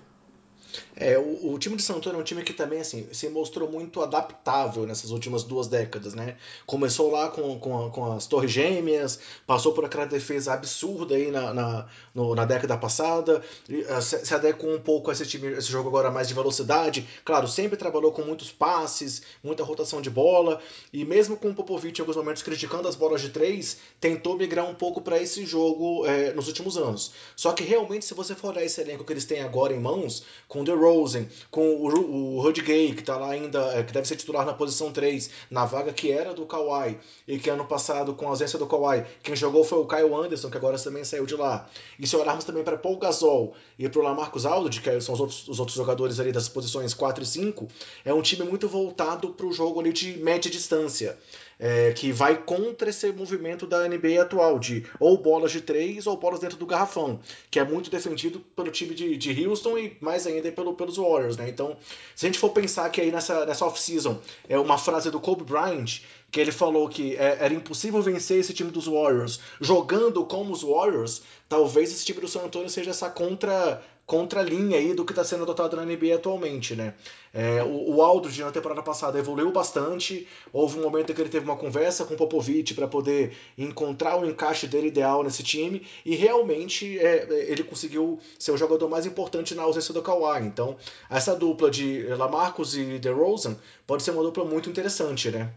É, 0.96 1.18
o, 1.18 1.54
o, 1.54 1.60
time 1.60 1.76
de 1.76 1.84
San 1.84 1.96
Antonio 1.96 2.18
é 2.18 2.22
um 2.22 2.24
time 2.24 2.44
que 2.44 2.54
também 2.54 2.82
assim, 2.82 3.08
se 3.12 3.30
mostrou 3.30 3.70
muito 3.70 4.02
adaptável 4.02 4.86
nessas 4.86 5.12
últimas 5.12 5.44
duas 5.44 5.68
décadas, 5.68 6.14
né? 6.14 6.36
Começou 6.66 7.12
lá 7.12 7.30
com, 7.30 7.60
com, 7.60 7.90
com 7.90 8.12
as 8.14 8.28
Torres 8.28 8.52
Gêmeas, 8.52 9.20
passou 9.46 9.74
por 9.74 9.86
aquela 9.86 10.06
defesa 10.06 10.54
absurda 10.54 11.16
aí 11.16 11.32
na, 11.32 11.54
na, 11.54 11.88
no, 12.14 12.36
na 12.36 12.46
década 12.46 12.78
passada, 12.78 13.42
ah, 13.90 14.02
se, 14.02 14.26
se 14.26 14.34
adequou 14.34 14.74
um 14.74 14.80
pouco 14.80 15.10
a 15.10 15.14
esse, 15.14 15.26
time, 15.26 15.48
esse 15.54 15.72
jogo 15.72 15.90
agora 15.90 16.12
mais 16.12 16.28
de 16.28 16.34
velocidade. 16.34 17.08
Claro, 17.24 17.48
sempre 17.48 17.78
trabalhou 17.78 18.12
com 18.12 18.22
muitos 18.24 18.52
passes, 18.52 19.22
muita 19.44 19.64
rotação 19.64 20.02
de 20.02 20.10
bola, 20.10 20.62
e 20.92 21.06
mesmo 21.06 21.38
com 21.38 21.50
o 21.50 21.56
Popovich 21.56 22.00
em 22.00 22.02
alguns 22.02 22.18
momentos 22.18 22.44
criticando 22.44 22.88
as 22.88 22.96
bolas 22.96 23.22
de 23.22 23.30
três, 23.30 23.78
tentou 24.00 24.38
migrar 24.38 24.70
um 24.70 24.76
pouco 24.76 25.02
para 25.02 25.22
esse 25.22 25.46
jogo 25.46 26.06
é, 26.06 26.34
nos 26.34 26.48
últimos 26.48 26.78
anos. 26.78 27.12
Só 27.36 27.52
que 27.54 27.64
realmente, 27.64 28.06
se 28.06 28.14
você 28.14 28.36
for 28.36 28.50
olhar 28.52 28.64
esse 28.64 28.82
elenco 28.82 29.04
que 29.04 29.14
eles 29.14 29.26
têm 29.26 29.42
agora 29.42 29.74
em 29.74 29.80
mãos, 29.80 30.24
com 30.48 30.64
Rosen, 30.76 31.28
com 31.50 31.76
o, 31.76 32.36
o 32.38 32.42
Rudy 32.42 32.62
Gay, 32.62 32.94
que 32.94 33.02
está 33.02 33.18
lá 33.18 33.32
ainda, 33.32 33.60
é, 33.74 33.84
que 33.84 33.94
deve 33.94 34.08
ser 34.08 34.16
titular 34.16 34.46
na 34.46 34.54
posição 34.54 34.92
3, 34.92 35.30
na 35.50 35.66
vaga 35.66 35.94
que 35.94 36.12
era 36.12 36.34
do 36.34 36.46
Kawhi, 36.46 36.98
e 37.28 37.38
que 37.40 37.50
ano 37.50 37.66
passado, 37.66 38.14
com 38.14 38.26
a 38.26 38.30
ausência 38.30 38.58
do 38.60 38.68
Kawhi, 38.68 39.06
quem 39.24 39.36
jogou 39.36 39.64
foi 39.64 39.80
o 39.80 39.86
Kyle 39.86 40.14
Anderson, 40.14 40.50
que 40.50 40.58
agora 40.58 40.78
também 40.78 41.04
saiu 41.04 41.26
de 41.26 41.36
lá. 41.36 41.70
E 42.00 42.08
se 42.08 42.16
olharmos 42.16 42.46
também 42.46 42.64
para 42.64 42.78
Paul 42.78 42.98
Gasol 42.98 43.54
e 43.78 43.88
para 43.88 44.00
o 44.00 44.04
Lamarcus 44.04 44.46
Aldridge, 44.46 44.82
que 44.82 45.02
são 45.02 45.14
os 45.14 45.20
outros, 45.20 45.48
os 45.48 45.60
outros 45.60 45.78
jogadores 45.78 46.20
ali 46.20 46.32
das 46.32 46.50
posições 46.50 46.94
4 46.94 47.24
e 47.24 47.28
5, 47.28 47.68
é 48.06 48.14
um 48.14 48.22
time 48.22 48.44
muito 48.44 48.68
voltado 48.68 49.30
para 49.30 49.46
o 49.46 49.52
jogo 49.52 49.80
ali 49.80 49.94
de 49.94 50.18
média 50.18 50.50
distância 50.50 51.18
é, 51.60 51.92
que 51.92 52.12
vai 52.12 52.42
contra 52.42 52.90
esse 52.90 53.12
movimento 53.12 53.68
da 53.68 53.88
NBA 53.88 54.22
atual, 54.22 54.58
de 54.58 54.86
ou 54.98 55.18
bolas 55.18 55.52
de 55.52 55.60
três 55.60 56.08
ou 56.08 56.16
bolas 56.16 56.40
dentro 56.40 56.58
do 56.58 56.66
garrafão, 56.66 57.20
que 57.52 57.60
é 57.60 57.66
muito 57.66 57.92
defendido 57.92 58.40
pelo 58.40 58.72
time 58.72 58.96
de, 58.96 59.18
de 59.18 59.46
Houston 59.46 59.78
e 59.78 59.98
mais 60.00 60.26
ainda 60.26 60.50
pelo, 60.52 60.74
pelos 60.74 60.96
Warriors, 60.96 61.36
né? 61.36 61.50
Então, 61.50 61.76
se 62.16 62.26
a 62.26 62.30
gente 62.30 62.40
for 62.40 62.52
pensar 62.52 62.90
que 62.90 63.02
aí 63.02 63.12
nessa, 63.12 63.46
nessa 63.46 63.66
off-season 63.66 64.20
é 64.48 64.58
uma 64.58 64.78
frase 64.78 65.12
do 65.12 65.20
Kobe 65.20 65.44
Bryant, 65.44 66.00
que 66.32 66.40
ele 66.40 66.52
falou 66.52 66.88
que 66.88 67.16
é, 67.18 67.38
era 67.42 67.54
impossível 67.54 68.02
vencer 68.02 68.40
esse 68.40 68.54
time 68.54 68.72
dos 68.72 68.88
Warriors 68.88 69.40
jogando 69.60 70.24
como 70.26 70.54
os 70.54 70.64
Warriors, 70.64 71.24
talvez 71.50 71.92
esse 71.92 72.06
time 72.06 72.22
do 72.22 72.28
San 72.28 72.44
Antonio 72.44 72.70
seja 72.70 72.92
essa 72.92 73.10
contra 73.10 73.82
contralinha 74.10 74.76
aí 74.76 74.96
do 74.96 75.06
que 75.06 75.12
está 75.12 75.24
sendo 75.24 75.44
adotado 75.44 75.76
na 75.76 75.86
NBA 75.86 76.16
atualmente, 76.16 76.76
né? 76.76 76.96
É, 77.32 77.62
o, 77.62 77.98
o 77.98 78.02
Aldridge 78.02 78.42
na 78.42 78.52
temporada 78.52 78.82
passada 78.82 79.20
evoluiu 79.20 79.52
bastante, 79.52 80.28
houve 80.52 80.80
um 80.80 80.82
momento 80.82 81.12
em 81.12 81.16
que 81.16 81.22
ele 81.22 81.30
teve 81.30 81.46
uma 81.46 81.56
conversa 81.56 82.04
com 82.06 82.16
o 82.16 82.18
Popovich 82.18 82.74
para 82.74 82.88
poder 82.88 83.38
encontrar 83.56 84.20
o 84.20 84.26
encaixe 84.26 84.66
dele 84.66 84.88
ideal 84.88 85.24
nesse 85.24 85.44
time 85.44 85.86
e 86.04 86.16
realmente 86.16 86.98
é, 86.98 87.28
ele 87.52 87.64
conseguiu 87.64 88.20
ser 88.40 88.52
o 88.52 88.58
jogador 88.58 88.90
mais 88.90 89.06
importante 89.06 89.54
na 89.54 89.62
ausência 89.62 89.94
do 89.94 90.02
Kawhi. 90.02 90.44
Então, 90.44 90.76
essa 91.08 91.36
dupla 91.36 91.70
de 91.70 92.02
Lamarcus 92.08 92.76
e 92.76 92.98
DeRozan 92.98 93.58
pode 93.86 94.02
ser 94.02 94.10
uma 94.10 94.24
dupla 94.24 94.44
muito 94.44 94.72
interessante, 94.72 95.30
né? 95.30 95.54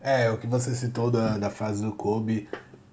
É, 0.00 0.30
o 0.30 0.38
que 0.38 0.46
você 0.46 0.74
citou 0.74 1.10
da, 1.10 1.36
da 1.36 1.50
frase 1.50 1.84
do 1.84 1.92
Kobe, 1.92 2.48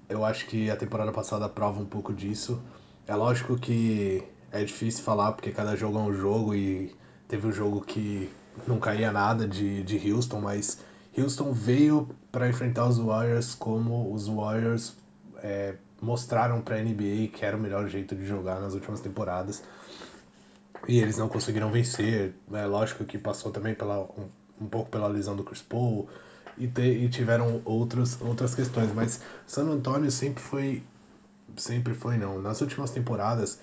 eu 0.10 0.26
acho 0.26 0.46
que 0.46 0.70
a 0.70 0.76
temporada 0.76 1.14
passada 1.14 1.48
prova 1.48 1.80
um 1.80 1.86
pouco 1.86 2.14
disso. 2.14 2.62
É 3.08 3.16
lógico 3.16 3.58
que 3.58 4.22
é 4.62 4.64
difícil 4.64 5.04
falar 5.04 5.34
porque 5.34 5.52
cada 5.52 5.76
jogo 5.76 5.98
é 5.98 6.02
um 6.02 6.14
jogo 6.14 6.56
e 6.56 6.96
teve 7.28 7.48
um 7.48 7.52
jogo 7.52 7.82
que 7.82 8.30
não 8.68 8.80
caía 8.80 9.12
nada 9.12 9.48
de, 9.48 9.84
de 9.84 10.12
Houston, 10.12 10.42
mas 10.42 10.80
Houston 11.18 11.52
veio 11.52 12.10
para 12.32 12.48
enfrentar 12.50 12.88
os 12.88 12.98
Warriors 12.98 13.56
como 13.56 14.14
os 14.14 14.28
Warriors 14.28 14.96
é, 15.38 15.76
mostraram 16.02 16.62
para 16.62 16.78
a 16.78 16.82
NBA 16.82 17.30
que 17.34 17.44
era 17.44 17.56
o 17.56 17.60
melhor 17.60 17.88
jeito 17.88 18.16
de 18.16 18.26
jogar 18.26 18.60
nas 18.60 18.74
últimas 18.74 19.02
temporadas. 19.02 19.64
E 20.88 21.00
eles 21.00 21.18
não 21.18 21.28
conseguiram 21.28 21.72
vencer. 21.72 22.36
É 22.52 22.66
lógico 22.66 23.04
que 23.04 23.18
passou 23.18 23.52
também 23.52 23.74
pela, 23.74 24.02
um, 24.02 24.30
um 24.62 24.68
pouco 24.68 24.90
pela 24.90 25.08
lesão 25.08 25.36
do 25.36 25.44
Chris 25.44 25.62
Paul 25.62 26.08
e, 26.58 26.68
te, 26.68 26.82
e 26.82 27.10
tiveram 27.10 27.62
outros, 27.66 28.22
outras 28.22 28.54
questões. 28.54 28.94
Mas 28.94 29.22
San 29.46 29.66
Antonio 29.66 30.12
sempre 30.12 30.42
foi. 30.42 30.84
Sempre 31.56 31.94
foi, 31.94 32.18
não. 32.18 32.42
Nas 32.42 32.62
últimas 32.62 32.92
temporadas, 32.92 33.60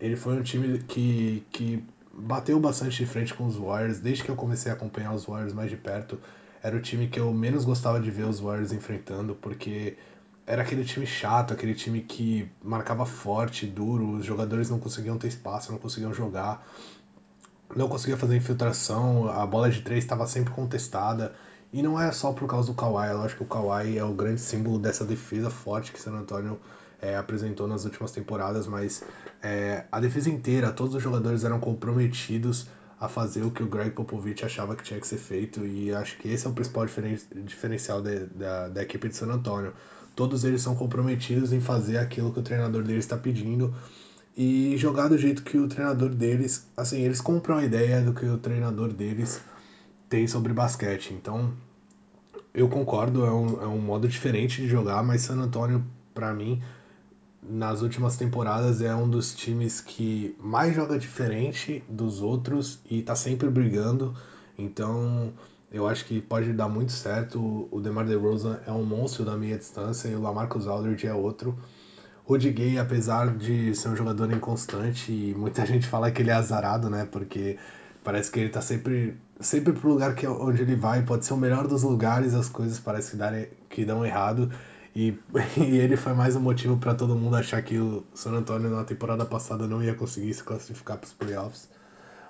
ele 0.00 0.16
foi 0.16 0.34
um 0.38 0.42
time 0.42 0.78
que, 0.78 1.44
que 1.50 1.84
bateu 2.12 2.58
bastante 2.60 2.96
de 2.96 3.06
frente 3.06 3.34
com 3.34 3.46
os 3.46 3.56
Warriors. 3.56 4.00
Desde 4.00 4.24
que 4.24 4.30
eu 4.30 4.36
comecei 4.36 4.70
a 4.70 4.74
acompanhar 4.74 5.14
os 5.14 5.24
Warriors 5.24 5.52
mais 5.52 5.70
de 5.70 5.76
perto, 5.76 6.18
era 6.62 6.76
o 6.76 6.80
time 6.80 7.08
que 7.08 7.18
eu 7.18 7.32
menos 7.32 7.64
gostava 7.64 8.00
de 8.00 8.10
ver 8.10 8.24
os 8.24 8.40
Warriors 8.40 8.72
enfrentando, 8.72 9.34
porque 9.34 9.96
era 10.46 10.62
aquele 10.62 10.84
time 10.84 11.06
chato, 11.06 11.52
aquele 11.52 11.74
time 11.74 12.00
que 12.00 12.50
marcava 12.62 13.04
forte, 13.04 13.66
duro, 13.66 14.12
os 14.12 14.24
jogadores 14.24 14.70
não 14.70 14.78
conseguiam 14.78 15.18
ter 15.18 15.28
espaço, 15.28 15.70
não 15.70 15.78
conseguiam 15.78 16.12
jogar, 16.12 16.66
não 17.76 17.88
conseguia 17.88 18.16
fazer 18.16 18.36
infiltração, 18.36 19.28
a 19.28 19.44
bola 19.46 19.70
de 19.70 19.82
três 19.82 20.04
estava 20.04 20.26
sempre 20.26 20.52
contestada. 20.52 21.34
E 21.70 21.82
não 21.82 22.00
é 22.00 22.10
só 22.12 22.32
por 22.32 22.48
causa 22.48 22.68
do 22.68 22.74
Kawhi, 22.74 23.10
eu 23.10 23.20
acho 23.20 23.36
que 23.36 23.42
o 23.42 23.46
Kawhi 23.46 23.98
é 23.98 24.04
o 24.04 24.14
grande 24.14 24.40
símbolo 24.40 24.78
dessa 24.78 25.04
defesa 25.04 25.50
forte 25.50 25.92
que 25.92 26.00
San 26.00 26.12
Antonio 26.12 26.58
é, 27.00 27.16
apresentou 27.16 27.66
nas 27.66 27.84
últimas 27.84 28.10
temporadas, 28.10 28.66
mas 28.66 29.02
é, 29.42 29.84
a 29.90 30.00
defesa 30.00 30.28
inteira, 30.28 30.72
todos 30.72 30.94
os 30.94 31.02
jogadores 31.02 31.44
eram 31.44 31.60
comprometidos 31.60 32.68
a 33.00 33.08
fazer 33.08 33.42
o 33.42 33.50
que 33.50 33.62
o 33.62 33.66
Greg 33.66 33.90
Popovich 33.90 34.44
achava 34.44 34.74
que 34.74 34.82
tinha 34.82 34.98
que 35.00 35.06
ser 35.06 35.18
feito, 35.18 35.64
e 35.64 35.94
acho 35.94 36.18
que 36.18 36.28
esse 36.28 36.46
é 36.46 36.50
o 36.50 36.52
principal 36.52 36.84
diferen 36.84 37.18
diferencial 37.44 38.02
de, 38.02 38.26
da, 38.26 38.68
da 38.68 38.82
equipe 38.82 39.08
de 39.08 39.16
San 39.16 39.28
Antonio. 39.28 39.72
Todos 40.16 40.42
eles 40.42 40.60
são 40.62 40.74
comprometidos 40.74 41.52
em 41.52 41.60
fazer 41.60 41.98
aquilo 41.98 42.32
que 42.32 42.40
o 42.40 42.42
treinador 42.42 42.82
deles 42.82 43.04
está 43.04 43.16
pedindo 43.16 43.72
e 44.36 44.76
jogar 44.76 45.08
do 45.08 45.18
jeito 45.18 45.42
que 45.42 45.58
o 45.58 45.66
treinador 45.66 46.10
deles, 46.10 46.64
assim, 46.76 47.00
eles 47.00 47.20
compram 47.20 47.58
a 47.58 47.64
ideia 47.64 48.00
do 48.00 48.14
que 48.14 48.24
o 48.24 48.38
treinador 48.38 48.92
deles 48.92 49.40
tem 50.08 50.26
sobre 50.28 50.52
basquete. 50.52 51.12
Então, 51.12 51.52
eu 52.54 52.68
concordo, 52.68 53.24
é 53.24 53.32
um, 53.32 53.62
é 53.62 53.66
um 53.66 53.80
modo 53.80 54.08
diferente 54.08 54.62
de 54.62 54.68
jogar, 54.68 55.02
mas 55.02 55.22
San 55.22 55.38
Antonio, 55.40 55.84
para 56.14 56.32
mim, 56.32 56.62
nas 57.42 57.82
últimas 57.82 58.16
temporadas 58.16 58.80
é 58.80 58.94
um 58.94 59.08
dos 59.08 59.34
times 59.34 59.80
que 59.80 60.36
mais 60.40 60.74
joga 60.74 60.98
diferente 60.98 61.82
dos 61.88 62.20
outros 62.20 62.80
e 62.90 63.02
tá 63.02 63.14
sempre 63.14 63.48
brigando. 63.48 64.14
Então, 64.56 65.32
eu 65.70 65.86
acho 65.86 66.04
que 66.04 66.20
pode 66.20 66.52
dar 66.52 66.68
muito 66.68 66.92
certo. 66.92 67.68
O 67.70 67.80
DeMar 67.80 68.06
DeRozan 68.06 68.60
é 68.66 68.72
um 68.72 68.84
monstro 68.84 69.24
da 69.24 69.36
meia 69.36 69.56
distância 69.56 70.08
e 70.08 70.14
o 70.14 70.20
LaMarcus 70.20 70.66
Aldridge 70.66 71.06
é 71.06 71.14
outro. 71.14 71.56
Rudy 72.24 72.50
Gay, 72.50 72.78
apesar 72.78 73.34
de 73.36 73.74
ser 73.74 73.88
um 73.88 73.96
jogador 73.96 74.30
inconstante 74.32 75.12
e 75.12 75.34
muita 75.34 75.64
gente 75.66 75.86
fala 75.86 76.10
que 76.10 76.20
ele 76.20 76.30
é 76.30 76.34
azarado, 76.34 76.90
né? 76.90 77.08
Porque 77.10 77.56
parece 78.04 78.30
que 78.30 78.40
ele 78.40 78.50
tá 78.50 78.60
sempre 78.60 79.16
sempre 79.40 79.72
pro 79.72 79.88
lugar 79.88 80.14
que 80.14 80.26
onde 80.26 80.62
ele 80.62 80.74
vai, 80.74 81.02
pode 81.02 81.24
ser 81.24 81.32
o 81.34 81.36
melhor 81.36 81.66
dos 81.68 81.82
lugares, 81.82 82.34
as 82.34 82.48
coisas 82.48 82.80
parecem 82.80 83.18
que, 83.18 83.48
que 83.70 83.84
dão 83.84 84.04
errado. 84.04 84.50
E, 84.98 85.16
e 85.56 85.78
ele 85.78 85.96
foi 85.96 86.12
mais 86.12 86.34
um 86.34 86.40
motivo 86.40 86.76
para 86.76 86.92
todo 86.92 87.14
mundo 87.14 87.36
achar 87.36 87.62
que 87.62 87.78
o 87.78 88.04
San 88.12 88.32
Antonio 88.32 88.68
na 88.68 88.82
temporada 88.82 89.24
passada 89.24 89.64
não 89.68 89.80
ia 89.80 89.94
conseguir 89.94 90.34
se 90.34 90.42
classificar 90.42 90.98
para 90.98 91.06
os 91.06 91.12
playoffs. 91.12 91.68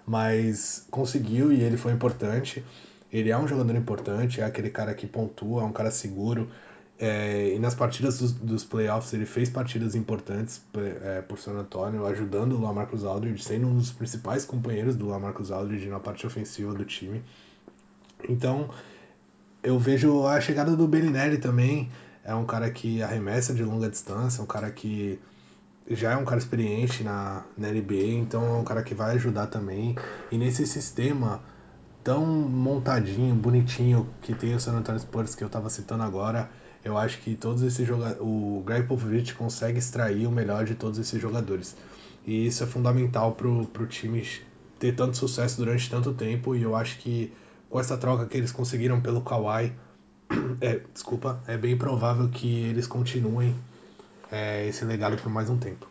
Mas 0.06 0.86
conseguiu 0.90 1.50
e 1.50 1.62
ele 1.62 1.78
foi 1.78 1.92
importante. 1.92 2.62
Ele 3.10 3.30
é 3.30 3.38
um 3.38 3.48
jogador 3.48 3.74
importante, 3.74 4.42
é 4.42 4.44
aquele 4.44 4.68
cara 4.68 4.92
que 4.92 5.06
pontua, 5.06 5.62
é 5.62 5.64
um 5.64 5.72
cara 5.72 5.90
seguro. 5.90 6.50
É, 6.98 7.54
e 7.54 7.58
nas 7.58 7.74
partidas 7.74 8.18
dos, 8.18 8.32
dos, 8.32 8.64
playoffs 8.64 9.14
ele 9.14 9.24
fez 9.24 9.48
partidas 9.48 9.94
importantes 9.94 10.60
é, 11.04 11.22
por 11.22 11.38
San 11.38 11.52
Antonio, 11.52 12.04
ajudando 12.04 12.52
o 12.52 12.60
Lamarcus 12.60 13.02
Aldridge, 13.02 13.42
sendo 13.44 13.66
um 13.66 13.76
dos 13.76 13.92
principais 13.92 14.44
companheiros 14.44 14.94
do 14.94 15.08
Lamarcus 15.08 15.50
Aldridge 15.50 15.88
na 15.88 16.00
parte 16.00 16.26
ofensiva 16.26 16.74
do 16.74 16.84
time. 16.84 17.22
Então 18.28 18.68
eu 19.62 19.78
vejo 19.78 20.26
a 20.26 20.38
chegada 20.38 20.76
do 20.76 20.86
Bellinelli 20.86 21.38
também, 21.38 21.88
é 22.28 22.34
um 22.34 22.44
cara 22.44 22.70
que 22.70 23.02
arremessa 23.02 23.54
de 23.54 23.64
longa 23.64 23.88
distância, 23.88 24.44
um 24.44 24.46
cara 24.46 24.70
que 24.70 25.18
já 25.90 26.12
é 26.12 26.16
um 26.16 26.26
cara 26.26 26.38
experiente 26.38 27.02
na, 27.02 27.42
na 27.56 27.68
NBA, 27.68 28.18
então 28.20 28.44
é 28.44 28.58
um 28.58 28.64
cara 28.64 28.82
que 28.82 28.94
vai 28.94 29.14
ajudar 29.14 29.46
também. 29.46 29.96
E 30.30 30.36
nesse 30.36 30.66
sistema 30.66 31.40
tão 32.04 32.26
montadinho, 32.26 33.34
bonitinho 33.34 34.06
que 34.20 34.34
tem 34.34 34.54
o 34.54 34.60
San 34.60 34.74
Antonio 34.74 35.00
Spurs 35.00 35.34
que 35.34 35.42
eu 35.42 35.46
estava 35.46 35.70
citando 35.70 36.02
agora, 36.02 36.50
eu 36.84 36.98
acho 36.98 37.18
que 37.20 37.34
todos 37.34 37.62
esses 37.62 37.88
jogadores, 37.88 38.20
o 38.20 38.62
Greg 38.62 38.86
Popovich 38.86 39.34
consegue 39.34 39.78
extrair 39.78 40.26
o 40.26 40.30
melhor 40.30 40.66
de 40.66 40.74
todos 40.74 40.98
esses 40.98 41.18
jogadores. 41.18 41.74
E 42.26 42.46
isso 42.46 42.62
é 42.62 42.66
fundamental 42.66 43.32
pro, 43.32 43.66
pro 43.68 43.86
time 43.86 44.22
ter 44.78 44.94
tanto 44.94 45.16
sucesso 45.16 45.56
durante 45.56 45.88
tanto 45.88 46.12
tempo 46.12 46.54
e 46.54 46.62
eu 46.62 46.76
acho 46.76 46.98
que 46.98 47.32
com 47.70 47.80
essa 47.80 47.96
troca 47.96 48.26
que 48.26 48.36
eles 48.36 48.52
conseguiram 48.52 49.00
pelo 49.00 49.22
Kawhi, 49.22 49.72
é, 50.60 50.80
desculpa, 50.92 51.42
é 51.46 51.56
bem 51.56 51.76
provável 51.76 52.28
que 52.28 52.64
eles 52.64 52.86
continuem 52.86 53.54
é, 54.30 54.66
esse 54.66 54.84
legado 54.84 55.16
por 55.16 55.30
mais 55.30 55.48
um 55.48 55.58
tempo. 55.58 55.86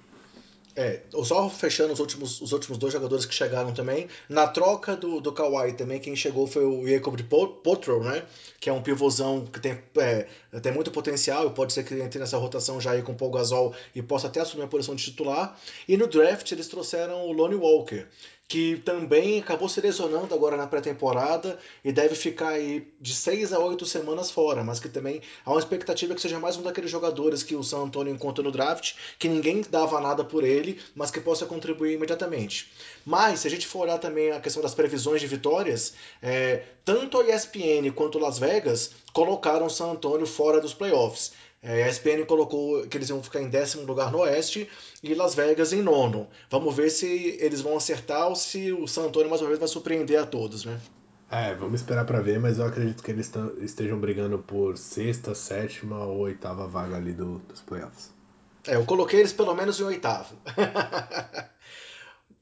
É, 0.80 1.02
só 1.24 1.50
fechando 1.50 1.92
os 1.92 2.00
últimos, 2.00 2.40
os 2.40 2.52
últimos 2.52 2.78
dois 2.78 2.94
jogadores 2.94 3.26
que 3.26 3.34
chegaram 3.34 3.74
também. 3.74 4.08
Na 4.30 4.46
troca 4.46 4.96
do, 4.96 5.20
do 5.20 5.32
Kawhi 5.32 5.74
também, 5.74 6.00
quem 6.00 6.16
chegou 6.16 6.46
foi 6.46 6.64
o 6.66 6.88
Jacob 6.88 7.16
de 7.16 7.24
Potro, 7.24 8.04
né? 8.04 8.24
Que 8.60 8.70
é 8.70 8.74
um 8.74 8.84
pivôzão 8.84 9.44
que 9.48 9.60
tem, 9.60 9.80
é, 9.98 10.28
tem 10.62 10.72
muito 10.72 10.92
potencial 10.92 11.48
e 11.48 11.50
pode 11.50 11.74
ser 11.74 11.84
que 11.84 11.96
entre 11.96 12.20
nessa 12.20 12.38
rotação 12.38 12.80
já 12.80 12.92
aí 12.92 13.02
com 13.02 13.14
o 13.14 13.16
Paul 13.16 13.32
Gasol 13.32 13.74
e 13.96 14.04
possa 14.04 14.28
até 14.28 14.40
assumir 14.40 14.66
a 14.66 14.68
posição 14.68 14.94
de 14.94 15.04
titular. 15.04 15.60
E 15.88 15.98
no 15.98 16.06
draft 16.06 16.52
eles 16.52 16.68
trouxeram 16.68 17.26
o 17.26 17.32
Lonnie 17.32 17.58
Walker, 17.58 18.06
que 18.48 18.78
também 18.78 19.40
acabou 19.40 19.68
se 19.68 19.82
lesionando 19.82 20.34
agora 20.34 20.56
na 20.56 20.66
pré-temporada 20.66 21.60
e 21.84 21.92
deve 21.92 22.16
ficar 22.16 22.50
aí 22.50 22.88
de 23.00 23.14
seis 23.14 23.52
a 23.52 23.60
oito 23.60 23.86
semanas 23.86 24.32
fora, 24.32 24.64
mas 24.64 24.80
que 24.80 24.88
também 24.88 25.22
há 25.46 25.52
uma 25.52 25.60
expectativa 25.60 26.16
que 26.16 26.22
seja 26.22 26.40
mais 26.40 26.56
um 26.56 26.62
daqueles 26.62 26.90
jogadores 26.90 27.44
que 27.44 27.56
o 27.56 27.64
San 27.64 27.80
Antonio 27.80 28.14
encontra 28.14 28.42
no 28.42 28.52
draft, 28.52 28.94
que 29.20 29.28
ninguém 29.28 29.62
dava 29.70 30.00
nada 30.00 30.24
por 30.24 30.46
ele, 30.46 30.80
mas 30.96 31.12
que 31.12 31.20
possa 31.20 31.46
contribuir 31.46 31.96
imediatamente. 31.96 32.72
Mas, 33.06 33.42
se 33.42 33.48
a 33.48 33.52
gente 33.52 33.68
for 33.68 33.80
olhar 33.80 33.98
também 33.98 34.32
a 34.32 34.40
questão 34.40 34.62
das 34.62 34.74
previsões 34.74 35.20
de 35.20 35.28
vitórias, 35.28 35.94
é, 36.22 36.64
tanto 36.86 37.20
a 37.20 37.28
ESPN 37.28 37.92
quanto 37.94 38.18
Las 38.18 38.40
Vegas 38.40 38.92
colocaram 39.12 39.66
o 39.66 39.70
San 39.70 39.92
Antonio 39.92 40.26
fora 40.26 40.62
dos 40.62 40.74
playoffs. 40.74 41.34
É, 41.62 41.84
a 41.84 41.90
ESPN 41.90 42.26
colocou 42.26 42.88
que 42.88 42.98
eles 42.98 43.10
iam 43.10 43.22
ficar 43.22 43.42
em 43.42 43.50
décimo 43.50 43.84
lugar 43.84 44.12
no 44.12 44.20
Oeste 44.20 44.70
e 45.02 45.14
Las 45.14 45.34
Vegas 45.34 45.74
em 45.74 45.82
nono. 45.82 46.28
Vamos 46.50 46.76
ver 46.76 46.90
se 46.90 47.38
eles 47.40 47.62
vão 47.62 47.76
acertar 47.76 48.28
ou 48.28 48.36
se 48.36 48.72
o 48.72 48.88
San 48.88 49.06
Antonio 49.06 49.30
mais 49.30 49.42
uma 49.42 49.48
vez 49.48 49.60
vai 49.60 49.68
surpreender 49.68 50.20
a 50.20 50.26
todos, 50.26 50.66
né? 50.66 50.80
É, 51.30 51.54
vamos 51.56 51.82
esperar 51.82 52.06
para 52.06 52.22
ver, 52.22 52.40
mas 52.40 52.58
eu 52.58 52.66
acredito 52.66 53.04
que 53.04 53.12
eles 53.12 53.30
estejam 53.60 54.00
brigando 54.00 54.40
por 54.40 54.78
sexta, 54.78 55.36
sétima 55.36 56.06
ou 56.06 56.20
oitava 56.20 56.68
vaga 56.68 56.96
ali 56.96 57.12
do, 57.12 57.40
dos 57.40 57.60
playoffs. 57.62 58.14
É, 58.66 58.76
eu 58.76 58.86
coloquei 58.86 59.20
eles 59.20 59.34
pelo 59.34 59.54
menos 59.54 59.80
em 59.80 59.84
oitavo. 59.84 60.36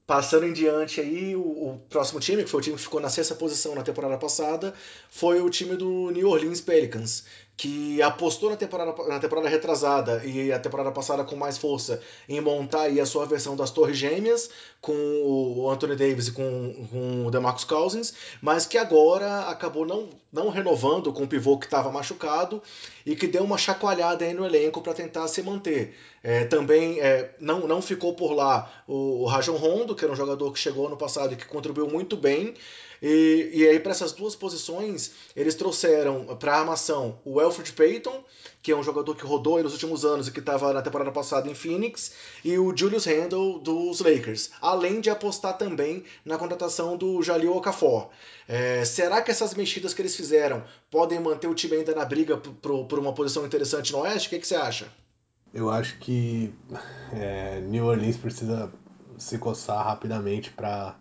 Passando 0.05 0.45
em 0.45 0.53
diante 0.53 1.01
aí, 1.01 1.36
o, 1.36 1.41
o, 1.41 1.80
próximo 1.89 2.20
time, 2.20 2.43
que 2.43 2.49
foi 2.49 2.59
o 2.59 2.63
time 2.63 2.76
que 2.76 2.84
ficou 2.84 2.99
na 2.99 3.09
sexta 3.09 3.34
posição 3.34 3.74
na 3.74 3.82
temporada 3.82 4.20
passada, 4.20 4.72
foi 5.09 5.41
o 5.41 5.49
time 5.49 5.76
do 5.76 6.11
New 6.11 6.30
Orleans 6.30 6.61
Pelicans, 6.61 7.26
que 7.58 8.01
apostou 8.01 8.49
na 8.49 8.58
temporada, 8.58 8.93
na 9.08 9.20
temporada 9.20 9.47
retrasada 9.47 10.22
e 10.26 10.51
a 10.51 10.60
temporada 10.60 10.91
passada 10.91 11.24
com 11.24 11.36
mais 11.36 11.58
força 11.58 12.01
em 12.28 12.41
montar 12.41 12.84
aí 12.84 12.99
a 12.99 13.06
sua 13.06 13.26
versão 13.26 13.56
das 13.56 13.72
Torres 13.72 13.97
Gêmeas 13.97 14.49
com 14.82 14.93
o 14.93 15.70
Anthony 15.70 15.95
Davis 15.95 16.28
e 16.28 16.32
com, 16.32 16.88
com 16.91 17.26
o 17.26 17.32
DeMarcus 17.32 17.64
Cousins, 17.64 18.14
mas 18.41 18.66
que 18.66 18.78
agora 18.78 19.41
acabou 19.49 19.86
não, 19.86 20.10
não 20.32 20.49
renovando 20.49 21.14
com 21.14 21.24
o 21.24 21.28
pivô 21.28 21.58
que 21.58 21.66
estava 21.66 21.91
machucado 21.91 22.62
e 23.06 23.16
que 23.16 23.28
deu 23.28 23.43
uma 23.43 23.58
chacoalhada 23.58 24.26
aí 24.26 24.34
no 24.34 24.45
elenco 24.45 24.82
para 24.82 24.93
tentar 24.93 25.28
se 25.28 25.41
manter. 25.41 25.95
É, 26.22 26.43
também 26.43 26.99
é, 26.99 27.36
não, 27.39 27.68
não 27.68 27.82
ficou 27.82 28.16
por 28.16 28.34
lá 28.34 28.70
o, 28.88 29.24
o 29.24 29.26
Rajon 29.26 29.56
Rondo, 29.56 29.95
que 29.95 30.03
era 30.03 30.12
um 30.12 30.16
jogador 30.16 30.51
que 30.51 30.60
chegou 30.60 30.88
ano 30.88 30.97
passado 30.97 31.34
e 31.34 31.38
que 31.38 31.45
contribuiu 31.45 31.88
muito 31.88 32.18
bem, 32.18 32.53
e, 33.02 33.50
e 33.54 33.68
aí, 33.68 33.80
para 33.80 33.91
essas 33.91 34.12
duas 34.12 34.36
posições, 34.36 35.12
eles 35.36 35.56
trouxeram 35.56 36.26
para 36.38 36.54
a 36.56 36.60
armação 36.60 37.20
o 37.24 37.39
Alfred 37.39 37.72
Payton, 37.74 38.24
que 38.62 38.72
é 38.72 38.76
um 38.76 38.84
jogador 38.84 39.16
que 39.16 39.26
rodou 39.26 39.62
nos 39.62 39.74
últimos 39.74 40.04
anos 40.04 40.28
e 40.28 40.32
que 40.32 40.39
estava 40.39 40.74
na 40.74 40.82
temporada 40.82 41.12
passada 41.12 41.50
em 41.50 41.54
Phoenix, 41.54 42.14
e 42.43 42.58
o 42.58 42.76
Julius 42.76 43.06
Randle 43.06 43.60
dos 43.60 44.00
Lakers, 44.00 44.50
além 44.62 45.02
de 45.02 45.10
apostar 45.10 45.58
também 45.58 46.04
na 46.24 46.38
contratação 46.38 46.98
do 46.98 47.22
Jalil 47.22 47.56
Okafor. 47.56 48.10
É, 48.48 48.84
será 48.86 49.22
que 49.22 49.32
essas 49.32 49.54
mexidas 49.54 49.93
que 49.93 50.02
eles 50.02 50.16
fizeram 50.16 50.64
podem 50.89 51.20
manter 51.20 51.48
o 51.48 51.56
time 51.56 51.78
ainda 51.78 51.93
na 51.93 52.06
briga 52.06 52.38
por, 52.38 53.00
uma 53.00 53.14
posição 53.14 53.46
interessante 53.46 53.91
no 53.91 54.00
Oeste? 54.00 54.28
O 54.28 54.30
que, 54.32 54.39
que 54.39 54.48
você 54.48 54.56
acha? 54.56 54.88
Eu 55.54 55.70
acho 55.70 55.98
que 56.00 56.54
é, 57.14 57.62
New 57.62 57.86
Orleans 57.86 58.18
precisa 58.18 58.72
se 59.18 59.38
coçar 59.38 59.86
rapidamente 59.86 60.52
para 60.52 60.96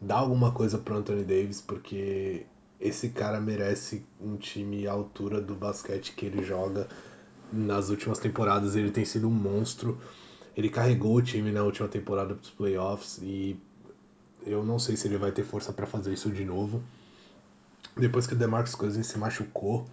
dá 0.00 0.16
alguma 0.16 0.52
coisa 0.52 0.78
pro 0.78 0.96
Anthony 0.96 1.24
Davis, 1.24 1.60
porque 1.60 2.46
esse 2.80 3.10
cara 3.10 3.40
merece 3.40 4.04
um 4.20 4.36
time 4.36 4.86
à 4.86 4.92
altura 4.92 5.40
do 5.40 5.54
basquete 5.54 6.12
que 6.14 6.26
ele 6.26 6.42
joga. 6.42 6.88
Nas 7.52 7.90
últimas 7.90 8.18
temporadas 8.18 8.76
ele 8.76 8.90
tem 8.90 9.04
sido 9.04 9.28
um 9.28 9.32
monstro. 9.32 9.98
Ele 10.56 10.68
carregou 10.68 11.16
o 11.16 11.22
time 11.22 11.52
na 11.52 11.62
última 11.62 11.88
temporada 11.88 12.34
para 12.34 12.42
os 12.42 12.50
playoffs 12.50 13.18
e 13.22 13.58
eu 14.46 14.64
não 14.64 14.78
sei 14.78 14.96
se 14.96 15.06
ele 15.06 15.18
vai 15.18 15.32
ter 15.32 15.44
força 15.44 15.72
para 15.72 15.86
fazer 15.86 16.12
isso 16.12 16.30
de 16.30 16.44
novo. 16.44 16.82
Depois 17.96 18.26
que 18.26 18.34
o 18.34 18.36
DeMarcus 18.36 18.74
Cousins 18.74 19.06
se 19.06 19.18
machucou, 19.18 19.86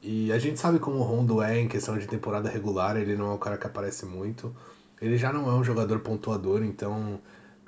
e 0.00 0.30
a 0.32 0.38
gente 0.38 0.60
sabe 0.60 0.78
como 0.78 0.98
o 0.98 1.02
Rondo 1.02 1.42
é 1.42 1.58
em 1.58 1.66
questão 1.66 1.98
de 1.98 2.06
temporada 2.06 2.48
regular, 2.48 2.96
ele 2.96 3.16
não 3.16 3.32
é 3.32 3.34
um 3.34 3.38
cara 3.38 3.58
que 3.58 3.66
aparece 3.66 4.06
muito. 4.06 4.54
Ele 5.00 5.16
já 5.16 5.32
não 5.32 5.50
é 5.50 5.54
um 5.54 5.64
jogador 5.64 6.00
pontuador, 6.00 6.62
então 6.62 7.20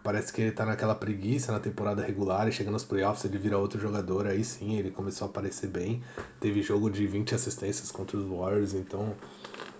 parece 0.02 0.32
que 0.32 0.40
ele 0.40 0.52
tá 0.52 0.64
naquela 0.64 0.94
preguiça 0.94 1.52
na 1.52 1.60
temporada 1.60 2.02
regular 2.02 2.48
e 2.48 2.52
chega 2.52 2.70
nos 2.70 2.84
playoffs 2.84 3.24
ele 3.24 3.38
vira 3.38 3.58
outro 3.58 3.80
jogador, 3.80 4.26
aí 4.26 4.42
sim 4.44 4.76
ele 4.76 4.90
começou 4.90 5.26
a 5.26 5.30
aparecer 5.30 5.68
bem. 5.68 6.02
Teve 6.40 6.62
jogo 6.62 6.90
de 6.90 7.06
20 7.06 7.34
assistências 7.34 7.90
contra 7.90 8.16
os 8.16 8.24
Warriors, 8.24 8.74
então 8.74 9.14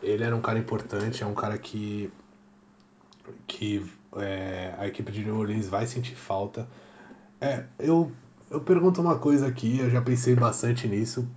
ele 0.03 0.25
era 0.25 0.35
um 0.35 0.41
cara 0.41 0.59
importante, 0.59 1.23
é 1.23 1.27
um 1.27 1.35
cara 1.35 1.57
que 1.59 2.11
que 3.47 3.85
é, 4.17 4.75
a 4.79 4.87
equipe 4.87 5.13
de 5.13 5.25
New 5.25 5.39
Orleans 5.39 5.69
vai 5.69 5.87
sentir 5.87 6.15
falta. 6.15 6.67
É, 7.41 7.65
eu, 7.79 8.11
eu 8.51 8.61
pergunto 8.61 9.01
uma 9.01 9.19
coisa 9.19 9.47
aqui, 9.47 9.79
eu 9.79 9.91
já 9.91 10.01
pensei 10.03 10.35
bastante 10.35 10.89
nisso. 10.89 11.29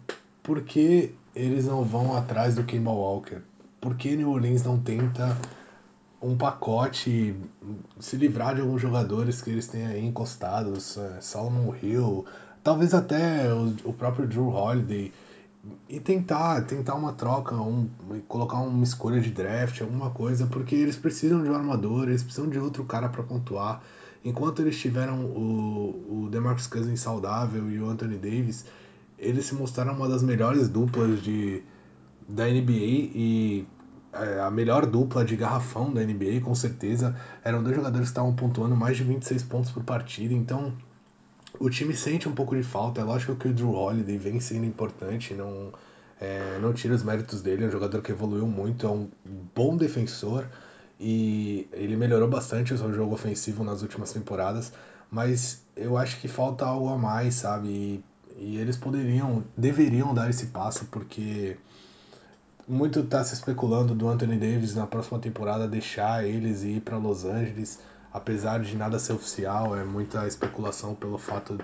Por 0.42 0.62
que 0.62 1.14
eles 1.36 1.66
não 1.66 1.84
vão 1.84 2.16
atrás 2.16 2.56
do 2.56 2.64
Kemba 2.64 2.92
Walker? 2.92 3.42
Por 3.80 3.96
que 3.96 4.16
New 4.16 4.32
Orleans 4.32 4.64
não 4.64 4.80
tenta 4.80 5.38
um 6.24 6.38
pacote, 6.38 7.36
se 8.00 8.16
livrar 8.16 8.56
de 8.56 8.62
alguns 8.62 8.82
jogadores 8.82 9.42
que 9.42 9.50
eles 9.50 9.68
têm 9.68 9.86
aí 9.86 10.06
encostados, 10.06 10.98
é, 10.98 11.20
Solomon 11.20 11.76
Hill, 11.82 12.26
talvez 12.64 12.94
até 12.94 13.54
o, 13.54 13.76
o 13.84 13.94
próprio 13.94 14.26
Drew 14.26 14.48
Holiday, 14.48 15.12
e 15.88 16.00
tentar, 16.00 16.62
tentar 16.62 16.96
uma 16.96 17.14
troca, 17.14 17.56
um, 17.56 17.90
colocar 18.28 18.58
uma 18.58 18.84
escolha 18.84 19.20
de 19.20 19.32
draft, 19.32 19.82
alguma 19.82 20.10
coisa, 20.10 20.46
porque 20.48 20.76
eles 20.76 20.96
precisam 20.96 21.44
de 21.44 21.50
um 21.50 21.56
armador, 21.56 22.08
eles 22.08 22.24
precisam 22.24 22.50
de 22.50 22.60
outro 22.60 22.84
cara 22.86 23.10
para 23.10 23.24
pontuar. 23.24 23.82
Enquanto 24.26 24.62
eles 24.62 24.80
tiveram 24.80 25.26
o, 25.26 26.26
o 26.26 26.30
DeMarcus 26.30 26.68
Cousins 26.68 27.00
saudável 27.00 27.70
e 27.70 27.80
o 27.80 27.90
Anthony 27.90 28.18
Davis, 28.18 28.66
eles 29.18 29.46
se 29.46 29.56
mostraram 29.56 29.94
uma 29.94 30.08
das 30.08 30.24
melhores 30.24 30.68
duplas 30.68 31.22
de, 31.22 31.64
da 32.28 32.46
NBA 32.46 32.72
e 32.72 33.68
a 34.14 34.52
melhor 34.52 34.86
dupla 34.86 35.26
de 35.26 35.36
garrafão 35.36 35.92
da 35.92 36.02
NBA, 36.02 36.42
com 36.44 36.54
certeza. 36.54 37.16
Eram 37.44 37.64
dois 37.64 37.76
jogadores 37.76 38.08
que 38.08 38.12
estavam 38.12 38.34
pontuando 38.36 38.76
mais 38.76 38.96
de 38.96 39.04
26 39.04 39.44
pontos 39.44 39.72
por 39.72 39.84
partida, 39.84 40.34
então 40.34 40.74
o 41.60 41.70
time 41.70 41.96
sente 41.96 42.30
um 42.30 42.34
pouco 42.34 42.56
de 42.56 42.64
falta. 42.64 43.02
É 43.02 43.04
lógico 43.04 43.36
que 43.36 43.48
o 43.48 43.54
Drew 43.54 43.74
Holiday 43.74 44.18
vem 44.18 44.40
sendo 44.40 44.66
importante, 44.66 45.34
não, 45.34 45.72
é, 46.20 46.60
não 46.62 46.74
tira 46.74 46.94
os 46.94 47.04
méritos 47.04 47.42
dele. 47.42 47.64
É 47.64 47.68
um 47.68 47.72
jogador 47.72 48.02
que 48.02 48.12
evoluiu 48.12 48.48
muito, 48.48 48.86
é 48.86 48.90
um 48.90 49.10
bom 49.56 49.76
defensor 49.76 50.48
e 51.00 51.68
ele 51.74 51.96
melhorou 51.96 52.30
bastante 52.30 52.74
o 52.74 52.78
seu 52.78 52.94
jogo 52.94 53.14
ofensivo 53.14 53.64
nas 53.64 53.82
últimas 53.82 54.12
temporadas. 54.14 54.72
Mas 55.10 55.62
eu 55.76 55.98
acho 55.98 56.20
que 56.20 56.28
falta 56.28 56.66
algo 56.66 56.90
a 56.90 56.98
mais, 56.98 57.36
sabe? 57.36 57.68
E, 57.68 58.04
e 58.38 58.58
eles 58.58 58.78
poderiam, 58.78 59.44
deveriam 59.56 60.14
dar 60.14 60.30
esse 60.30 60.48
passo, 60.48 60.86
porque 60.86 61.56
muito 62.68 63.00
está 63.02 63.24
se 63.24 63.34
especulando 63.34 63.94
do 63.94 64.08
Anthony 64.08 64.38
Davis 64.38 64.76
na 64.76 64.88
próxima 64.88 65.20
temporada 65.20 65.68
deixar 65.68 66.26
eles 66.26 66.64
e 66.64 66.78
ir 66.78 66.82
para 66.82 66.98
Los 66.98 67.26
Angeles 67.26 67.80
apesar 68.14 68.60
de 68.60 68.78
nada 68.78 69.00
ser 69.00 69.14
oficial, 69.14 69.76
é 69.76 69.84
muita 69.84 70.28
especulação 70.28 70.94
pelo 70.94 71.18
fato 71.18 71.58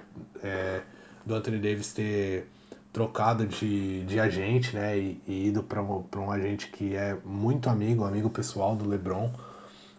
é, 0.43 0.81
do 1.23 1.35
Anthony 1.35 1.59
Davis 1.59 1.93
ter 1.93 2.47
trocado 2.91 3.45
de, 3.45 4.03
de 4.05 4.19
agente, 4.19 4.75
né, 4.75 4.97
e, 4.97 5.21
e 5.27 5.47
ido 5.47 5.61
para 5.61 5.81
um, 5.81 6.03
um 6.17 6.31
agente 6.31 6.67
que 6.69 6.95
é 6.95 7.15
muito 7.23 7.69
amigo, 7.69 8.03
amigo 8.03 8.31
pessoal 8.31 8.75
do 8.75 8.89
LeBron. 8.89 9.31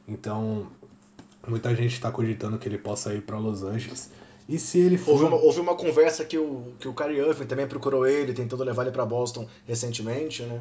Então, 0.08 0.66
muita 1.46 1.72
gente 1.72 1.92
está 1.92 2.10
cogitando 2.10 2.58
que 2.58 2.68
ele 2.68 2.78
possa 2.78 3.14
ir 3.14 3.22
para 3.22 3.38
Los 3.38 3.62
Angeles. 3.62 4.10
E 4.48 4.58
se 4.58 4.80
ele 4.80 4.98
for. 4.98 5.12
Houve 5.12 5.24
uma, 5.26 5.36
houve 5.36 5.60
uma 5.60 5.76
conversa 5.76 6.24
que 6.24 6.36
o, 6.36 6.72
que 6.80 6.88
o 6.88 6.92
Kyrie 6.92 7.20
Irving 7.20 7.46
também 7.46 7.68
procurou 7.68 8.04
ele, 8.04 8.32
tentou 8.32 8.58
levar 8.58 8.82
ele 8.82 8.90
para 8.90 9.06
Boston 9.06 9.46
recentemente, 9.64 10.42
né? 10.42 10.60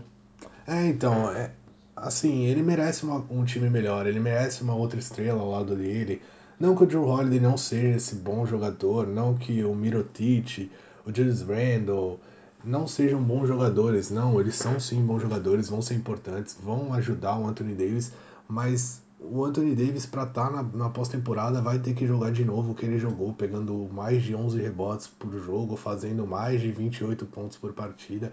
É, 0.69 0.85
então, 0.85 1.31
é, 1.31 1.51
assim, 1.95 2.45
ele 2.45 2.61
merece 2.61 3.03
uma, 3.03 3.25
um 3.31 3.43
time 3.43 3.67
melhor, 3.71 4.05
ele 4.05 4.19
merece 4.19 4.61
uma 4.61 4.75
outra 4.75 4.99
estrela 4.99 5.41
ao 5.41 5.49
lado 5.49 5.75
dele. 5.75 6.21
Não 6.59 6.75
que 6.75 6.83
o 6.83 6.85
Drew 6.85 7.07
Holiday 7.07 7.39
não 7.39 7.57
seja 7.57 7.97
esse 7.97 8.13
bom 8.13 8.45
jogador, 8.45 9.07
não 9.07 9.33
que 9.35 9.63
o 9.63 9.73
Mirotic, 9.73 10.69
o 11.07 11.11
Julius 11.11 11.41
Randle 11.41 12.19
não 12.63 12.87
sejam 12.87 13.19
bons 13.19 13.47
jogadores, 13.47 14.11
não, 14.11 14.39
eles 14.39 14.53
são 14.53 14.79
sim 14.79 15.03
bons 15.03 15.23
jogadores, 15.23 15.69
vão 15.69 15.81
ser 15.81 15.95
importantes, 15.95 16.55
vão 16.61 16.93
ajudar 16.93 17.39
o 17.39 17.47
Anthony 17.47 17.73
Davis, 17.73 18.11
mas 18.47 19.01
o 19.19 19.43
Anthony 19.43 19.73
Davis 19.73 20.05
para 20.05 20.21
estar 20.21 20.51
tá 20.51 20.51
na, 20.51 20.61
na 20.61 20.89
pós-temporada 20.89 21.63
vai 21.63 21.79
ter 21.79 21.95
que 21.95 22.05
jogar 22.05 22.31
de 22.31 22.45
novo 22.45 22.73
o 22.73 22.75
que 22.75 22.85
ele 22.85 22.99
jogou, 22.99 23.33
pegando 23.33 23.89
mais 23.91 24.21
de 24.21 24.35
11 24.35 24.61
rebotes 24.61 25.07
por 25.07 25.35
jogo, 25.39 25.75
fazendo 25.75 26.27
mais 26.27 26.61
de 26.61 26.71
28 26.71 27.25
pontos 27.25 27.57
por 27.57 27.73
partida. 27.73 28.31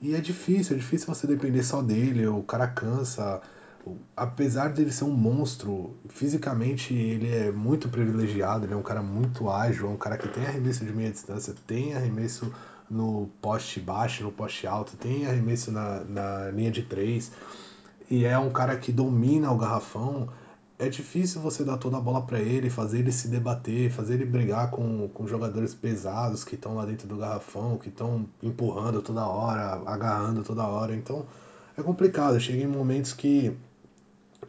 E 0.00 0.14
é 0.14 0.20
difícil, 0.20 0.76
é 0.76 0.78
difícil 0.78 1.12
você 1.12 1.26
depender 1.26 1.62
só 1.62 1.82
dele, 1.82 2.26
o 2.26 2.42
cara 2.42 2.68
cansa. 2.68 3.40
Apesar 4.16 4.72
de 4.72 4.82
ele 4.82 4.92
ser 4.92 5.04
um 5.04 5.12
monstro, 5.12 5.96
fisicamente 6.08 6.94
ele 6.94 7.34
é 7.34 7.50
muito 7.50 7.88
privilegiado, 7.88 8.66
ele 8.66 8.74
é 8.74 8.76
um 8.76 8.82
cara 8.82 9.02
muito 9.02 9.50
ágil, 9.50 9.86
é 9.86 9.90
um 9.90 9.96
cara 9.96 10.18
que 10.18 10.28
tem 10.28 10.46
arremesso 10.46 10.84
de 10.84 10.92
meia 10.92 11.10
distância, 11.10 11.54
tem 11.66 11.94
arremesso 11.94 12.52
no 12.90 13.28
poste 13.40 13.80
baixo, 13.80 14.22
no 14.22 14.32
poste 14.32 14.66
alto, 14.66 14.96
tem 14.96 15.26
arremesso 15.26 15.70
na, 15.72 16.04
na 16.04 16.50
linha 16.50 16.70
de 16.70 16.82
três, 16.82 17.32
e 18.10 18.24
é 18.24 18.38
um 18.38 18.50
cara 18.50 18.76
que 18.76 18.92
domina 18.92 19.50
o 19.50 19.58
garrafão 19.58 20.28
é 20.78 20.88
difícil 20.88 21.40
você 21.40 21.64
dar 21.64 21.76
toda 21.76 21.96
a 21.96 22.00
bola 22.00 22.22
para 22.22 22.38
ele, 22.38 22.70
fazer 22.70 23.00
ele 23.00 23.10
se 23.10 23.26
debater, 23.26 23.90
fazer 23.90 24.14
ele 24.14 24.24
brigar 24.24 24.70
com, 24.70 25.08
com 25.08 25.26
jogadores 25.26 25.74
pesados 25.74 26.44
que 26.44 26.54
estão 26.54 26.76
lá 26.76 26.86
dentro 26.86 27.08
do 27.08 27.16
garrafão, 27.16 27.76
que 27.76 27.88
estão 27.88 28.28
empurrando 28.40 29.02
toda 29.02 29.26
hora, 29.26 29.82
agarrando 29.84 30.44
toda 30.44 30.66
hora. 30.66 30.94
Então 30.94 31.26
é 31.76 31.82
complicado. 31.82 32.38
Chega 32.38 32.62
em 32.62 32.66
momentos 32.68 33.12
que 33.12 33.56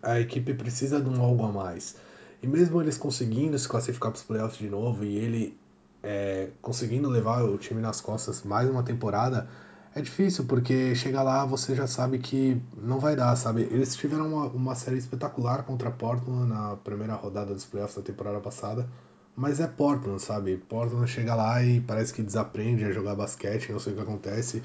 a 0.04 0.20
equipe 0.20 0.54
precisa 0.54 1.02
de 1.02 1.10
um 1.10 1.20
algo 1.20 1.44
a 1.46 1.52
mais. 1.52 1.96
E 2.44 2.48
mesmo 2.48 2.80
eles 2.80 2.98
conseguindo 2.98 3.58
se 3.58 3.68
classificar 3.68 4.12
para 4.12 4.18
os 4.18 4.24
playoffs 4.24 4.60
de 4.60 4.70
novo 4.70 5.04
e 5.04 5.18
ele 5.18 5.58
é, 6.04 6.50
conseguindo 6.62 7.10
levar 7.10 7.44
o 7.44 7.58
time 7.58 7.82
nas 7.82 8.00
costas 8.00 8.44
mais 8.44 8.70
uma 8.70 8.84
temporada, 8.84 9.50
é 9.96 10.02
difícil, 10.02 10.46
porque 10.46 10.94
chega 10.96 11.22
lá 11.22 11.46
você 11.46 11.76
já 11.76 11.88
sabe 11.88 12.20
que 12.20 12.62
não 12.78 13.00
vai 13.00 13.16
dar, 13.16 13.36
sabe? 13.36 13.64
Eles 13.72 13.96
tiveram 13.96 14.28
uma, 14.28 14.46
uma 14.48 14.76
série 14.76 14.98
espetacular 14.98 15.64
contra 15.64 15.90
Portland 15.90 16.48
na 16.48 16.76
primeira 16.78 17.16
rodada 17.16 17.54
dos 17.54 17.66
playoffs 17.66 17.96
da 17.96 18.02
temporada 18.02 18.40
passada, 18.40 18.88
mas 19.36 19.60
é 19.60 19.68
Portland, 19.68 20.22
sabe? 20.22 20.58
Portland 20.58 21.10
chega 21.10 21.34
lá 21.34 21.64
e 21.64 21.82
parece 21.82 22.14
que 22.14 22.22
desaprende 22.22 22.84
a 22.86 22.92
jogar 22.92 23.16
basquete, 23.16 23.72
não 23.72 23.80
sei 23.80 23.94
o 23.94 23.96
que 23.96 24.02
acontece. 24.02 24.62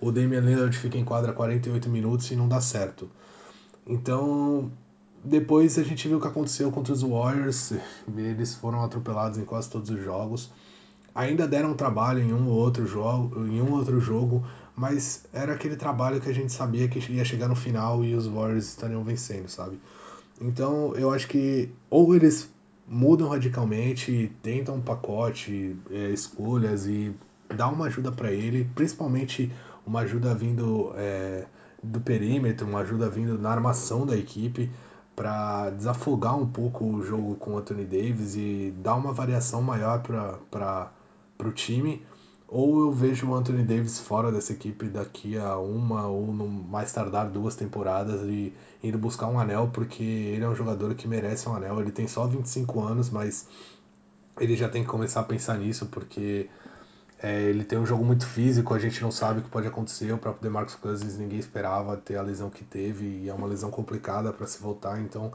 O 0.00 0.12
Damian 0.12 0.40
Lillard 0.40 0.76
fica 0.76 0.96
em 0.96 1.04
quadra 1.04 1.32
48 1.32 1.88
minutos 1.88 2.30
e 2.30 2.36
não 2.36 2.46
dá 2.46 2.60
certo. 2.60 3.10
Então, 3.86 4.70
depois 5.24 5.76
a 5.78 5.82
gente 5.82 6.06
viu 6.06 6.18
o 6.18 6.20
que 6.20 6.28
aconteceu 6.28 6.70
contra 6.70 6.92
os 6.92 7.02
Warriors, 7.02 7.72
eles 8.16 8.54
foram 8.54 8.84
atropelados 8.84 9.38
em 9.38 9.44
quase 9.44 9.68
todos 9.68 9.90
os 9.90 10.00
jogos. 10.00 10.50
Ainda 11.14 11.48
deram 11.48 11.74
trabalho 11.74 12.22
em 12.22 12.32
um 12.32 12.48
ou 12.48 12.54
outro 12.54 12.86
jogo, 12.86 13.44
em 13.46 13.60
um 13.60 13.72
outro 13.72 13.98
jogo, 13.98 14.46
mas 14.78 15.24
era 15.32 15.52
aquele 15.52 15.76
trabalho 15.76 16.20
que 16.20 16.28
a 16.28 16.32
gente 16.32 16.52
sabia 16.52 16.88
que 16.88 17.00
ia 17.12 17.24
chegar 17.24 17.48
no 17.48 17.56
final 17.56 18.04
e 18.04 18.14
os 18.14 18.26
Warriors 18.26 18.68
estariam 18.68 19.02
vencendo, 19.02 19.48
sabe? 19.48 19.80
Então 20.40 20.94
eu 20.94 21.10
acho 21.10 21.26
que 21.26 21.68
ou 21.90 22.14
eles 22.14 22.48
mudam 22.86 23.28
radicalmente, 23.28 24.32
tentam 24.40 24.76
um 24.76 24.80
pacote, 24.80 25.76
é, 25.90 26.10
escolhas 26.10 26.86
e 26.86 27.12
dá 27.54 27.68
uma 27.68 27.86
ajuda 27.86 28.12
para 28.12 28.32
ele, 28.32 28.70
principalmente 28.74 29.52
uma 29.84 30.00
ajuda 30.00 30.32
vindo 30.34 30.92
é, 30.96 31.44
do 31.82 32.00
perímetro, 32.00 32.66
uma 32.66 32.80
ajuda 32.80 33.10
vindo 33.10 33.36
na 33.36 33.50
armação 33.50 34.06
da 34.06 34.16
equipe 34.16 34.70
para 35.16 35.70
desafogar 35.70 36.38
um 36.38 36.46
pouco 36.46 36.84
o 36.84 37.04
jogo 37.04 37.34
com 37.34 37.54
o 37.54 37.58
Anthony 37.58 37.84
Davis 37.84 38.36
e 38.36 38.72
dar 38.78 38.94
uma 38.94 39.12
variação 39.12 39.60
maior 39.60 40.00
para 40.00 40.92
o 41.44 41.50
time 41.50 42.00
ou 42.48 42.80
eu 42.80 42.90
vejo 42.90 43.28
o 43.28 43.34
Anthony 43.34 43.62
Davis 43.62 43.98
fora 43.98 44.32
dessa 44.32 44.52
equipe 44.52 44.86
daqui 44.86 45.36
a 45.36 45.58
uma 45.58 46.06
ou 46.06 46.32
no 46.32 46.48
mais 46.48 46.90
tardar 46.90 47.28
duas 47.28 47.54
temporadas 47.54 48.22
e 48.22 48.54
indo 48.82 48.96
buscar 48.96 49.26
um 49.26 49.38
anel, 49.38 49.68
porque 49.72 50.02
ele 50.02 50.44
é 50.44 50.48
um 50.48 50.54
jogador 50.54 50.94
que 50.94 51.06
merece 51.06 51.46
um 51.46 51.54
anel. 51.54 51.78
Ele 51.78 51.92
tem 51.92 52.08
só 52.08 52.26
25 52.26 52.80
anos, 52.80 53.10
mas 53.10 53.46
ele 54.40 54.56
já 54.56 54.66
tem 54.66 54.82
que 54.82 54.88
começar 54.88 55.20
a 55.20 55.24
pensar 55.24 55.58
nisso, 55.58 55.86
porque 55.86 56.48
é, 57.22 57.42
ele 57.42 57.64
tem 57.64 57.78
um 57.78 57.84
jogo 57.84 58.02
muito 58.02 58.26
físico, 58.26 58.72
a 58.72 58.78
gente 58.78 59.02
não 59.02 59.10
sabe 59.10 59.40
o 59.40 59.42
que 59.42 59.50
pode 59.50 59.66
acontecer. 59.66 60.10
O 60.12 60.18
próprio 60.18 60.42
DeMarcus 60.42 60.76
Cousins 60.76 61.18
ninguém 61.18 61.38
esperava 61.38 61.98
ter 61.98 62.16
a 62.16 62.22
lesão 62.22 62.48
que 62.48 62.64
teve 62.64 63.04
e 63.04 63.28
é 63.28 63.34
uma 63.34 63.46
lesão 63.46 63.70
complicada 63.70 64.32
para 64.32 64.46
se 64.46 64.62
voltar, 64.62 64.98
então 65.00 65.32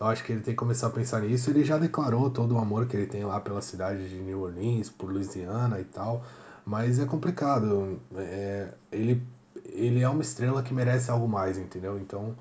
eu 0.00 0.06
acho 0.06 0.24
que 0.24 0.32
ele 0.32 0.40
tem 0.40 0.54
que 0.54 0.58
começar 0.58 0.86
a 0.86 0.90
pensar 0.90 1.20
nisso. 1.20 1.50
Ele 1.50 1.62
já 1.62 1.76
declarou 1.76 2.30
todo 2.30 2.54
o 2.54 2.58
amor 2.58 2.86
que 2.86 2.96
ele 2.96 3.06
tem 3.06 3.22
lá 3.22 3.38
pela 3.38 3.60
cidade 3.60 4.08
de 4.08 4.16
New 4.16 4.40
Orleans, 4.40 4.88
por 4.88 5.12
Louisiana 5.12 5.78
e 5.78 5.84
tal. 5.84 6.24
Mas 6.64 6.98
é 6.98 7.04
complicado. 7.04 8.00
É, 8.16 8.68
ele, 8.90 9.22
ele 9.66 10.00
é 10.00 10.08
uma 10.08 10.22
estrela 10.22 10.62
que 10.62 10.72
merece 10.72 11.10
algo 11.10 11.28
mais, 11.28 11.58
entendeu? 11.58 11.98
Então, 11.98 12.34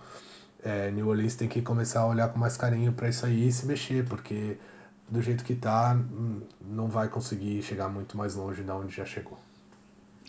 é, 0.63 0.89
New 0.91 1.07
Orleans 1.07 1.35
tem 1.35 1.47
que 1.47 1.61
começar 1.61 2.01
a 2.01 2.07
olhar 2.07 2.29
com 2.29 2.39
mais 2.39 2.55
carinho 2.55 2.93
para 2.93 3.09
isso 3.09 3.25
aí 3.25 3.47
e 3.47 3.51
se 3.51 3.65
mexer, 3.65 4.05
porque 4.05 4.57
do 5.09 5.21
jeito 5.21 5.43
que 5.43 5.55
tá, 5.55 5.93
hum, 5.95 6.41
não 6.61 6.87
vai 6.87 7.07
conseguir 7.09 7.61
chegar 7.61 7.89
muito 7.89 8.17
mais 8.17 8.35
longe 8.35 8.63
da 8.63 8.75
onde 8.75 8.95
já 8.95 9.05
chegou. 9.05 9.37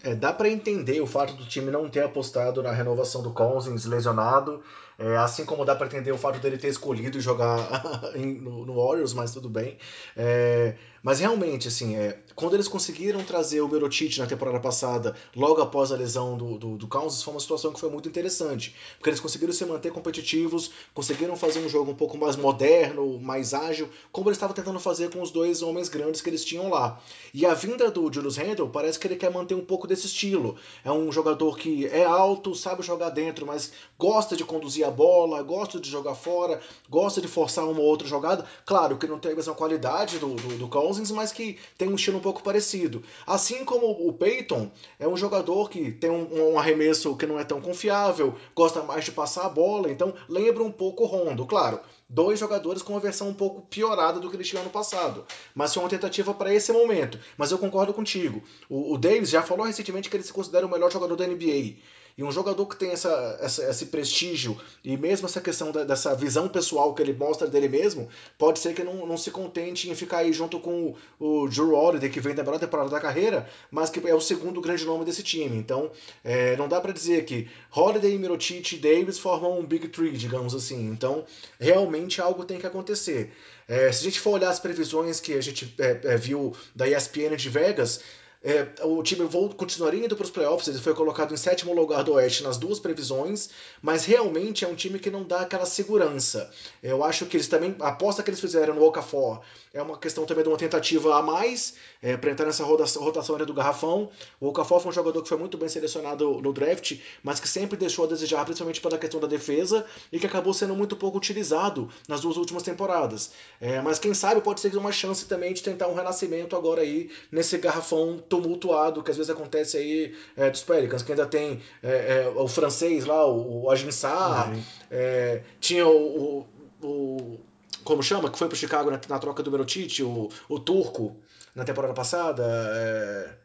É, 0.03 0.15
dá 0.15 0.35
para 0.35 0.51
entender 0.51 1.01
o 1.01 1.07
fato 1.07 1.33
do 1.33 1.47
time 1.47 1.71
não 1.71 1.89
ter 1.89 2.03
apostado 2.03 2.63
na 2.63 2.71
renovação 2.71 3.23
do 3.23 3.31
Cousins 3.31 3.87
lesionado, 3.87 4.61
é, 4.99 5.17
assim 5.17 5.47
como 5.47 5.65
dá 5.65 5.75
para 5.75 5.87
entender 5.87 6.13
o 6.13 6.19
fato 6.19 6.39
dele 6.41 6.59
ter 6.59 6.69
escolhido 6.69 7.19
jogar 7.19 7.57
no, 8.15 8.67
no, 8.67 8.75
Warriors, 8.75 9.15
mas 9.15 9.33
tudo 9.33 9.49
bem. 9.49 9.79
É, 10.15 10.75
mas 11.05 11.21
realmente, 11.21 11.69
assim, 11.69 11.97
é, 11.97 12.19
quando 12.35 12.55
eles 12.55 12.67
conseguiram 12.67 13.23
trazer 13.23 13.61
o 13.61 13.69
Mirotic 13.69 14.17
na 14.17 14.27
temporada 14.27 14.59
passada, 14.59 15.15
logo 15.37 15.61
após 15.61 15.93
a 15.93 15.97
lesão 15.97 16.35
do, 16.35 16.57
do, 16.57 16.79
do 16.79 16.89
Cousins, 16.89 17.23
foi 17.23 17.35
uma 17.35 17.41
situação 17.41 17.75
que 17.75 17.79
foi 17.79 17.91
muito 17.91 18.09
interessante. 18.09 18.75
Porque 18.97 19.11
eles 19.11 19.21
conseguiram 19.21 19.53
se 19.53 19.67
manter 19.67 19.93
competitivos, 19.93 20.71
conseguiram 20.95 21.37
fazer 21.37 21.59
um 21.61 21.69
jogo 21.69 21.91
um 21.91 21.95
pouco 21.95 22.17
mais 22.17 22.37
moderno, 22.37 23.21
mais 23.21 23.53
ágil, 23.53 23.91
como 24.11 24.31
eles 24.31 24.39
estavam 24.39 24.55
tentando 24.55 24.81
fazer 24.81 25.11
com 25.11 25.21
os 25.21 25.31
dois 25.31 25.61
homens 25.61 25.91
grandes 25.91 26.23
que 26.23 26.31
eles 26.31 26.43
tinham 26.43 26.71
lá. 26.71 26.99
E 27.35 27.45
a 27.45 27.53
vinda 27.53 27.91
do 27.91 28.11
Julius 28.11 28.39
Randle 28.39 28.71
parece 28.71 28.99
que 28.99 29.07
ele 29.07 29.17
quer 29.17 29.31
manter 29.31 29.55
um 29.55 29.65
pouco 29.65 29.87
desse 29.87 30.07
estilo. 30.07 30.57
É 30.83 30.91
um 30.91 31.13
jogador 31.13 31.59
que 31.59 31.87
é 31.87 32.05
alto, 32.07 32.55
sabe 32.55 32.83
jogar 32.83 33.11
dentro, 33.11 33.45
mas 33.45 33.73
gosta 33.99 34.35
de 34.35 34.43
conduzir 34.43 34.87
a 34.87 34.91
bola, 34.91 35.43
gosta 35.43 35.79
de 35.79 35.91
jogar 35.91 36.15
fora, 36.15 36.63
gosta 36.89 37.21
de 37.21 37.29
forçar 37.29 37.67
uma 37.67 37.81
ou 37.81 37.87
outra 37.87 38.09
jogada. 38.09 38.47
Claro 38.65 38.97
que 38.97 39.07
não 39.07 39.19
tem 39.19 39.33
a 39.33 39.37
mesma 39.37 39.53
qualidade 39.53 40.19
do, 40.19 40.35
do, 40.35 40.57
do 40.57 40.67
Cousins, 40.95 41.11
mas 41.11 41.33
que 41.33 41.59
tem 41.77 41.89
um 41.89 41.97
estilo 41.97 42.19
um 42.19 42.21
pouco 42.21 42.43
parecido. 42.43 43.03
Assim 43.27 43.65
como 43.65 43.87
o 43.87 44.13
Peyton 44.13 44.71
é 44.99 45.09
um 45.09 45.17
jogador 45.17 45.69
que 45.69 45.91
tem 45.91 46.11
um, 46.11 46.53
um 46.53 46.59
arremesso 46.59 47.17
que 47.17 47.27
não 47.27 47.39
é 47.39 47.45
tão 47.45 47.61
confiável, 47.61 48.35
gosta 48.55 48.83
mais 48.83 49.05
de 49.05 49.11
passar 49.11 49.47
a 49.47 49.49
bola, 49.49 49.91
então 49.91 50.15
lembra 50.29 50.63
um 50.63 50.71
pouco 50.71 51.03
o 51.03 51.07
Rondo. 51.07 51.45
Claro, 51.47 51.81
dois 52.09 52.39
jogadores 52.39 52.83
com 52.83 52.93
uma 52.93 53.01
versão 53.01 53.29
um 53.29 53.35
pouco 53.35 53.63
piorada 53.63 54.21
do 54.21 54.31
que 54.31 54.37
eles 54.37 54.49
tinham 54.49 54.63
ano 54.63 54.71
passado. 54.71 55.25
Mas 55.55 55.75
foi 55.75 55.83
uma 55.83 55.89
tentativa 55.89 56.33
para 56.33 56.55
esse 56.55 56.73
momento. 56.73 57.19
Mas 57.37 57.51
eu 57.51 57.59
concordo 57.59 57.93
contigo. 57.93 58.43
O, 58.69 58.95
o 58.95 58.99
Davis 58.99 59.31
já 59.31 59.43
falou 59.43 59.67
recentemente 59.67 60.09
que 60.09 60.17
ele 60.17 60.23
se 60.23 60.33
considera 60.33 60.67
o 60.67 60.71
melhor 60.71 60.93
jogador 60.93 61.17
da 61.17 61.27
NBA. 61.27 61.77
E 62.17 62.23
um 62.23 62.31
jogador 62.31 62.65
que 62.67 62.77
tem 62.77 62.91
essa, 62.91 63.39
essa, 63.41 63.69
esse 63.69 63.87
prestígio 63.87 64.57
e 64.85 64.97
mesmo 64.97 65.27
essa 65.27 65.41
questão 65.41 65.73
da, 65.73 65.83
dessa 65.83 66.15
visão 66.15 66.49
pessoal 66.49 66.95
que 66.95 67.03
ele 67.03 67.13
mostra 67.13 67.49
dele 67.49 67.69
mesmo, 67.69 68.09
pode 68.39 68.61
ser 68.61 68.73
que 68.73 68.85
não, 68.85 69.05
não 69.05 69.17
se 69.17 69.33
contente 69.33 69.91
em 69.91 69.95
ficar 69.97 70.19
aí 70.19 70.33
junto 70.33 70.61
com 70.61 70.95
o, 71.19 71.43
o 71.43 71.49
Drew 71.49 71.75
Holiday, 71.75 72.09
que 72.09 72.21
vem 72.21 72.35
da 72.35 72.45
melhor 72.45 72.61
temporada 72.61 72.89
da 72.89 73.01
carreira, 73.01 73.49
mas 73.69 73.91
que 73.91 74.07
é 74.09 74.15
o 74.15 74.21
segundo 74.21 74.61
grande 74.61 74.85
nome 74.85 75.05
desse 75.05 75.25
time. 75.25 75.57
Então, 75.57 75.91
é, 76.23 76.57
não 76.57 76.69
dá 76.69 76.81
para 76.81 76.93
dizer 76.93 77.25
que 77.25 77.49
Holiday, 77.75 78.17
Mirotic 78.17 78.75
e 78.75 78.79
Davis 78.79 79.19
formam 79.19 79.59
um 79.59 79.67
Big 79.67 79.89
Three, 79.89 80.13
digamos 80.13 80.55
assim. 80.55 80.89
Então, 80.89 81.25
realmente 81.59 82.21
algo 82.21 82.45
tem 82.45 82.61
que 82.61 82.67
acontecer. 82.67 83.33
É, 83.67 83.91
se 83.91 84.01
a 84.01 84.05
gente 84.05 84.21
for 84.21 84.33
olhar 84.33 84.51
as 84.51 84.61
previsões 84.61 85.21
que 85.21 85.33
a 85.33 85.41
gente 85.41 85.75
é, 85.79 86.01
é 86.05 86.17
viu 86.17 86.55
da 86.75 86.87
ESPN 86.87 87.35
de 87.37 87.49
Vegas, 87.49 88.01
é, 88.45 88.69
o 88.83 89.03
time 89.03 89.27
continuaria 89.57 90.05
indo 90.05 90.15
para 90.15 90.25
os 90.25 90.31
playoffs, 90.31 90.69
ele 90.69 90.79
foi 90.79 90.93
colocado 90.93 91.33
em 91.33 91.37
sétimo 91.37 91.73
lugar 91.73 92.05
do 92.05 92.13
Oeste 92.13 92.43
nas 92.43 92.59
duas 92.59 92.79
previsões, 92.79 93.49
mas 93.81 94.05
realmente 94.05 94.67
é 94.67 94.69
um 94.69 94.75
time 94.75 94.99
que 94.99 95.11
não 95.11 95.25
dá 95.25 95.41
aquela 95.41 95.65
segurança. 95.65 96.51
Eu 96.83 97.03
acho 97.03 97.25
que 97.25 97.39
eles 97.39 97.49
também, 97.49 97.75
a 97.81 97.89
aposta 97.89 98.23
que 98.23 98.29
eles 98.29 98.41
fizeram 98.41 98.75
no 98.75 98.85
Okafor 98.85 99.41
é 99.73 99.81
uma 99.81 99.99
questão 99.99 100.27
também 100.27 100.45
de 100.45 100.51
uma 100.51 100.59
tentativa 100.59 101.17
a 101.17 101.23
mais, 101.23 101.75
é, 102.03 102.19
para 102.19 102.31
entrar 102.31 102.45
nessa 102.45 102.65
rotação, 102.65 103.39
do 103.45 103.55
garrafão. 103.55 104.11
O 104.39 104.49
Okafor 104.49 104.79
foi 104.79 104.91
um 104.91 104.95
jogador 104.95 105.23
que 105.23 105.29
foi 105.29 105.39
muito 105.39 105.57
bem 105.57 105.69
selecionado 105.69 106.41
no 106.43 106.53
draft, 106.53 106.99
mas 107.23 107.41
que 107.41 107.49
sempre 107.49 107.79
deixou 107.79 108.05
a 108.05 108.09
desejar, 108.09 108.45
principalmente 108.45 108.81
pela 108.81 108.99
questão 108.99 109.19
da 109.19 109.27
defesa, 109.27 109.87
e 110.13 110.19
que 110.21 110.27
acabou 110.27 110.53
sendo 110.53 110.75
muito 110.75 110.97
pouco 110.97 111.17
utilizado 111.17 111.89
nas 112.07 112.21
duas 112.21 112.37
últimas 112.37 112.63
temporadas. 112.63 113.33
É, 113.59 113.81
mas 113.81 113.99
quem 113.99 114.13
sabe 114.13 114.43
pode 114.43 114.61
ser 114.61 114.77
uma 114.77 114.93
chance 114.93 115.25
também 115.25 115.55
de 115.55 115.63
tentar 115.63 115.89
um 115.89 115.95
renascimento 115.95 116.55
agora 116.55 116.83
aí 116.83 117.11
nesse 117.33 117.57
garrafão 117.57 118.23
tumultuado 118.43 119.03
que 119.03 119.11
às 119.11 119.17
vezes 119.17 119.31
acontece 119.31 119.77
aí 119.77 120.15
é, 120.37 120.51
dos 120.51 120.63
Pelicans, 120.63 121.03
que 121.03 121.13
ainda 121.13 121.27
tem 121.27 121.63
é, 121.83 122.25
é, 122.25 122.29
o 122.35 122.49
francês 122.49 123.05
lá, 123.05 123.27
o, 123.27 123.65
o 123.65 123.71
Aginsá, 123.71 124.53
é, 124.91 125.43
tinha 125.61 125.87
o, 125.87 126.47
o, 126.83 126.87
o, 126.87 127.39
como 127.85 128.03
chama, 128.03 128.31
que 128.31 128.39
foi 128.39 128.49
pro 128.49 128.57
Chicago 128.57 128.91
na, 128.91 129.01
na 129.09 129.19
troca 129.19 129.43
do 129.43 129.51
Merotite, 129.51 130.03
o, 130.03 130.29
o 130.49 130.59
turco 130.59 131.17
na 131.55 131.65
temporada 131.65 131.95
passada, 131.95 132.45
é, 132.45 133.44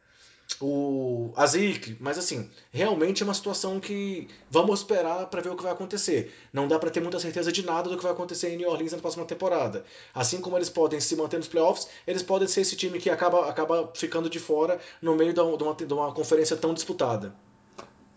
o 0.61 1.31
Azik, 1.35 1.95
mas 1.99 2.17
assim, 2.17 2.49
realmente 2.71 3.21
é 3.21 3.25
uma 3.25 3.33
situação 3.33 3.79
que 3.79 4.27
vamos 4.49 4.79
esperar 4.79 5.27
para 5.27 5.41
ver 5.41 5.49
o 5.49 5.55
que 5.55 5.63
vai 5.63 5.71
acontecer. 5.71 6.33
Não 6.51 6.67
dá 6.67 6.79
para 6.79 6.89
ter 6.89 7.01
muita 7.01 7.19
certeza 7.19 7.51
de 7.51 7.65
nada 7.65 7.89
do 7.89 7.97
que 7.97 8.03
vai 8.03 8.11
acontecer 8.11 8.49
em 8.49 8.57
New 8.57 8.69
Orleans 8.69 8.91
na 8.91 8.97
próxima 8.97 9.25
temporada. 9.25 9.85
Assim 10.13 10.41
como 10.41 10.57
eles 10.57 10.69
podem 10.69 10.99
se 10.99 11.15
manter 11.15 11.37
nos 11.37 11.47
playoffs, 11.47 11.87
eles 12.05 12.23
podem 12.23 12.47
ser 12.47 12.61
esse 12.61 12.75
time 12.75 12.99
que 12.99 13.09
acaba, 13.09 13.47
acaba 13.47 13.91
ficando 13.93 14.29
de 14.29 14.39
fora 14.39 14.79
no 15.01 15.15
meio 15.15 15.33
de 15.33 15.39
uma, 15.39 15.75
de 15.75 15.93
uma 15.93 16.11
conferência 16.11 16.57
tão 16.57 16.73
disputada. 16.73 17.33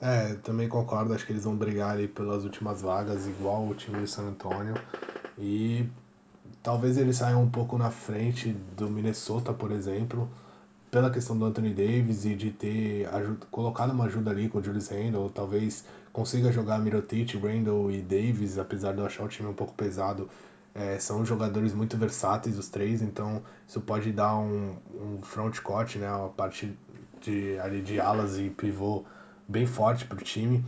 É, 0.01 0.35
também 0.43 0.68
concordo, 0.68 1.14
acho 1.14 1.24
que 1.24 1.33
eles 1.33 1.45
vão 1.45 1.55
brigar 1.55 1.91
ali 1.91 2.09
pelas 2.09 2.43
últimas 2.43 2.83
vagas, 2.83 3.26
igual 3.26 3.68
o 3.68 3.74
time 3.74 4.03
de 4.03 4.11
San 4.11 4.24
Antonio. 4.24 4.74
E 5.39 5.87
talvez 6.61 6.97
eles 6.97 7.16
saiam 7.16 7.43
um 7.43 7.51
pouco 7.51 7.78
na 7.78 7.91
frente 7.91 8.51
do 8.76 8.91
Minnesota, 8.91 9.53
por 9.53 9.70
exemplo 9.70 10.28
pela 10.93 11.11
questão 11.11 11.38
do 11.38 11.47
Anthony 11.47 11.72
Davis 11.72 12.26
e 12.26 12.34
de 12.34 12.51
ter 12.51 13.09
colocado 13.51 13.93
uma 13.93 14.05
ajuda 14.05 14.30
ali 14.30 14.51
com 14.51 14.59
o 14.59 14.62
Julius 14.62 14.88
Randle, 14.88 15.30
talvez 15.30 15.86
consiga 16.12 16.53
jogar 16.53 16.78
Mirotic, 16.80 17.34
Randle 17.34 17.90
e 17.90 18.03
Davis, 18.03 18.59
apesar 18.59 18.93
de 18.93 18.99
eu 18.99 19.07
achar 19.07 19.24
o 19.24 19.28
time 19.28 19.49
um 19.49 19.55
pouco 19.55 19.72
pesado, 19.72 20.28
é, 20.74 20.99
são 20.99 21.24
jogadores 21.24 21.72
muito 21.72 21.97
versáteis 21.97 22.59
os 22.59 22.68
três, 22.68 23.01
então 23.01 23.43
isso 23.66 23.80
pode 23.80 24.12
dar 24.12 24.36
um, 24.36 24.76
um 24.95 25.22
front 25.22 25.61
court, 25.61 25.97
né, 25.97 26.12
uma 26.12 26.28
parte 26.28 26.76
de, 27.22 27.59
ali 27.61 27.80
de 27.80 27.99
alas 27.99 28.36
e 28.36 28.51
pivô 28.51 29.03
bem 29.49 29.64
forte 29.64 30.05
para 30.05 30.18
o 30.18 30.22
time, 30.22 30.62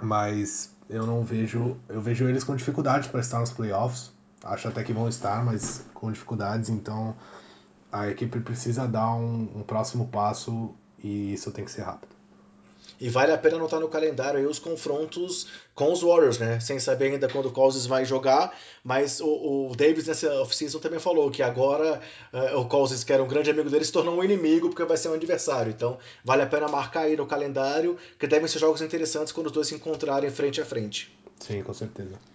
mas 0.00 0.72
eu 0.88 1.04
não 1.04 1.24
vejo, 1.24 1.76
eu 1.88 2.00
vejo 2.00 2.28
eles 2.28 2.44
com 2.44 2.54
dificuldades 2.54 3.08
para 3.08 3.18
estar 3.18 3.40
nos 3.40 3.50
playoffs, 3.50 4.12
acho 4.44 4.68
até 4.68 4.84
que 4.84 4.92
vão 4.92 5.08
estar, 5.08 5.44
mas 5.44 5.84
com 5.92 6.12
dificuldades, 6.12 6.70
então 6.70 7.16
a 7.92 8.08
equipe 8.08 8.40
precisa 8.40 8.88
dar 8.88 9.14
um, 9.14 9.48
um, 9.54 9.62
próximo 9.62 10.08
passo 10.08 10.74
e 11.04 11.34
isso 11.34 11.52
tem 11.52 11.64
que 11.64 11.70
ser 11.70 11.82
rápido. 11.82 12.16
E 12.98 13.08
vale 13.08 13.32
a 13.32 13.38
pena 13.38 13.56
anotar 13.56 13.80
no 13.80 13.88
calendário 13.88 14.38
aí 14.38 14.46
os 14.46 14.58
confrontos 14.58 15.48
com 15.74 15.92
os 15.92 16.02
Warriors, 16.02 16.38
né? 16.38 16.58
Sem 16.60 16.78
saber 16.78 17.12
ainda 17.12 17.28
quando 17.28 17.46
o 17.46 17.52
Cousins 17.52 17.84
vai 17.84 18.04
jogar, 18.04 18.56
mas 18.82 19.20
o, 19.20 19.70
o 19.70 19.76
Davis 19.76 20.06
nessa 20.06 20.40
off-season 20.40 20.78
também 20.78 21.00
falou 21.00 21.30
que 21.30 21.42
agora 21.42 22.00
uh, 22.32 22.58
o 22.58 22.66
Cousins, 22.66 23.02
que 23.02 23.12
era 23.12 23.22
um 23.22 23.26
grande 23.26 23.50
amigo 23.50 23.68
dele, 23.68 23.84
se 23.84 23.92
tornou 23.92 24.16
um 24.16 24.24
inimigo 24.24 24.68
porque 24.68 24.84
vai 24.84 24.96
ser 24.96 25.08
um 25.08 25.14
adversário. 25.14 25.70
Então 25.70 25.98
vale 26.24 26.42
a 26.42 26.46
pena 26.46 26.68
marcar 26.68 27.02
aí 27.02 27.16
no 27.16 27.26
calendário 27.26 27.98
que 28.18 28.26
devem 28.26 28.48
ser 28.48 28.60
jogos 28.60 28.80
interessantes 28.80 29.32
quando 29.32 29.46
os 29.46 29.52
dois 29.52 29.66
se 29.66 29.74
encontrarem 29.74 30.30
frente 30.30 30.60
a 30.60 30.64
frente. 30.64 31.12
Sim, 31.40 31.62
com 31.62 31.74
certeza. 31.74 32.31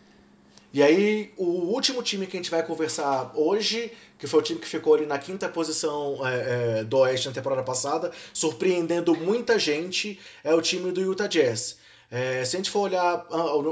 E 0.78 0.84
aí, 0.84 1.34
o 1.38 1.74
último 1.74 2.04
time 2.04 2.28
que 2.28 2.38
a 2.38 2.40
gente 2.40 2.52
vai 2.52 2.62
conversar 2.62 3.32
hoje, 3.34 3.92
que 4.16 4.28
foi 4.28 4.42
o 4.42 4.44
time 4.44 4.60
que 4.60 4.68
ficou 4.68 4.94
ali 4.94 5.08
na 5.08 5.18
quinta 5.18 5.50
posição 5.50 6.20
é, 6.24 6.82
é, 6.82 6.84
do 6.84 7.00
Oeste 7.00 7.28
na 7.28 7.34
temporada 7.34 7.64
passada, 7.64 8.12
surpreendendo 8.32 9.16
muita 9.16 9.58
gente, 9.58 10.20
é 10.44 10.54
o 10.54 10.62
time 10.62 10.92
do 10.92 11.02
Utah 11.02 11.26
Jazz. 11.26 11.78
É, 12.12 12.46
se 12.46 12.56
a 12.56 12.60
gente 12.60 12.70
for 12.70 12.82
olhar 12.82 13.26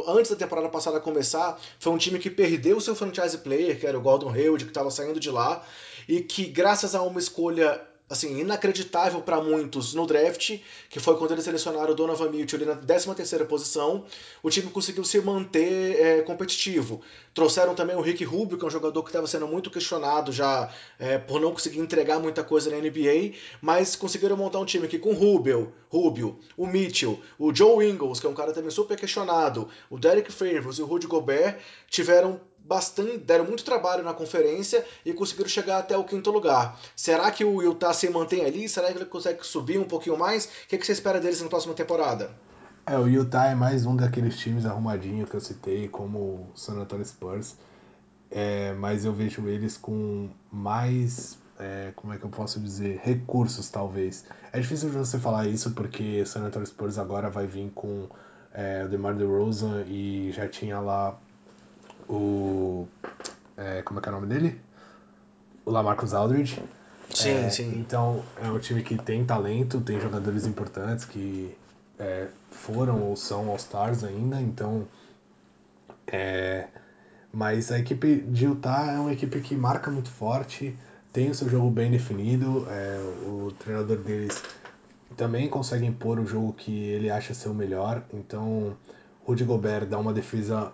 antes 0.08 0.32
da 0.32 0.36
temporada 0.36 0.68
passada 0.68 1.00
começar, 1.00 1.62
foi 1.78 1.94
um 1.94 1.98
time 2.00 2.18
que 2.18 2.32
perdeu 2.32 2.78
o 2.78 2.82
seu 2.82 2.96
franchise 2.96 3.38
player, 3.38 3.80
que 3.80 3.86
era 3.86 3.96
o 3.96 4.02
Gordon 4.02 4.32
Hayward, 4.32 4.66
que 4.66 4.72
estava 4.72 4.90
saindo 4.90 5.20
de 5.20 5.30
lá, 5.30 5.64
e 6.10 6.22
que 6.22 6.48
graças 6.48 6.96
a 6.96 7.04
uma 7.04 7.20
escolha 7.20 7.86
assim, 8.10 8.40
inacreditável 8.40 9.22
para 9.22 9.42
muitos 9.42 9.94
no 9.94 10.06
draft, 10.06 10.60
que 10.90 11.00
foi 11.00 11.18
quando 11.18 11.32
eles 11.32 11.44
selecionaram 11.44 11.92
o 11.92 11.96
Donovan 11.96 12.30
Mitchell 12.30 12.60
ali 12.60 12.66
na 12.66 12.76
13ª 12.76 13.46
posição, 13.46 14.06
o 14.44 14.50
time 14.50 14.70
conseguiu 14.70 15.04
se 15.04 15.20
manter 15.22 16.00
é, 16.00 16.22
competitivo. 16.22 17.02
Trouxeram 17.34 17.74
também 17.74 17.96
o 17.96 18.02
Rick 18.02 18.24
Rubio, 18.24 18.58
que 18.58 18.64
é 18.64 18.68
um 18.68 18.72
jogador 18.72 19.02
que 19.02 19.10
estava 19.10 19.26
sendo 19.26 19.48
muito 19.48 19.72
questionado 19.72 20.32
já 20.32 20.72
é, 21.00 21.18
por 21.18 21.42
não 21.42 21.52
conseguir 21.52 21.80
entregar 21.80 22.20
muita 22.20 22.44
coisa 22.44 22.70
na 22.70 22.78
NBA, 22.78 23.34
mas 23.60 23.96
conseguiram 23.96 24.38
montar 24.38 24.60
um 24.60 24.66
time 24.66 24.88
que 24.88 25.00
com 25.00 25.14
Rubio, 25.14 25.74
Rubio, 25.90 26.40
o 26.56 26.68
Mitchell, 26.68 27.20
o 27.40 27.54
Joe 27.54 27.88
Ingles, 27.88 28.20
que 28.20 28.28
é 28.28 28.30
um 28.30 28.36
cara 28.36 28.54
também 28.54 28.70
super 28.70 28.98
questionado, 28.98 29.68
o 29.90 29.98
Derek 29.98 30.32
Favors 30.32 30.78
e 30.78 30.82
o 30.82 30.86
Rudy 30.86 31.08
Gobert 31.08 31.58
tiveram 31.90 32.40
bastante, 32.68 33.18
deram 33.20 33.46
muito 33.46 33.64
trabalho 33.64 34.04
na 34.04 34.14
conferência 34.14 34.84
e 35.06 35.14
conseguiram 35.14 35.48
chegar 35.50 35.78
até 35.78 35.98
o 35.98 36.04
quinto 36.04 36.32
lugar. 36.32 36.80
Será 36.96 37.32
que 37.32 37.46
o 37.46 37.62
Utah 37.62 37.94
se 37.94 38.10
mantém 38.10 38.44
ali? 38.44 38.68
Será 38.68 38.92
que 38.92 38.98
ele 38.98 39.06
consegue 39.06 39.46
subir 39.46 39.80
um 39.80 39.86
pouquinho 39.86 40.18
mais? 40.18 40.46
O 40.46 40.68
que, 40.68 40.78
que 40.78 40.86
você 40.86 40.92
espera 40.92 41.20
deles 41.20 41.42
na 41.42 41.48
próxima 41.48 41.74
temporada? 41.74 42.32
É, 42.88 42.98
o 42.98 43.08
Utah 43.08 43.48
é 43.48 43.56
mais 43.56 43.86
um 43.86 43.96
daqueles 43.96 44.38
times 44.38 44.66
arrumadinhos 44.66 45.30
que 45.30 45.36
eu 45.36 45.42
citei, 45.42 45.88
como 45.88 46.20
o 46.20 46.52
San 46.56 46.74
Antonio 46.74 47.06
Spurs. 47.06 47.56
É, 48.30 48.74
mas 48.74 49.06
eu 49.06 49.14
vejo 49.14 49.48
eles 49.48 49.78
com 49.78 50.30
mais, 50.52 51.38
é, 51.60 51.92
como 51.96 52.14
é 52.14 52.18
que 52.18 52.26
eu 52.26 52.30
posso 52.30 52.60
dizer, 52.60 53.00
recursos 53.04 53.70
talvez. 53.70 54.26
É 54.52 54.60
difícil 54.60 54.90
de 54.90 54.98
você 54.98 55.20
falar 55.20 55.48
isso 55.48 55.72
porque 55.72 56.22
o 56.22 56.26
San 56.26 56.42
Antonio 56.42 56.68
Spurs 56.68 56.98
agora 56.98 57.30
vai 57.30 57.46
vir 57.46 57.72
com 57.74 58.10
é, 58.54 58.84
o 58.86 58.90
DeMar 58.90 59.16
DeRozan 59.16 59.84
e 59.88 60.32
já 60.32 60.48
tinha 60.48 60.80
lá 60.80 61.20
o. 62.10 62.88
É, 63.58 63.82
como 63.82 64.00
é 64.00 64.04
que 64.04 64.10
é 64.10 64.12
o 64.12 64.16
nome 64.16 64.28
dele? 64.28 64.62
O 65.66 65.72
Lamarcus 65.72 66.14
Aldridge. 66.14 66.62
Sim, 67.14 67.46
É, 67.46 67.50
sim. 67.50 67.80
Então 67.80 68.24
é 68.42 68.50
um 68.50 68.60
time 68.60 68.84
que 68.84 68.98
tem 68.98 69.26
talento, 69.26 69.80
tem 69.82 70.00
jogadores 70.00 70.46
importantes 70.46 71.06
que 71.06 71.56
é, 72.00 72.28
foram 72.52 73.02
ou 73.02 73.16
são 73.16 73.50
All-Stars 73.50 74.04
ainda, 74.04 74.42
então. 74.42 74.88
É, 76.08 76.68
mas 77.34 77.72
a 77.72 77.80
equipe 77.80 78.22
de 78.22 78.46
Utah 78.46 78.92
é 78.94 79.00
uma 79.00 79.12
equipe 79.12 79.40
que 79.42 79.56
marca 79.56 79.90
muito 79.90 80.10
forte, 80.10 80.78
tem 81.12 81.30
o 81.30 81.36
seu 81.36 81.50
jogo 81.50 81.70
bem 81.70 81.90
definido, 81.92 82.68
é, 82.70 82.98
o 83.26 83.52
treinador 83.58 83.98
deles 83.98 84.44
também 85.18 85.50
consegue 85.50 85.86
impor 85.86 86.20
o 86.20 86.26
jogo 86.26 86.54
que 86.54 86.90
ele 86.90 87.10
acha 87.10 87.34
ser 87.34 87.50
o 87.50 87.54
melhor, 87.54 88.04
então 88.14 88.76
Rudy 89.26 89.44
Gobert 89.44 89.86
dá 89.86 89.98
uma 89.98 90.14
defesa 90.14 90.72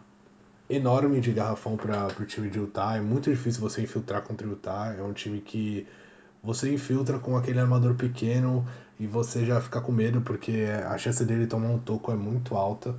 enorme 0.76 1.19
de 1.19 1.32
garrafão 1.32 1.76
para 1.76 2.07
o 2.19 2.26
time 2.26 2.49
de 2.49 2.59
Utah, 2.59 2.95
é 2.95 3.01
muito 3.01 3.30
difícil 3.30 3.61
você 3.61 3.82
infiltrar 3.82 4.22
contra 4.22 4.47
o 4.47 4.51
Utah, 4.51 4.95
é 4.97 5.01
um 5.01 5.13
time 5.13 5.41
que 5.41 5.86
você 6.43 6.74
infiltra 6.74 7.19
com 7.19 7.38
aquele 7.38 7.59
armador 7.59 7.93
pequeno 7.95 8.65
e 8.99 9.05
você 9.05 9.45
já 9.45 9.59
fica 9.61 9.80
com 9.82 9.91
medo 9.91 10.22
porque 10.22 10.65
a 10.89 10.97
chance 10.97 11.24
dele 11.24 11.45
tomar 11.45 11.69
um 11.69 11.80
toco 11.80 12.11
é 12.11 12.15
muito 12.15 12.55
alta. 12.55 12.95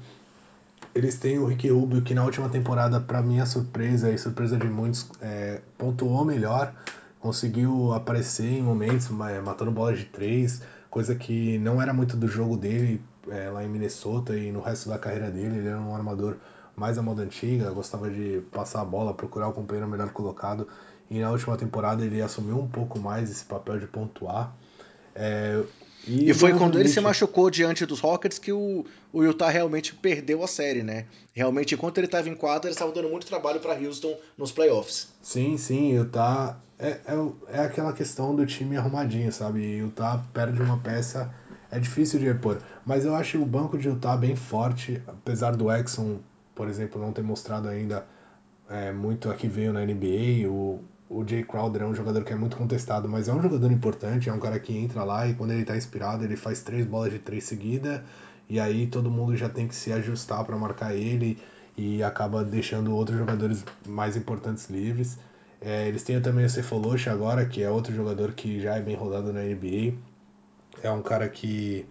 Eles 0.95 1.19
têm 1.19 1.39
o 1.39 1.47
Ricky 1.47 1.69
Rubio, 1.69 2.03
que 2.03 2.13
na 2.13 2.23
última 2.25 2.49
temporada, 2.49 3.01
para 3.01 3.23
minha 3.23 3.47
surpresa 3.47 4.11
e 4.11 4.19
surpresa 4.19 4.59
de 4.59 4.67
muitos, 4.67 5.09
é, 5.23 5.61
pontuou 5.79 6.25
melhor, 6.25 6.75
conseguiu 7.19 7.95
aparecer 7.95 8.59
em 8.59 8.63
momentos, 8.63 9.09
matando 9.09 9.71
bolas 9.71 9.99
de 9.99 10.05
três, 10.05 10.61
coisa 10.91 11.15
que 11.15 11.57
não 11.59 11.81
era 11.81 11.95
muito 11.95 12.17
do 12.17 12.29
jogo 12.29 12.57
dele 12.57 13.01
é, 13.31 13.49
lá 13.49 13.65
em 13.65 13.69
Minnesota 13.69 14.37
e 14.37 14.53
no 14.53 14.61
resto 14.61 14.89
da 14.89 14.99
carreira 14.99 15.31
dele. 15.31 15.59
Ele 15.59 15.69
era 15.69 15.81
um 15.81 15.95
armador 15.95 16.37
mais 16.83 16.99
à 16.99 17.03
moda 17.03 17.23
antiga, 17.23 17.71
gostava 17.71 18.11
de 18.11 18.43
passar 18.51 18.81
a 18.81 18.85
bola, 18.85 19.15
procurar 19.15 19.47
o 19.47 19.53
companheiro 19.53 19.89
melhor 19.89 20.11
colocado. 20.11 20.67
E 21.09 21.21
na 21.21 21.31
última 21.31 21.57
temporada 21.57 22.05
ele 22.05 22.21
assumiu 22.21 22.59
um 22.59 22.67
pouco 22.67 22.99
mais 22.99 23.31
esse 23.31 23.45
papel 23.45 23.79
de 23.79 23.87
pontuar. 23.87 24.53
É, 25.15 25.63
e, 26.05 26.29
e 26.29 26.35
foi 26.35 26.53
quando 26.55 26.81
ele 26.81 26.89
se 26.89 27.01
machucou 27.01 27.49
diante 27.51 27.87
dos 27.87 28.01
Rockets 28.01 28.37
que 28.37 28.53
o, 28.53 28.85
o 29.13 29.23
Utah 29.23 29.49
realmente 29.49 29.95
perdeu 29.95 30.43
a 30.43 30.49
série, 30.49 30.83
né? 30.83 31.07
Realmente, 31.33 31.77
enquanto 31.77 31.99
ele 31.99 32.09
estava 32.09 32.29
em 32.29 32.35
quadra, 32.35 32.69
ele 32.69 32.75
estava 32.75 32.91
dando 32.91 33.09
muito 33.09 33.29
trabalho 33.29 33.61
para 33.61 33.79
Houston 33.79 34.17
nos 34.37 34.51
playoffs. 34.51 35.07
Sim, 35.23 35.57
sim, 35.57 35.93
Utah 35.93 36.59
é, 36.81 36.89
é, 37.07 37.59
é 37.59 37.61
aquela 37.61 37.93
questão 37.93 38.35
do 38.35 38.45
time 38.45 38.77
arrumadinho, 38.77 39.31
sabe? 39.31 39.61
Utah 39.61 40.21
perde 40.35 40.61
uma 40.61 40.79
peça, 40.79 41.33
é 41.71 41.79
difícil 41.79 42.19
de 42.19 42.27
repor. 42.27 42.59
Mas 42.85 43.05
eu 43.05 43.15
acho 43.15 43.41
o 43.41 43.47
banco 43.47 43.79
de 43.79 43.87
Utah 43.87 44.17
bem 44.17 44.35
forte, 44.35 45.01
apesar 45.07 45.55
do 45.55 45.71
Exxon, 45.71 46.19
por 46.55 46.69
exemplo, 46.69 47.01
não 47.01 47.13
ter 47.13 47.23
mostrado 47.23 47.69
ainda 47.69 48.07
é, 48.69 48.93
muito 48.93 49.31
a 49.31 49.35
que 49.35 49.49
veio 49.49 49.73
na 49.73 49.85
NBA. 49.85 50.49
O, 50.49 50.81
o 51.09 51.27
Jay 51.27 51.45
Crowder 51.45 51.83
é 51.83 51.87
um 51.87 51.95
jogador 51.95 52.25
que 52.25 52.33
é 52.33 52.37
muito 52.37 52.57
contestado, 52.57 53.09
mas 53.09 53.29
é 53.29 53.33
um 53.33 53.43
jogador 53.43 53.71
importante, 53.71 54.29
é 54.29 54.33
um 54.33 54.39
cara 54.39 54.59
que 54.59 54.77
entra 54.77 55.05
lá 55.05 55.27
e 55.27 55.35
quando 55.35 55.53
ele 55.53 55.65
tá 55.65 55.77
inspirado, 55.77 56.25
ele 56.25 56.37
faz 56.37 56.63
três 56.63 56.87
bolas 56.87 57.13
de 57.13 57.19
três 57.19 57.45
seguida 57.45 58.03
e 58.49 58.59
aí 58.59 58.87
todo 58.87 59.11
mundo 59.11 59.37
já 59.37 59.49
tem 59.49 59.69
que 59.69 59.75
se 59.75 59.93
ajustar 59.93 60.45
para 60.45 60.57
marcar 60.57 60.95
ele 60.95 61.39
e 61.77 62.03
acaba 62.03 62.45
deixando 62.45 62.95
outros 62.95 63.19
jogadores 63.19 63.65
mais 63.87 64.17
importantes 64.17 64.69
livres. 64.69 65.19
É, 65.61 65.87
eles 65.87 66.03
têm 66.03 66.21
também 66.21 66.45
o 66.45 66.51
Cephalosha 66.51 67.13
agora, 67.13 67.47
que 67.47 67.63
é 67.63 67.71
outro 67.71 67.95
jogador 67.95 68.33
que 68.33 68.61
já 68.61 68.77
é 68.77 68.81
bem 68.81 68.97
rodado 68.97 69.33
na 69.33 69.41
NBA. 69.43 69.95
É 70.83 70.91
um 70.91 71.03
cara 71.03 71.29
que 71.29 71.87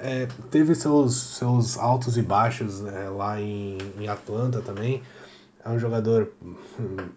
é, 0.00 0.28
teve 0.50 0.74
seus, 0.74 1.14
seus 1.14 1.78
altos 1.78 2.16
e 2.16 2.22
baixos 2.22 2.84
é, 2.84 3.08
lá 3.08 3.40
em, 3.40 3.78
em 3.98 4.08
Atlanta 4.08 4.60
também 4.60 5.02
é 5.66 5.70
um 5.70 5.78
jogador 5.78 6.30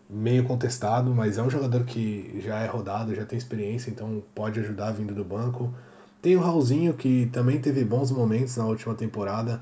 meio 0.10 0.44
contestado, 0.44 1.14
mas 1.14 1.38
é 1.38 1.44
um 1.44 1.50
jogador 1.50 1.84
que 1.84 2.42
já 2.44 2.60
é 2.60 2.66
rodado, 2.66 3.14
já 3.14 3.24
tem 3.24 3.38
experiência, 3.38 3.92
então 3.92 4.24
pode 4.34 4.60
ajudar 4.60 4.92
vindo 4.92 5.14
do 5.14 5.24
banco. 5.24 5.72
Tem 6.20 6.36
o 6.36 6.42
Raulzinho, 6.42 6.96
que 6.96 7.28
também 7.32 7.62
teve 7.62 7.86
bons 7.86 8.10
momentos 8.10 8.58
na 8.58 8.66
última 8.66 8.96
temporada, 8.96 9.62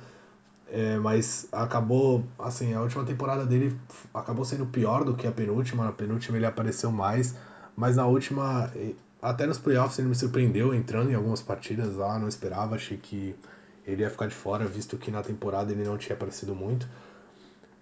é, 0.71 0.97
mas 0.97 1.47
acabou, 1.51 2.23
assim, 2.39 2.73
a 2.73 2.81
última 2.81 3.03
temporada 3.03 3.45
dele 3.45 3.75
acabou 4.13 4.45
sendo 4.45 4.65
pior 4.65 5.03
do 5.03 5.15
que 5.15 5.27
a 5.27 5.31
penúltima. 5.31 5.83
Na 5.83 5.91
penúltima 5.91 6.37
ele 6.37 6.45
apareceu 6.45 6.89
mais, 6.89 7.35
mas 7.75 7.97
na 7.97 8.05
última, 8.05 8.71
até 9.21 9.45
nos 9.45 9.57
playoffs 9.57 9.97
ele 9.99 10.07
me 10.07 10.15
surpreendeu 10.15 10.73
entrando 10.73 11.11
em 11.11 11.15
algumas 11.15 11.41
partidas 11.41 11.95
lá, 11.95 12.19
não 12.19 12.27
esperava, 12.27 12.75
achei 12.75 12.97
que 12.97 13.35
ele 13.85 14.01
ia 14.01 14.09
ficar 14.09 14.27
de 14.27 14.35
fora, 14.35 14.65
visto 14.65 14.97
que 14.97 15.09
na 15.09 15.23
temporada 15.23 15.71
ele 15.71 15.83
não 15.83 15.97
tinha 15.97 16.15
aparecido 16.15 16.53
muito. 16.53 16.87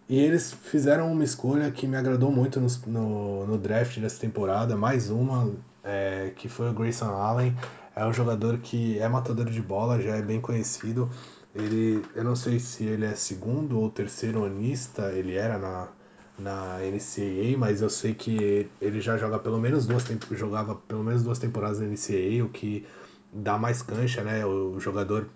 E 0.07 0.19
eles 0.19 0.53
fizeram 0.53 1.11
uma 1.11 1.23
escolha 1.23 1.71
que 1.71 1.87
me 1.87 1.97
agradou 1.97 2.31
muito 2.31 2.59
no, 2.59 2.67
no, 2.85 3.47
no 3.47 3.57
draft 3.57 3.97
dessa 3.99 4.19
temporada, 4.19 4.75
mais 4.75 5.09
uma, 5.09 5.51
é, 5.83 6.31
que 6.35 6.47
foi 6.47 6.69
o 6.69 6.73
Grayson 6.73 7.05
Allen. 7.05 7.57
É 7.95 8.05
um 8.05 8.13
jogador 8.13 8.59
que 8.59 8.99
é 8.99 9.07
matador 9.07 9.45
de 9.45 9.61
bola, 9.61 9.99
já 9.99 10.15
é 10.15 10.21
bem 10.21 10.39
conhecido. 10.39 11.09
Ele, 11.55 12.05
eu 12.13 12.23
não 12.23 12.35
sei 12.35 12.59
se 12.59 12.83
ele 12.83 13.05
é 13.05 13.15
segundo 13.15 13.79
ou 13.79 13.89
terceiro 13.89 14.45
anista, 14.45 15.11
ele 15.13 15.35
era 15.35 15.57
na, 15.57 15.87
na 16.37 16.79
NCAA, 16.79 17.57
mas 17.57 17.81
eu 17.81 17.89
sei 17.89 18.13
que 18.13 18.69
ele 18.81 18.99
já 18.99 19.17
joga 19.17 19.39
pelo 19.39 19.57
menos 19.59 19.85
duas 19.85 20.03
jogava 20.31 20.75
pelo 20.75 21.03
menos 21.03 21.23
duas 21.23 21.39
temporadas 21.39 21.79
na 21.79 21.87
NCAA, 21.87 22.43
o 22.43 22.49
que 22.49 22.85
dá 23.31 23.57
mais 23.57 23.81
cancha, 23.81 24.23
né? 24.23 24.45
O 24.45 24.79
jogador 24.79 25.27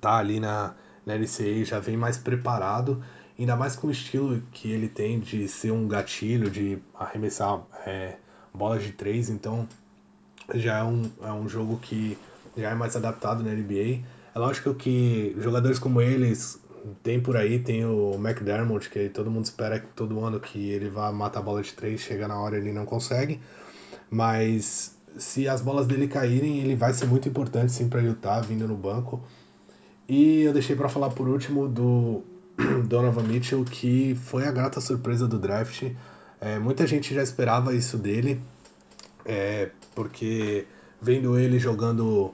tá 0.00 0.16
ali 0.16 0.40
na, 0.40 0.74
na 1.06 1.16
NCAA 1.16 1.64
já 1.64 1.78
vem 1.78 1.96
mais 1.96 2.18
preparado 2.18 3.02
Ainda 3.38 3.54
mais 3.54 3.76
com 3.76 3.86
o 3.86 3.90
estilo 3.90 4.42
que 4.50 4.68
ele 4.72 4.88
tem 4.88 5.20
de 5.20 5.46
ser 5.46 5.70
um 5.70 5.86
gatilho, 5.86 6.50
de 6.50 6.76
arremessar 6.92 7.62
é, 7.86 8.16
bolas 8.52 8.82
de 8.82 8.90
três, 8.90 9.30
então 9.30 9.68
já 10.54 10.78
é 10.78 10.82
um, 10.82 11.08
é 11.22 11.32
um 11.32 11.48
jogo 11.48 11.78
que 11.78 12.18
já 12.56 12.70
é 12.70 12.74
mais 12.74 12.96
adaptado 12.96 13.44
na 13.44 13.52
NBA. 13.52 14.00
É 14.34 14.38
lógico 14.38 14.74
que 14.74 15.36
jogadores 15.38 15.78
como 15.78 16.00
eles 16.00 16.60
tem 17.02 17.20
por 17.20 17.36
aí, 17.36 17.58
tem 17.58 17.84
o 17.84 18.14
McDermott, 18.14 18.88
que 18.90 19.08
todo 19.08 19.30
mundo 19.30 19.44
espera 19.44 19.84
todo 19.94 20.24
ano 20.24 20.40
que 20.40 20.70
ele 20.70 20.88
vá 20.88 21.12
matar 21.12 21.40
a 21.40 21.42
bola 21.42 21.62
de 21.62 21.72
três, 21.72 22.00
chega 22.00 22.28
na 22.28 22.38
hora 22.38 22.56
ele 22.56 22.72
não 22.72 22.84
consegue. 22.84 23.40
Mas 24.10 24.96
se 25.16 25.48
as 25.48 25.60
bolas 25.60 25.86
dele 25.86 26.08
caírem, 26.08 26.60
ele 26.60 26.74
vai 26.74 26.92
ser 26.92 27.06
muito 27.06 27.28
importante 27.28 27.72
sim 27.72 27.88
para 27.88 28.00
Utah 28.00 28.40
vindo 28.40 28.66
no 28.66 28.76
banco. 28.76 29.22
E 30.08 30.42
eu 30.42 30.52
deixei 30.52 30.74
para 30.74 30.88
falar 30.88 31.10
por 31.10 31.28
último 31.28 31.68
do 31.68 32.22
Donovan 32.86 33.24
Mitchell, 33.24 33.64
que 33.64 34.14
foi 34.24 34.46
a 34.46 34.50
grata 34.50 34.80
surpresa 34.80 35.26
do 35.26 35.38
draft. 35.38 35.90
É, 36.40 36.58
muita 36.58 36.86
gente 36.86 37.14
já 37.14 37.22
esperava 37.22 37.74
isso 37.74 37.98
dele, 37.98 38.40
é, 39.24 39.70
porque 39.94 40.66
vendo 41.00 41.38
ele 41.38 41.58
jogando 41.58 42.32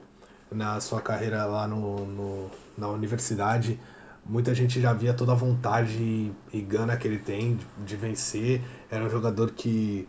na 0.51 0.79
sua 0.79 1.01
carreira 1.01 1.45
lá 1.45 1.67
no, 1.67 2.05
no, 2.05 2.51
na 2.77 2.87
universidade, 2.87 3.79
muita 4.25 4.53
gente 4.55 4.81
já 4.81 4.91
via 4.91 5.13
toda 5.13 5.31
a 5.31 5.35
vontade 5.35 5.93
e, 6.01 6.33
e 6.51 6.61
gana 6.61 6.97
que 6.97 7.07
ele 7.07 7.19
tem 7.19 7.55
de, 7.55 7.65
de, 7.85 7.95
vencer. 7.95 8.61
Era 8.89 9.05
um 9.05 9.09
jogador 9.09 9.51
que 9.51 10.07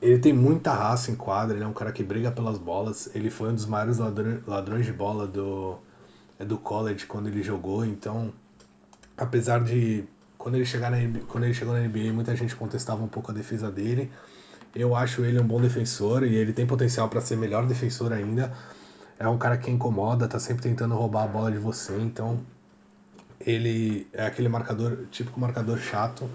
ele 0.00 0.18
tem 0.18 0.32
muita 0.32 0.72
raça 0.72 1.10
em 1.10 1.14
quadra, 1.14 1.56
ele 1.56 1.64
é 1.64 1.66
um 1.66 1.72
cara 1.72 1.92
que 1.92 2.02
briga 2.02 2.30
pelas 2.30 2.58
bolas. 2.58 3.10
Ele 3.14 3.30
foi 3.30 3.50
um 3.50 3.54
dos 3.54 3.66
maiores 3.66 3.98
ladrões 4.46 4.84
de 4.84 4.92
bola 4.92 5.26
do, 5.26 5.78
do 6.38 6.58
college 6.58 7.06
quando 7.06 7.28
ele 7.28 7.42
jogou, 7.42 7.84
então 7.84 8.32
apesar 9.16 9.62
de 9.62 10.04
quando 10.38 10.54
ele 10.54 10.64
chegar 10.64 10.90
na 10.90 10.96
quando 11.28 11.44
ele 11.44 11.52
chegou 11.52 11.74
na 11.74 11.80
NBA 11.80 12.12
muita 12.14 12.34
gente 12.34 12.56
contestava 12.56 13.02
um 13.02 13.08
pouco 13.08 13.30
a 13.30 13.34
defesa 13.34 13.70
dele 13.70 14.10
eu 14.74 14.96
acho 14.96 15.22
ele 15.22 15.38
um 15.38 15.46
bom 15.46 15.60
defensor 15.60 16.24
e 16.24 16.34
ele 16.34 16.52
tem 16.54 16.66
potencial 16.66 17.08
para 17.08 17.20
ser 17.20 17.36
melhor 17.36 17.66
defensor 17.66 18.10
ainda 18.10 18.50
é 19.18 19.28
um 19.28 19.36
cara 19.36 19.58
que 19.58 19.70
incomoda 19.70 20.26
tá 20.26 20.38
sempre 20.38 20.62
tentando 20.62 20.94
roubar 20.94 21.24
a 21.24 21.26
bola 21.26 21.52
de 21.52 21.58
você 21.58 21.94
então 21.98 22.40
ele 23.44 24.06
é 24.12 24.26
aquele 24.26 24.48
marcador 24.48 25.06
típico 25.10 25.38
marcador 25.40 25.78
chato 25.78 26.28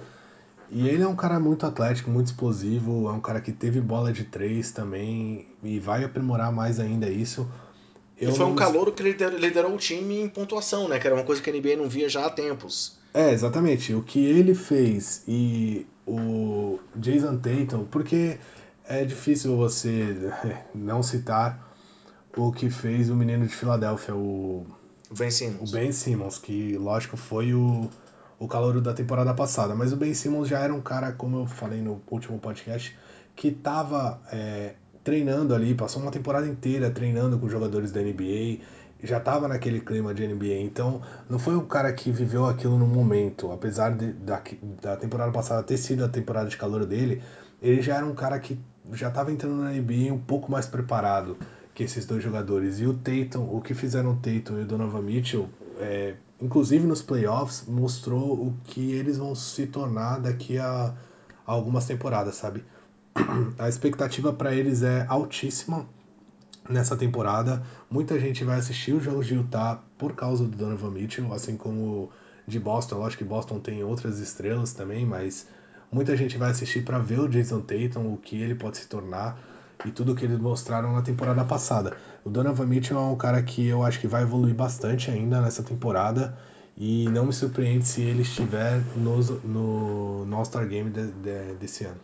e 0.71 0.87
ele 0.87 1.03
é 1.03 1.07
um 1.07 1.15
cara 1.15 1.39
muito 1.39 1.65
atlético 1.65 2.09
muito 2.09 2.27
explosivo 2.27 3.07
é 3.07 3.11
um 3.11 3.21
cara 3.21 3.39
que 3.39 3.51
teve 3.51 3.79
bola 3.79 4.11
de 4.11 4.23
três 4.23 4.71
também 4.71 5.47
e 5.63 5.79
vai 5.79 6.03
aprimorar 6.03 6.51
mais 6.51 6.79
ainda 6.79 7.09
isso 7.09 7.47
eu 8.19 8.31
e 8.31 8.35
foi 8.35 8.45
um 8.45 8.55
calor 8.55 8.91
que 8.93 9.03
liderou, 9.03 9.37
liderou 9.37 9.73
o 9.73 9.77
time 9.77 10.21
em 10.21 10.29
pontuação, 10.29 10.87
né? 10.87 10.99
Que 10.99 11.07
era 11.07 11.15
uma 11.15 11.25
coisa 11.25 11.41
que 11.41 11.49
a 11.49 11.53
NBA 11.53 11.75
não 11.75 11.89
via 11.89 12.07
já 12.07 12.25
há 12.25 12.29
tempos. 12.29 12.97
É, 13.13 13.31
exatamente. 13.31 13.93
O 13.93 14.01
que 14.01 14.25
ele 14.25 14.55
fez 14.55 15.23
e 15.27 15.85
o 16.07 16.79
Jason 16.95 17.37
Tatum, 17.37 17.85
porque 17.85 18.37
é 18.87 19.03
difícil 19.03 19.57
você 19.57 20.15
não 20.73 21.03
citar 21.03 21.75
o 22.37 22.51
que 22.51 22.69
fez 22.69 23.09
o 23.09 23.15
menino 23.15 23.45
de 23.45 23.55
Filadélfia, 23.55 24.15
o 24.15 24.65
Ben 25.17 25.31
Simmons. 25.31 25.71
O 25.71 25.73
Ben 25.73 25.91
Simmons, 25.91 26.37
que 26.37 26.77
lógico 26.77 27.17
foi 27.17 27.53
o, 27.53 27.89
o 28.37 28.47
calor 28.47 28.79
da 28.81 28.93
temporada 28.93 29.33
passada, 29.33 29.75
mas 29.75 29.93
o 29.93 29.95
Ben 29.95 30.13
Simmons 30.13 30.47
já 30.47 30.59
era 30.59 30.73
um 30.73 30.81
cara, 30.81 31.11
como 31.11 31.39
eu 31.39 31.47
falei 31.47 31.81
no 31.81 32.01
último 32.09 32.37
podcast, 32.39 32.95
que 33.35 33.49
estava 33.49 34.19
é, 34.31 34.73
treinando 35.03 35.53
ali, 35.53 35.73
passou 35.73 36.01
uma 36.01 36.11
temporada 36.11 36.47
inteira 36.47 36.89
treinando 36.89 37.37
com 37.37 37.47
jogadores 37.47 37.91
da 37.91 38.01
NBA, 38.01 38.59
já 39.03 39.17
estava 39.17 39.47
naquele 39.47 39.79
clima 39.79 40.13
de 40.13 40.27
NBA, 40.27 40.61
então 40.61 41.01
não 41.29 41.37
foi 41.37 41.55
um 41.55 41.65
cara 41.65 41.91
que 41.93 42.11
viveu 42.11 42.45
aquilo 42.45 42.77
no 42.77 42.87
momento, 42.87 43.51
apesar 43.51 43.95
de, 43.95 44.13
da, 44.13 44.41
da 44.81 44.97
temporada 44.97 45.31
passada 45.31 45.61
ter 45.63 45.77
sido 45.77 46.03
a 46.03 46.09
temporada 46.09 46.49
de 46.49 46.57
calor 46.57 46.85
dele, 46.85 47.21
ele 47.61 47.81
já 47.81 47.97
era 47.97 48.05
um 48.05 48.15
cara 48.15 48.39
que 48.39 48.59
já 48.93 49.09
estava 49.09 49.31
entrando 49.31 49.61
na 49.61 49.71
NBA 49.71 50.13
um 50.13 50.19
pouco 50.19 50.51
mais 50.51 50.65
preparado 50.65 51.37
que 51.75 51.83
esses 51.83 52.05
dois 52.05 52.23
jogadores. 52.23 52.79
E 52.79 52.87
o 52.87 52.93
Tatum, 52.93 53.53
o 53.53 53.61
que 53.61 53.73
fizeram 53.73 54.11
o 54.11 54.15
Tatum 54.15 54.59
e 54.59 54.61
o 54.63 54.65
Donovan 54.65 55.01
Mitchell, 55.01 55.49
é, 55.77 56.15
inclusive 56.41 56.87
nos 56.87 57.01
playoffs, 57.01 57.65
mostrou 57.67 58.31
o 58.31 58.55
que 58.63 58.93
eles 58.93 59.17
vão 59.17 59.35
se 59.35 59.67
tornar 59.67 60.19
daqui 60.19 60.57
a, 60.57 60.95
a 61.45 61.51
algumas 61.51 61.85
temporadas, 61.85 62.35
sabe? 62.35 62.63
A 63.59 63.69
expectativa 63.69 64.33
para 64.33 64.53
eles 64.53 64.83
é 64.83 65.05
altíssima 65.07 65.85
nessa 66.69 66.95
temporada. 66.95 67.61
Muita 67.89 68.19
gente 68.19 68.43
vai 68.43 68.57
assistir 68.57 68.93
os 68.93 69.03
jogos 69.03 69.27
de 69.27 69.35
Utah 69.35 69.81
por 69.97 70.13
causa 70.13 70.45
do 70.45 70.57
Donovan 70.57 70.91
Mitchell, 70.91 71.33
assim 71.33 71.55
como 71.55 72.09
de 72.47 72.59
Boston. 72.59 72.97
Lógico 72.97 73.23
que 73.23 73.29
Boston 73.29 73.59
tem 73.59 73.83
outras 73.83 74.19
estrelas 74.19 74.73
também, 74.73 75.05
mas 75.05 75.47
muita 75.91 76.15
gente 76.15 76.37
vai 76.37 76.51
assistir 76.51 76.83
para 76.83 76.99
ver 76.99 77.19
o 77.19 77.27
Jason 77.27 77.61
Tatum, 77.61 78.13
o 78.13 78.17
que 78.17 78.41
ele 78.41 78.55
pode 78.55 78.77
se 78.77 78.87
tornar 78.87 79.54
e 79.83 79.91
tudo 79.91 80.15
que 80.15 80.25
eles 80.25 80.39
mostraram 80.39 80.93
na 80.93 81.01
temporada 81.01 81.43
passada. 81.43 81.97
O 82.23 82.29
Donovan 82.29 82.65
Mitchell 82.65 82.97
é 82.97 83.01
um 83.01 83.15
cara 83.15 83.41
que 83.41 83.67
eu 83.67 83.83
acho 83.83 83.99
que 83.99 84.07
vai 84.07 84.23
evoluir 84.23 84.53
bastante 84.55 85.09
ainda 85.11 85.41
nessa 85.41 85.63
temporada 85.63 86.37
e 86.77 87.07
não 87.09 87.25
me 87.25 87.33
surpreende 87.33 87.87
se 87.87 88.01
ele 88.01 88.21
estiver 88.21 88.81
no, 88.95 89.17
no, 89.43 90.25
no 90.25 90.35
All-Star 90.35 90.67
Game 90.67 90.89
de, 90.89 91.07
de, 91.07 91.53
desse 91.55 91.85
ano. 91.85 91.99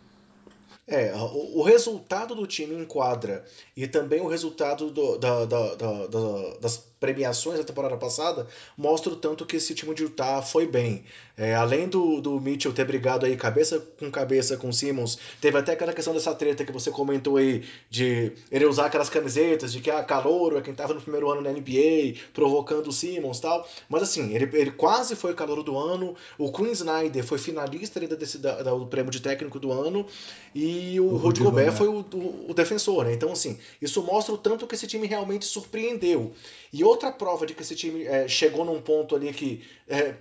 É, 0.86 1.14
o, 1.14 1.60
o, 1.60 1.62
resultado 1.62 2.34
do 2.34 2.46
time 2.46 2.74
enquadra 2.74 3.44
e 3.76 3.86
também 3.86 4.20
o 4.20 4.26
resultado 4.26 4.90
do, 4.90 5.16
da, 5.16 5.44
da, 5.44 5.74
da, 5.74 6.06
das 6.60 6.91
premiações 7.02 7.58
da 7.58 7.64
temporada 7.64 7.96
passada 7.96 8.46
mostra 8.78 9.12
o 9.12 9.16
tanto 9.16 9.44
que 9.44 9.56
esse 9.56 9.74
time 9.74 9.92
de 9.92 10.04
Utah 10.04 10.40
foi 10.40 10.68
bem. 10.68 11.02
É, 11.36 11.54
além 11.54 11.88
do, 11.88 12.20
do 12.20 12.38
Mitchell 12.38 12.72
ter 12.72 12.84
brigado 12.84 13.26
aí 13.26 13.36
cabeça 13.36 13.80
com 13.98 14.08
cabeça 14.08 14.56
com 14.56 14.68
o 14.68 14.72
Simmons, 14.72 15.18
teve 15.40 15.58
até 15.58 15.72
aquela 15.72 15.92
questão 15.92 16.14
dessa 16.14 16.32
treta 16.32 16.64
que 16.64 16.70
você 16.70 16.92
comentou 16.92 17.38
aí 17.38 17.64
de 17.90 18.32
ele 18.50 18.66
usar 18.66 18.86
aquelas 18.86 19.08
camisetas 19.08 19.72
de 19.72 19.80
que 19.80 19.90
ah, 19.90 20.04
calor 20.04 20.56
é 20.58 20.60
quem 20.60 20.74
tava 20.74 20.94
no 20.94 21.00
primeiro 21.00 21.28
ano 21.28 21.40
na 21.40 21.50
NBA, 21.50 22.20
provocando 22.32 22.86
o 22.86 22.92
Simmons 22.92 23.38
e 23.38 23.42
tal. 23.42 23.66
Mas 23.88 24.02
assim, 24.02 24.32
ele, 24.34 24.48
ele 24.56 24.70
quase 24.70 25.16
foi 25.16 25.34
calor 25.34 25.64
do 25.64 25.76
ano. 25.76 26.14
O 26.38 26.52
Quinn 26.52 26.70
Snyder 26.70 27.24
foi 27.24 27.38
finalista 27.38 27.98
desse, 27.98 28.38
da, 28.38 28.62
do 28.62 28.86
prêmio 28.86 29.10
de 29.10 29.20
técnico 29.20 29.58
do 29.58 29.72
ano. 29.72 30.06
E 30.54 31.00
o, 31.00 31.06
o 31.06 31.16
Rudy 31.16 31.42
Gobert 31.42 31.72
foi 31.72 31.88
o, 31.88 32.04
o, 32.12 32.50
o 32.50 32.54
defensor, 32.54 33.06
né? 33.06 33.14
Então, 33.14 33.32
assim, 33.32 33.58
isso 33.80 34.02
mostra 34.02 34.32
o 34.34 34.38
tanto 34.38 34.66
que 34.66 34.74
esse 34.76 34.86
time 34.86 35.06
realmente 35.06 35.46
surpreendeu. 35.46 36.32
E 36.72 36.84
outra 36.92 37.10
prova 37.10 37.46
de 37.46 37.54
que 37.54 37.62
esse 37.62 37.74
time 37.74 38.04
é, 38.04 38.28
chegou 38.28 38.64
num 38.64 38.80
ponto 38.80 39.16
ali 39.16 39.32
que 39.32 39.64
é, 39.88 40.14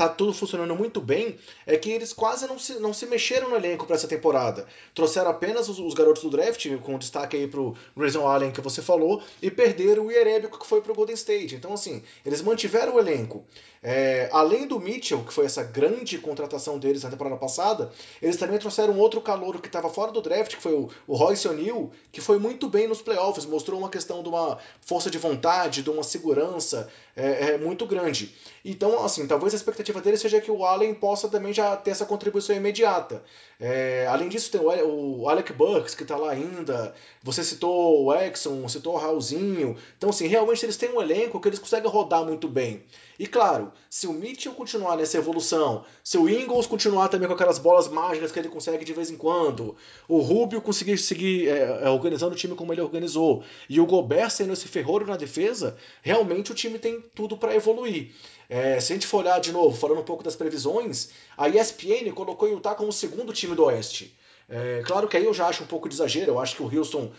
tá 0.00 0.08
tudo 0.08 0.32
funcionando 0.32 0.74
muito 0.74 0.98
bem, 0.98 1.38
é 1.66 1.76
que 1.76 1.90
eles 1.90 2.14
quase 2.14 2.46
não 2.46 2.58
se, 2.58 2.80
não 2.80 2.90
se 2.90 3.04
mexeram 3.04 3.50
no 3.50 3.56
elenco 3.56 3.84
para 3.84 3.96
essa 3.96 4.08
temporada. 4.08 4.66
Trouxeram 4.94 5.30
apenas 5.30 5.68
os, 5.68 5.78
os, 5.78 5.92
garotos 5.92 6.22
do 6.22 6.30
draft, 6.30 6.66
com 6.78 6.96
destaque 6.96 7.36
aí 7.36 7.46
pro 7.46 7.76
Grayson 7.94 8.26
Allen 8.26 8.50
que 8.50 8.62
você 8.62 8.80
falou, 8.80 9.22
e 9.42 9.50
perderam 9.50 10.06
o 10.06 10.10
Ierebico 10.10 10.58
que 10.58 10.66
foi 10.66 10.80
pro 10.80 10.94
Golden 10.94 11.14
State. 11.14 11.54
Então, 11.54 11.74
assim, 11.74 12.02
eles 12.24 12.40
mantiveram 12.40 12.94
o 12.94 12.98
elenco. 12.98 13.44
É, 13.82 14.28
além 14.30 14.66
do 14.66 14.78
Mitchell, 14.78 15.24
que 15.24 15.32
foi 15.32 15.46
essa 15.46 15.62
grande 15.62 16.18
contratação 16.18 16.78
deles 16.78 17.02
na 17.02 17.10
temporada 17.10 17.36
passada, 17.36 17.90
eles 18.20 18.36
também 18.36 18.58
trouxeram 18.58 18.98
outro 18.98 19.22
calouro 19.22 19.58
que 19.58 19.68
estava 19.68 19.88
fora 19.88 20.12
do 20.12 20.20
draft, 20.20 20.54
que 20.54 20.62
foi 20.62 20.74
o, 20.74 20.90
o 21.06 21.16
Royce 21.16 21.48
O'Neal, 21.48 21.90
que 22.12 22.20
foi 22.20 22.38
muito 22.38 22.68
bem 22.68 22.86
nos 22.86 23.00
playoffs, 23.00 23.46
mostrou 23.46 23.78
uma 23.78 23.88
questão 23.88 24.22
de 24.22 24.28
uma 24.28 24.58
força 24.82 25.10
de 25.10 25.16
vontade, 25.16 25.82
de 25.82 25.88
uma 25.88 26.02
segurança 26.02 26.90
é, 27.16 27.52
é 27.52 27.58
muito 27.58 27.86
grande. 27.86 28.34
Então, 28.62 29.02
assim, 29.02 29.26
talvez 29.26 29.54
a 29.54 29.56
expectativa 29.56 29.89
dele 29.98 30.18
seja 30.18 30.42
que 30.42 30.50
o 30.50 30.62
Allen 30.62 30.92
possa 30.92 31.26
também 31.26 31.54
já 31.54 31.74
ter 31.74 31.92
essa 31.92 32.04
contribuição 32.04 32.54
imediata. 32.54 33.22
É, 33.58 34.06
além 34.08 34.28
disso, 34.28 34.50
tem 34.50 34.60
o, 34.60 35.22
o 35.22 35.28
Alec 35.28 35.52
Burks, 35.52 35.94
que 35.94 36.02
está 36.02 36.16
lá 36.16 36.30
ainda. 36.30 36.94
Você 37.22 37.42
citou 37.42 38.04
o 38.04 38.14
Exxon, 38.14 38.68
citou 38.68 38.94
o 38.94 38.98
Raulzinho. 38.98 39.76
Então, 39.96 40.10
assim, 40.10 40.26
realmente 40.26 40.64
eles 40.64 40.76
têm 40.76 40.90
um 40.90 41.00
elenco 41.00 41.40
que 41.40 41.48
eles 41.48 41.58
conseguem 41.58 41.90
rodar 41.90 42.24
muito 42.24 42.46
bem. 42.46 42.84
E 43.18 43.26
claro, 43.26 43.70
se 43.90 44.06
o 44.06 44.14
Mitchell 44.14 44.54
continuar 44.54 44.96
nessa 44.96 45.18
evolução, 45.18 45.84
se 46.02 46.16
o 46.16 46.26
Ingles 46.26 46.66
continuar 46.66 47.08
também 47.08 47.28
com 47.28 47.34
aquelas 47.34 47.58
bolas 47.58 47.86
mágicas 47.86 48.32
que 48.32 48.38
ele 48.38 48.48
consegue 48.48 48.82
de 48.82 48.94
vez 48.94 49.10
em 49.10 49.16
quando, 49.16 49.76
o 50.08 50.20
Rubio 50.20 50.62
conseguir 50.62 50.96
seguir 50.96 51.48
é, 51.48 51.82
é, 51.82 51.90
organizando 51.90 52.32
o 52.32 52.36
time 52.36 52.54
como 52.54 52.72
ele 52.72 52.80
organizou, 52.80 53.44
e 53.68 53.78
o 53.78 53.84
Gobert 53.84 54.30
sendo 54.30 54.54
esse 54.54 54.66
ferrolho 54.68 55.06
na 55.06 55.18
defesa, 55.18 55.76
realmente 56.00 56.50
o 56.50 56.54
time 56.54 56.78
tem 56.78 56.98
tudo 57.14 57.36
para 57.36 57.54
evoluir. 57.54 58.14
É, 58.50 58.80
se 58.80 58.92
a 58.92 58.96
gente 58.96 59.06
for 59.06 59.18
olhar 59.18 59.40
de 59.40 59.52
novo, 59.52 59.76
falando 59.76 60.00
um 60.00 60.04
pouco 60.04 60.24
das 60.24 60.34
previsões, 60.34 61.10
a 61.38 61.48
ESPN 61.48 62.10
colocou 62.12 62.48
o 62.48 62.52
Utah 62.52 62.74
como 62.74 62.88
o 62.88 62.92
segundo 62.92 63.32
time 63.32 63.54
do 63.54 63.62
Oeste. 63.66 64.18
É, 64.48 64.82
claro 64.84 65.06
que 65.06 65.16
aí 65.16 65.24
eu 65.24 65.32
já 65.32 65.46
acho 65.46 65.62
um 65.62 65.68
pouco 65.68 65.88
de 65.88 65.94
exagero, 65.94 66.32
eu 66.32 66.40
acho 66.40 66.56
que 66.56 66.62
o 66.64 66.78
Houston 66.78 67.12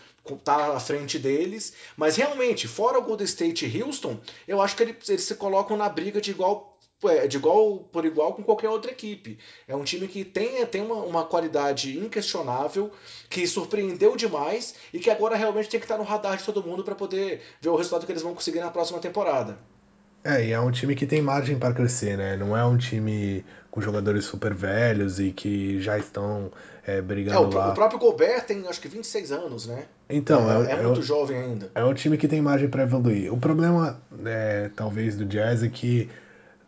tá 0.44 0.76
à 0.76 0.78
frente 0.78 1.18
deles, 1.18 1.72
mas 1.96 2.16
realmente, 2.16 2.68
fora 2.68 2.98
o 2.98 3.02
Golden 3.02 3.24
State 3.24 3.64
e 3.64 3.82
Houston, 3.82 4.20
eu 4.46 4.60
acho 4.60 4.76
que 4.76 4.82
eles, 4.82 5.08
eles 5.08 5.22
se 5.22 5.34
colocam 5.36 5.74
na 5.74 5.88
briga 5.88 6.20
de 6.20 6.32
igual 6.32 6.78
é, 7.04 7.26
de 7.26 7.38
igual 7.38 7.78
por 7.90 8.04
igual 8.04 8.34
com 8.34 8.42
qualquer 8.42 8.68
outra 8.68 8.90
equipe. 8.90 9.38
É 9.66 9.74
um 9.74 9.84
time 9.84 10.06
que 10.06 10.26
tem, 10.26 10.64
tem 10.66 10.82
uma, 10.82 10.96
uma 10.96 11.24
qualidade 11.24 11.98
inquestionável, 11.98 12.92
que 13.30 13.46
surpreendeu 13.46 14.16
demais 14.16 14.74
e 14.92 14.98
que 14.98 15.08
agora 15.08 15.34
realmente 15.34 15.70
tem 15.70 15.80
que 15.80 15.86
estar 15.86 15.96
no 15.96 16.04
radar 16.04 16.36
de 16.36 16.44
todo 16.44 16.62
mundo 16.62 16.84
para 16.84 16.94
poder 16.94 17.40
ver 17.58 17.70
o 17.70 17.76
resultado 17.76 18.04
que 18.04 18.12
eles 18.12 18.22
vão 18.22 18.34
conseguir 18.34 18.60
na 18.60 18.70
próxima 18.70 19.00
temporada. 19.00 19.58
É, 20.24 20.44
e 20.44 20.52
é 20.52 20.60
um 20.60 20.70
time 20.70 20.94
que 20.94 21.06
tem 21.06 21.20
margem 21.20 21.58
para 21.58 21.74
crescer, 21.74 22.16
né? 22.16 22.36
Não 22.36 22.56
é 22.56 22.64
um 22.64 22.76
time 22.76 23.44
com 23.70 23.80
jogadores 23.80 24.24
super 24.24 24.54
velhos 24.54 25.18
e 25.18 25.32
que 25.32 25.80
já 25.80 25.98
estão 25.98 26.50
é, 26.86 27.00
brigando 27.00 27.36
é, 27.36 27.40
o, 27.40 27.58
lá. 27.58 27.70
O 27.70 27.74
próprio 27.74 27.98
Gobert 27.98 28.44
tem 28.44 28.66
acho 28.68 28.80
que 28.80 28.88
26 28.88 29.32
anos, 29.32 29.66
né? 29.66 29.84
Então, 30.08 30.50
é, 30.50 30.70
é, 30.70 30.72
é 30.74 30.82
muito 30.82 31.02
jovem 31.02 31.38
ainda. 31.38 31.70
É 31.74 31.84
um 31.84 31.94
time 31.94 32.16
que 32.16 32.28
tem 32.28 32.40
margem 32.40 32.68
para 32.68 32.82
evoluir. 32.82 33.32
O 33.32 33.36
problema, 33.36 34.00
é, 34.24 34.70
talvez, 34.76 35.16
do 35.16 35.24
Jazz 35.24 35.62
é 35.62 35.68
que 35.68 36.08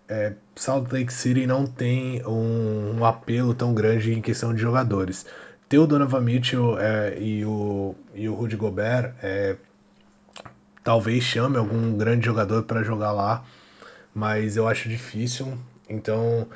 é, 0.08 0.32
Salt 0.56 0.90
Lake 0.92 1.12
City 1.12 1.46
não 1.46 1.66
tem 1.66 2.24
um, 2.26 2.98
um, 2.98 3.04
apelo 3.04 3.54
tão 3.54 3.72
grande 3.74 4.12
em 4.12 4.20
questão 4.20 4.54
de 4.54 4.60
jogadores. 4.60 5.26
Ter 5.68 5.78
o 5.78 5.86
Donovan 5.86 6.20
Mitchell 6.20 6.78
é, 6.78 7.18
e, 7.18 7.44
o, 7.44 7.94
e 8.14 8.28
o 8.28 8.34
Rudy 8.34 8.56
Gobert 8.56 9.14
é, 9.22 9.56
talvez 10.84 11.24
chame 11.24 11.56
algum 11.56 11.96
grande 11.96 12.26
jogador 12.26 12.62
para 12.64 12.82
jogar 12.84 13.10
lá, 13.10 13.42
mas 14.14 14.56
eu 14.56 14.68
acho 14.68 14.88
difícil. 14.88 15.58
Então, 15.88 16.46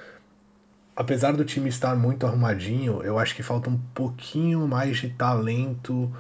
apesar 0.95 1.33
do 1.33 1.45
time 1.45 1.71
estar 1.71 1.97
muito 1.97 2.27
arrumadinho, 2.27 3.03
eu 3.03 3.19
acho 3.19 3.35
que 3.35 3.43
falta 3.43 3.71
um 3.71 3.79
pouquinho 3.95 4.69
mais 4.69 4.99
de 4.99 5.09
talento 5.09 6.13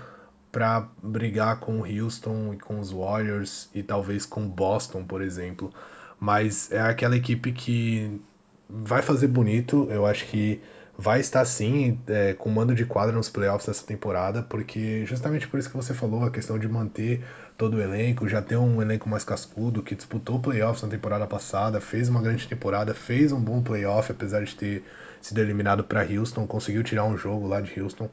para 0.50 0.88
brigar 1.02 1.60
com 1.60 1.80
o 1.80 1.84
Houston 1.84 2.54
e 2.54 2.56
com 2.56 2.80
os 2.80 2.90
Warriors 2.90 3.68
e 3.74 3.82
talvez 3.82 4.24
com 4.24 4.46
o 4.46 4.48
Boston, 4.48 5.04
por 5.04 5.20
exemplo. 5.20 5.70
Mas 6.18 6.72
é 6.72 6.80
aquela 6.80 7.16
equipe 7.16 7.52
que 7.52 8.20
vai 8.68 9.02
fazer 9.02 9.28
bonito. 9.28 9.86
Eu 9.90 10.06
acho 10.06 10.24
que 10.26 10.60
vai 10.96 11.20
estar 11.20 11.44
sim 11.44 12.00
é, 12.08 12.34
com 12.34 12.50
mando 12.50 12.74
de 12.74 12.84
quadra 12.84 13.14
nos 13.14 13.28
playoffs 13.28 13.66
dessa 13.66 13.86
temporada, 13.86 14.42
porque 14.42 15.04
justamente 15.06 15.46
por 15.46 15.60
isso 15.60 15.70
que 15.70 15.76
você 15.76 15.94
falou, 15.94 16.24
a 16.24 16.30
questão 16.30 16.58
de 16.58 16.68
manter 16.68 17.22
todo 17.58 17.74
o 17.76 17.82
elenco, 17.82 18.28
já 18.28 18.40
ter 18.40 18.56
um 18.56 18.80
elenco 18.80 19.08
mais 19.08 19.24
cascudo, 19.24 19.82
que 19.82 19.96
disputou 19.96 20.38
playoffs 20.38 20.80
na 20.84 20.88
temporada 20.88 21.26
passada, 21.26 21.80
fez 21.80 22.08
uma 22.08 22.22
grande 22.22 22.46
temporada, 22.46 22.94
fez 22.94 23.32
um 23.32 23.40
bom 23.40 23.60
playoff, 23.60 24.12
apesar 24.12 24.44
de 24.44 24.54
ter 24.54 24.84
sido 25.20 25.40
eliminado 25.40 25.82
para 25.82 26.04
Houston, 26.04 26.46
conseguiu 26.46 26.84
tirar 26.84 27.04
um 27.04 27.18
jogo 27.18 27.48
lá 27.48 27.60
de 27.60 27.78
Houston. 27.80 28.08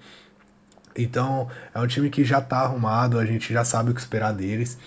Então, 0.98 1.48
é 1.76 1.80
um 1.80 1.86
time 1.86 2.10
que 2.10 2.24
já 2.24 2.40
está 2.40 2.62
arrumado, 2.62 3.20
a 3.20 3.26
gente 3.26 3.54
já 3.54 3.64
sabe 3.64 3.92
o 3.92 3.94
que 3.94 4.00
esperar 4.00 4.34
deles. 4.34 4.80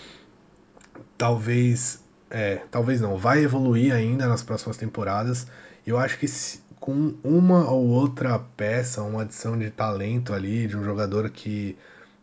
Talvez, 1.17 2.03
é, 2.29 2.63
talvez 2.69 3.01
não, 3.01 3.17
vai 3.17 3.45
evoluir 3.45 3.95
ainda 3.95 4.27
nas 4.27 4.43
próximas 4.43 4.77
temporadas. 4.77 5.47
Eu 5.87 5.99
acho 5.99 6.19
que 6.19 6.27
se, 6.27 6.61
com 6.81 7.15
uma 7.23 7.71
ou 7.71 7.87
outra 7.87 8.37
peça, 8.41 9.03
uma 9.03 9.23
adição 9.23 9.57
de 9.57 9.71
talento 9.71 10.35
ali, 10.35 10.67
de 10.67 10.77
um 10.77 10.83
jogador 10.83 11.31
que 11.31 11.77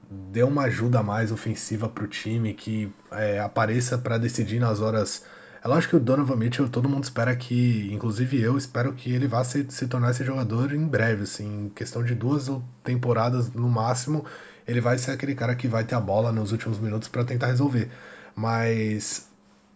dê 0.10 0.44
uma 0.44 0.64
ajuda 0.64 1.02
mais 1.02 1.32
ofensiva 1.32 1.90
para 1.90 2.04
o 2.04 2.08
time, 2.08 2.54
que 2.54 2.92
é, 3.12 3.40
apareça 3.40 3.98
para 3.98 4.18
decidir 4.18 4.60
nas 4.60 4.80
horas. 4.82 5.24
É 5.64 5.68
lógico 5.68 5.92
que 5.92 5.96
o 5.98 6.00
Donovan 6.00 6.36
Mitchell, 6.36 6.70
todo 6.70 6.88
mundo 6.88 7.04
espera 7.04 7.36
que, 7.36 7.90
inclusive 7.92 8.40
eu, 8.40 8.58
espero 8.58 8.94
que 8.94 9.12
ele 9.12 9.28
vá 9.28 9.44
se, 9.44 9.66
se 9.70 9.88
tornar 9.88 10.12
esse 10.12 10.24
jogador 10.24 10.74
em 10.74 10.88
breve, 10.88 11.24
assim, 11.24 11.66
em 11.66 11.70
questão 11.70 12.04
de 12.04 12.14
duas 12.14 12.52
temporadas 12.84 13.52
no 13.52 13.68
máximo, 13.68 14.26
ele 14.68 14.80
vai 14.80 14.98
ser 14.98 15.12
aquele 15.12 15.34
cara 15.34 15.56
que 15.56 15.68
vai 15.68 15.84
ter 15.84 15.96
a 15.96 16.00
bola 16.00 16.32
nos 16.32 16.52
últimos 16.52 16.80
minutos 16.80 17.08
para 17.08 17.24
tentar 17.24 17.48
resolver. 17.48 17.90
Mas 18.36 19.28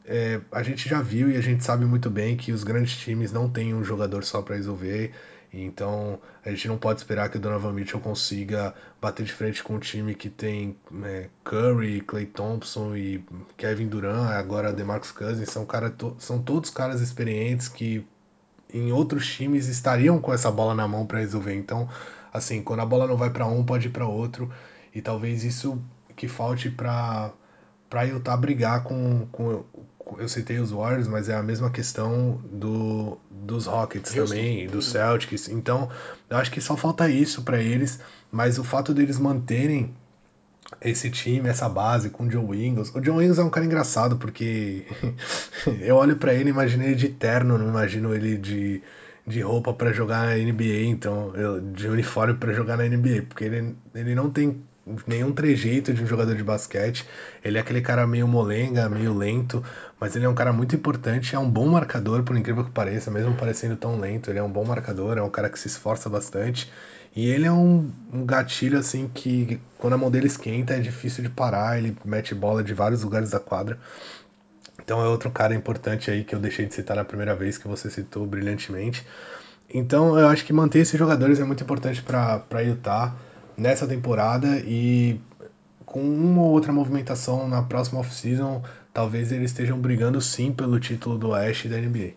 é, 0.05 0.41
a 0.51 0.63
gente 0.63 0.89
já 0.89 1.01
viu 1.01 1.30
e 1.30 1.38
a 1.38 1.41
gente 1.41 1.63
sabe 1.63 1.86
muito 1.86 2.09
bem 2.09 2.36
que 2.36 2.51
os 2.51 2.63
grandes 2.63 2.97
times 2.97 3.32
não 3.32 3.49
têm 3.49 3.73
um 3.73 3.84
jogador 3.84 4.23
só 4.23 4.41
para 4.41 4.55
resolver. 4.55 5.11
Então 5.52 6.20
a 6.45 6.50
gente 6.50 6.68
não 6.68 6.78
pode 6.78 7.00
esperar 7.00 7.30
que 7.30 7.38
o 7.38 7.39
Donovan 7.39 7.74
Mitchell 7.74 8.00
consiga 8.00 8.74
bater 9.02 9.26
de 9.26 9.34
frente 9.34 9.64
com 9.64 9.76
um 9.76 9.80
time 9.80 10.14
que 10.14 10.30
tem 10.30 10.76
é, 11.04 11.30
Curry, 11.43 12.02
Clay 12.02 12.26
Thompson 12.28 12.95
e 12.95 13.24
Kevin 13.58 13.88
Durant, 13.88 14.32
agora 14.32 14.72
DeMarcus 14.72 15.12
Cousins, 15.12 15.50
são, 15.50 15.66
cara, 15.66 15.89
to 15.89 16.16
são 16.20 16.39
todos 16.41 16.70
caras 16.70 17.02
experientes 17.02 17.68
que 17.68 18.06
em 18.72 18.91
outros 18.91 19.28
times 19.28 19.68
estariam 19.68 20.20
com 20.20 20.32
essa 20.32 20.52
bola 20.52 20.76
na 20.76 20.88
mão 20.88 21.06
para 21.06 21.20
resolver. 21.20 21.56
Então 21.56 21.89
assim, 22.32 22.62
quando 22.62 22.82
a 22.82 22.86
bola 22.86 23.08
não 23.08 23.18
vai 23.18 23.30
para 23.30 23.45
um, 23.47 23.64
pode 23.64 23.88
ir 23.88 23.91
para 23.91 24.08
outro. 24.08 24.52
E 24.93 25.02
talvez 25.02 25.43
isso 25.43 25.82
que 26.16 26.28
falte 26.28 26.70
para 26.70 27.32
para 27.89 28.04
Utah 28.04 28.38
brigar 28.38 28.84
com, 28.84 29.26
com, 29.32 29.64
eu 30.18 30.28
citei 30.28 30.60
os 30.60 30.72
Warriors, 30.72 31.07
mas 31.07 31.30
é 31.30 31.36
a 31.36 31.43
mesma 31.43 31.70
questão 31.70 32.39
do, 32.51 33.18
dos 33.30 33.66
Rockets 33.66 34.16
Houston. 34.16 34.36
também, 34.36 34.68
dos 34.68 34.86
Celtics. 34.88 35.49
Então, 35.49 35.89
eu 36.30 36.38
acho 36.38 36.51
que 36.51 36.62
só 36.62 36.76
falta 36.76 37.10
isso 37.10 37.43
para 37.43 37.62
eles, 37.62 37.99
mas 38.32 38.57
o 38.57 38.64
fato 38.64 38.93
deles 38.93 39.20
manterem 39.20 39.93
esse 40.82 41.10
time, 41.10 41.49
essa 41.49 41.68
base 41.68 42.10
com 42.10 42.24
o 42.24 42.28
John 42.28 42.53
Ingles. 42.53 42.93
O 42.93 43.01
John 43.01 43.22
Ingles 43.22 43.39
é 43.39 43.43
um 43.43 43.49
cara 43.49 43.66
engraçado 43.66 44.18
porque 44.18 44.86
eu 45.82 45.95
olho 45.95 46.16
para 46.16 46.34
ele, 46.34 46.49
imagino 46.49 46.84
ele 46.84 46.95
de 46.95 47.10
terno, 47.10 47.57
não 47.57 47.68
imagino 47.68 48.14
ele 48.14 48.38
de, 48.38 48.82
de 49.26 49.41
roupa 49.41 49.74
para 49.74 49.91
jogar 49.91 50.28
na 50.28 50.36
NBA, 50.36 50.84
então 50.86 51.34
de 51.74 51.88
uniforme 51.88 52.36
para 52.36 52.53
jogar 52.53 52.78
na 52.78 52.84
NBA, 52.84 53.24
porque 53.28 53.43
ele, 53.45 53.76
ele 53.95 54.16
não 54.16 54.30
tem 54.30 54.62
nenhum 55.05 55.31
trejeito 55.31 55.93
de 55.93 56.03
um 56.03 56.07
jogador 56.07 56.35
de 56.35 56.43
basquete. 56.43 57.05
Ele 57.43 57.57
é 57.57 57.61
aquele 57.61 57.81
cara 57.81 58.05
meio 58.07 58.27
molenga, 58.27 58.89
meio 58.89 59.13
lento, 59.13 59.63
mas 59.99 60.15
ele 60.15 60.25
é 60.25 60.29
um 60.29 60.33
cara 60.33 60.51
muito 60.51 60.75
importante, 60.75 61.35
é 61.35 61.39
um 61.39 61.49
bom 61.49 61.67
marcador, 61.67 62.23
por 62.23 62.35
incrível 62.37 62.63
que 62.63 62.71
pareça, 62.71 63.11
mesmo 63.11 63.35
parecendo 63.35 63.75
tão 63.75 63.99
lento, 63.99 64.29
ele 64.29 64.39
é 64.39 64.43
um 64.43 64.51
bom 64.51 64.65
marcador, 64.65 65.17
é 65.17 65.21
um 65.21 65.29
cara 65.29 65.49
que 65.49 65.59
se 65.59 65.67
esforça 65.67 66.09
bastante. 66.09 66.71
E 67.15 67.27
ele 67.27 67.45
é 67.45 67.51
um, 67.51 67.91
um 68.13 68.25
gatilho 68.25 68.77
assim 68.77 69.09
que 69.11 69.59
quando 69.77 69.93
a 69.93 69.97
mão 69.97 70.11
dele 70.11 70.27
esquenta 70.27 70.75
é 70.75 70.79
difícil 70.79 71.23
de 71.23 71.29
parar, 71.29 71.77
ele 71.77 71.97
mete 72.05 72.35
bola 72.35 72.63
de 72.63 72.73
vários 72.73 73.03
lugares 73.03 73.31
da 73.31 73.39
quadra. 73.39 73.79
Então 74.81 75.01
é 75.01 75.07
outro 75.07 75.29
cara 75.29 75.53
importante 75.53 76.09
aí 76.09 76.23
que 76.23 76.33
eu 76.33 76.39
deixei 76.39 76.65
de 76.65 76.73
citar 76.73 76.97
na 76.97 77.03
primeira 77.03 77.35
vez 77.35 77.57
que 77.57 77.67
você 77.67 77.89
citou 77.89 78.25
brilhantemente. 78.25 79.05
Então 79.71 80.17
eu 80.17 80.27
acho 80.27 80.45
que 80.45 80.53
manter 80.53 80.79
esses 80.79 80.97
jogadores 80.97 81.39
é 81.39 81.43
muito 81.43 81.63
importante 81.63 82.01
para 82.01 82.63
Utah 82.63 83.15
nessa 83.60 83.86
temporada 83.86 84.60
e 84.66 85.20
com 85.86 86.01
uma 86.01 86.41
ou 86.41 86.51
outra 86.51 86.72
movimentação 86.72 87.47
na 87.47 87.62
próxima 87.62 87.99
off-season, 87.99 88.64
talvez 88.93 89.32
eles 89.32 89.51
estejam 89.51 89.80
brigando 89.80 90.22
sim 90.22 90.51
pelo 90.51 90.80
título 90.80 91.18
do 91.18 91.30
Oeste 91.30 91.68
da 91.68 91.78
NBA. 91.78 92.14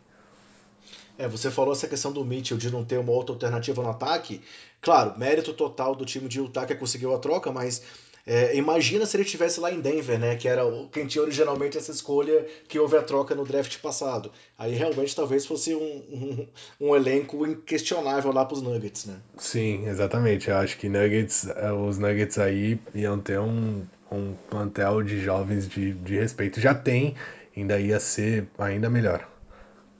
É, 1.18 1.28
você 1.28 1.50
falou 1.50 1.72
essa 1.72 1.88
questão 1.88 2.12
do 2.12 2.24
Mitchell 2.24 2.56
de 2.56 2.70
não 2.70 2.84
ter 2.84 2.98
uma 2.98 3.12
outra 3.12 3.34
alternativa 3.34 3.82
no 3.82 3.90
ataque. 3.90 4.40
Claro, 4.80 5.18
mérito 5.18 5.52
total 5.52 5.94
do 5.94 6.04
time 6.04 6.28
de 6.28 6.38
Utah 6.38 6.66
que 6.66 6.74
conseguiu 6.74 7.14
a 7.14 7.18
troca, 7.18 7.50
mas 7.52 7.82
é, 8.26 8.56
imagina 8.56 9.04
se 9.04 9.16
ele 9.16 9.24
estivesse 9.24 9.58
lá 9.58 9.72
em 9.72 9.80
Denver, 9.80 10.18
né? 10.18 10.36
Que 10.36 10.46
era 10.48 10.62
quem 10.92 11.06
tinha 11.06 11.22
originalmente 11.22 11.76
essa 11.76 11.90
escolha 11.90 12.46
que 12.68 12.78
houve 12.78 12.96
a 12.96 13.02
troca 13.02 13.34
no 13.34 13.44
draft 13.44 13.78
passado. 13.78 14.30
Aí 14.56 14.74
realmente 14.74 15.14
talvez 15.14 15.44
fosse 15.44 15.74
um, 15.74 15.80
um, 15.80 16.48
um 16.80 16.96
elenco 16.96 17.44
inquestionável 17.46 18.32
lá 18.32 18.44
para 18.44 18.54
os 18.54 18.62
Nuggets, 18.62 19.06
né? 19.06 19.16
Sim, 19.36 19.88
exatamente. 19.88 20.48
Eu 20.48 20.56
acho 20.56 20.78
que 20.78 20.88
Nuggets, 20.88 21.48
é, 21.48 21.72
os 21.72 21.98
Nuggets 21.98 22.38
aí 22.38 22.78
iam 22.94 23.18
ter 23.18 23.40
um, 23.40 23.84
um 24.10 24.34
plantel 24.48 25.02
de 25.02 25.20
jovens 25.20 25.68
de, 25.68 25.92
de 25.92 26.16
respeito. 26.16 26.60
Já 26.60 26.74
tem, 26.74 27.16
ainda 27.56 27.80
ia 27.80 27.98
ser 27.98 28.46
ainda 28.56 28.88
melhor. 28.88 29.31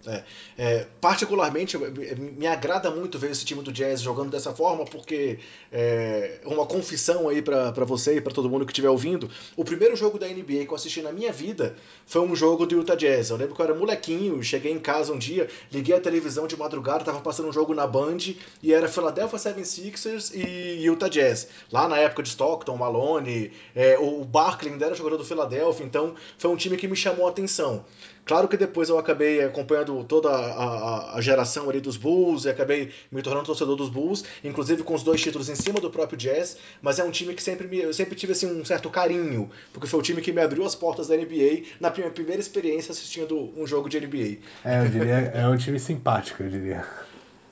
É, 0.06 0.24
é, 0.58 0.86
particularmente, 1.00 1.78
me 1.78 2.46
agrada 2.46 2.90
muito 2.90 3.18
ver 3.18 3.30
esse 3.30 3.44
time 3.44 3.62
do 3.62 3.72
Jazz 3.72 4.00
jogando 4.00 4.30
dessa 4.30 4.52
forma, 4.52 4.84
porque 4.84 5.38
é 5.70 6.40
uma 6.44 6.66
confissão 6.66 7.28
aí 7.28 7.40
para 7.40 7.70
você 7.84 8.16
e 8.16 8.20
para 8.20 8.32
todo 8.32 8.50
mundo 8.50 8.66
que 8.66 8.72
estiver 8.72 8.88
ouvindo. 8.88 9.30
O 9.56 9.64
primeiro 9.64 9.94
jogo 9.94 10.18
da 10.18 10.26
NBA 10.26 10.66
que 10.66 10.68
eu 10.68 10.74
assisti 10.74 11.02
na 11.02 11.12
minha 11.12 11.32
vida 11.32 11.76
foi 12.04 12.20
um 12.20 12.34
jogo 12.34 12.66
do 12.66 12.74
Utah 12.74 12.96
Jazz. 12.96 13.30
Eu 13.30 13.36
lembro 13.36 13.54
que 13.54 13.60
eu 13.60 13.64
era 13.64 13.74
molequinho, 13.74 14.42
cheguei 14.42 14.72
em 14.72 14.80
casa 14.80 15.12
um 15.12 15.18
dia, 15.18 15.48
liguei 15.70 15.94
a 15.94 16.00
televisão 16.00 16.46
de 16.46 16.56
madrugada, 16.56 17.04
tava 17.04 17.20
passando 17.20 17.48
um 17.48 17.52
jogo 17.52 17.72
na 17.72 17.86
Band 17.86 18.18
e 18.62 18.72
era 18.72 18.88
Philadelphia 18.88 19.38
76ers 19.38 20.34
e 20.34 20.84
Utah 20.84 21.08
Jazz. 21.08 21.48
Lá 21.70 21.86
na 21.86 21.98
época 21.98 22.22
de 22.22 22.28
Stockton, 22.28 22.76
Malone, 22.76 23.52
é, 23.74 23.96
o 23.98 24.24
Barkley 24.24 24.72
ainda 24.72 24.86
era 24.86 24.94
jogador 24.94 25.16
do 25.16 25.24
Philadelphia, 25.24 25.84
então 25.84 26.14
foi 26.38 26.50
um 26.50 26.56
time 26.56 26.76
que 26.76 26.88
me 26.88 26.96
chamou 26.96 27.26
a 27.26 27.30
atenção. 27.30 27.84
Claro 28.24 28.46
que 28.46 28.56
depois 28.56 28.88
eu 28.88 28.98
acabei 28.98 29.42
acompanhando 29.42 30.04
toda 30.04 30.28
a, 30.28 30.34
a, 30.34 31.16
a, 31.16 31.20
geração 31.20 31.68
ali 31.68 31.80
dos 31.80 31.96
Bulls 31.96 32.44
e 32.44 32.50
acabei 32.50 32.90
me 33.10 33.20
tornando 33.20 33.46
torcedor 33.46 33.74
dos 33.74 33.88
Bulls, 33.88 34.24
inclusive 34.44 34.84
com 34.84 34.94
os 34.94 35.02
dois 35.02 35.20
títulos 35.20 35.48
em 35.48 35.56
cima 35.56 35.80
do 35.80 35.90
próprio 35.90 36.16
Jazz, 36.16 36.56
mas 36.80 37.00
é 37.00 37.04
um 37.04 37.10
time 37.10 37.34
que 37.34 37.42
sempre 37.42 37.66
me, 37.66 37.80
eu 37.80 37.92
sempre 37.92 38.14
tive 38.14 38.32
assim, 38.32 38.46
um 38.46 38.64
certo 38.64 38.88
carinho, 38.90 39.50
porque 39.72 39.88
foi 39.88 39.98
o 39.98 40.02
time 40.02 40.20
que 40.20 40.32
me 40.32 40.40
abriu 40.40 40.64
as 40.64 40.74
portas 40.74 41.08
da 41.08 41.16
NBA 41.16 41.62
na 41.80 41.90
minha 41.90 42.10
primeira 42.10 42.40
experiência 42.40 42.92
assistindo 42.92 43.52
um 43.56 43.66
jogo 43.66 43.88
de 43.88 44.00
NBA. 44.00 44.38
É, 44.64 44.84
eu 44.84 44.88
diria, 44.88 45.14
é 45.34 45.48
um 45.48 45.56
time 45.56 45.80
simpático, 45.80 46.44
eu 46.44 46.48
diria. 46.48 46.86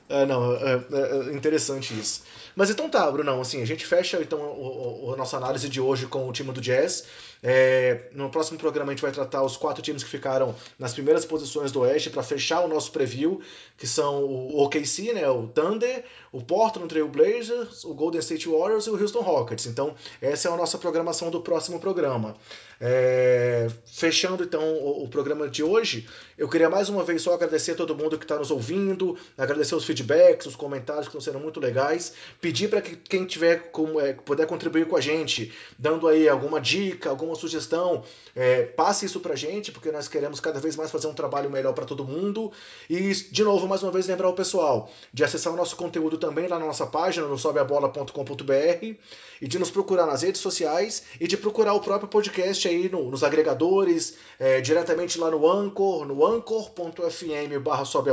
É, 0.08 0.26
não, 0.26 0.54
é, 0.56 0.84
é, 0.92 1.30
é 1.30 1.32
interessante 1.32 1.98
isso. 1.98 2.24
Mas 2.54 2.70
então 2.70 2.88
tá, 2.88 3.10
Brunão, 3.10 3.40
assim, 3.40 3.62
a 3.62 3.66
gente 3.66 3.86
fecha 3.86 4.20
então 4.20 4.38
o, 4.40 5.06
o, 5.06 5.14
a 5.14 5.16
nossa 5.16 5.36
análise 5.36 5.68
de 5.68 5.80
hoje 5.80 6.06
com 6.06 6.28
o 6.28 6.32
time 6.32 6.52
do 6.52 6.60
Jazz. 6.60 7.04
É, 7.42 8.02
no 8.12 8.28
próximo 8.28 8.58
programa 8.58 8.92
a 8.92 8.94
gente 8.94 9.02
vai 9.02 9.12
tratar 9.12 9.42
os 9.42 9.56
quatro 9.56 9.82
times 9.82 10.04
que 10.04 10.10
ficaram 10.10 10.54
nas 10.78 10.92
primeiras 10.92 11.24
posições 11.24 11.72
do 11.72 11.80
Oeste 11.80 12.10
para 12.10 12.22
fechar 12.22 12.60
o 12.60 12.68
nosso 12.68 12.92
preview, 12.92 13.40
que 13.78 13.86
são 13.86 14.24
o 14.24 14.62
OKC, 14.62 15.14
né, 15.14 15.28
o 15.28 15.46
Thunder, 15.46 16.04
o 16.32 16.42
Portland 16.42 16.88
Trail 16.88 17.08
Blazers, 17.08 17.84
o 17.84 17.94
Golden 17.94 18.20
State 18.20 18.46
Warriors 18.46 18.86
e 18.86 18.90
o 18.90 19.00
Houston 19.00 19.20
Rockets. 19.20 19.66
Então 19.66 19.94
essa 20.20 20.48
é 20.48 20.52
a 20.52 20.56
nossa 20.56 20.76
programação 20.76 21.30
do 21.30 21.40
próximo 21.40 21.80
programa. 21.80 22.36
É, 22.82 23.68
fechando 23.86 24.42
então 24.42 24.62
o, 24.62 25.04
o, 25.04 25.08
programa 25.08 25.48
de 25.48 25.62
hoje, 25.62 26.08
eu 26.38 26.48
queria 26.48 26.70
mais 26.70 26.88
uma 26.88 27.04
vez 27.04 27.20
só 27.20 27.34
agradecer 27.34 27.72
a 27.72 27.74
todo 27.74 27.94
mundo 27.94 28.18
que 28.18 28.24
está 28.24 28.36
nos 28.36 28.50
ouvindo, 28.50 29.18
agradecer 29.36 29.74
os 29.74 29.84
feedbacks, 29.84 30.46
os 30.46 30.56
comentários 30.56 31.06
que 31.06 31.10
estão 31.10 31.20
sendo 31.20 31.42
muito 31.42 31.60
legais, 31.60 32.14
pedir 32.40 32.68
para 32.68 32.80
que 32.80 32.96
quem 32.96 33.24
tiver 33.24 33.70
como 33.70 34.00
é, 34.00 34.12
puder 34.12 34.46
contribuir 34.46 34.86
com 34.86 34.96
a 34.96 35.00
gente, 35.00 35.52
dando 35.78 36.08
aí 36.08 36.28
alguma 36.28 36.60
dica, 36.60 37.10
alguma 37.10 37.34
sugestão, 37.34 38.02
é, 38.34 38.62
passe 38.62 39.06
isso 39.06 39.20
para 39.20 39.34
a 39.34 39.36
gente, 39.36 39.70
porque 39.70 39.90
nós 39.92 40.08
queremos 40.08 40.40
cada 40.40 40.58
vez 40.58 40.76
mais 40.76 40.90
fazer 40.90 41.06
um 41.06 41.14
trabalho 41.14 41.50
melhor 41.50 41.74
para 41.74 41.84
todo 41.84 42.04
mundo. 42.04 42.50
E 42.88 43.12
de 43.12 43.44
novo, 43.44 43.68
mais 43.68 43.82
uma 43.82 43.92
vez 43.92 44.06
lembrar 44.06 44.28
o 44.28 44.34
pessoal 44.34 44.90
de 45.12 45.22
acessar 45.24 45.52
o 45.52 45.56
nosso 45.56 45.76
conteúdo 45.76 46.16
também 46.16 46.46
lá 46.46 46.58
na 46.58 46.66
nossa 46.66 46.86
página 46.86 47.26
no 47.26 47.38
sobeabola.com.br 47.38 48.94
e 49.40 49.48
de 49.48 49.58
nos 49.58 49.70
procurar 49.70 50.06
nas 50.06 50.22
redes 50.22 50.40
sociais 50.40 51.04
e 51.20 51.26
de 51.26 51.36
procurar 51.36 51.74
o 51.74 51.80
próprio 51.80 52.08
podcast 52.08 52.66
aí 52.68 52.88
no, 52.88 53.10
nos 53.10 53.24
agregadores, 53.24 54.16
é, 54.38 54.60
diretamente 54.60 55.18
lá 55.18 55.30
no 55.30 55.50
Anchor, 55.50 56.06
no 56.06 56.24
anchor.fm 56.24 57.58
barra 57.62 57.84
sobe 57.84 58.10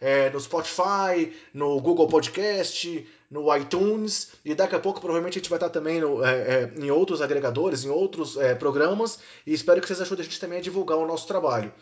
é, 0.00 0.30
no 0.30 0.40
Spotify, 0.40 1.32
no 1.54 1.80
Google 1.80 2.08
Podcast, 2.08 3.06
no 3.32 3.56
iTunes 3.56 4.32
e 4.44 4.54
daqui 4.54 4.76
a 4.76 4.78
pouco 4.78 5.00
provavelmente 5.00 5.38
a 5.38 5.40
gente 5.40 5.48
vai 5.48 5.56
estar 5.56 5.70
também 5.70 6.02
no, 6.02 6.22
é, 6.22 6.30
é, 6.30 6.72
em 6.76 6.90
outros 6.90 7.22
agregadores, 7.22 7.82
em 7.82 7.88
outros 7.88 8.36
é, 8.36 8.54
programas 8.54 9.20
e 9.46 9.54
espero 9.54 9.80
que 9.80 9.86
vocês 9.86 10.02
ajudem 10.02 10.20
a 10.20 10.24
gente 10.28 10.38
também 10.38 10.58
a 10.58 10.60
divulgar 10.60 10.98
o 10.98 11.06
nosso 11.06 11.26
trabalho. 11.26 11.72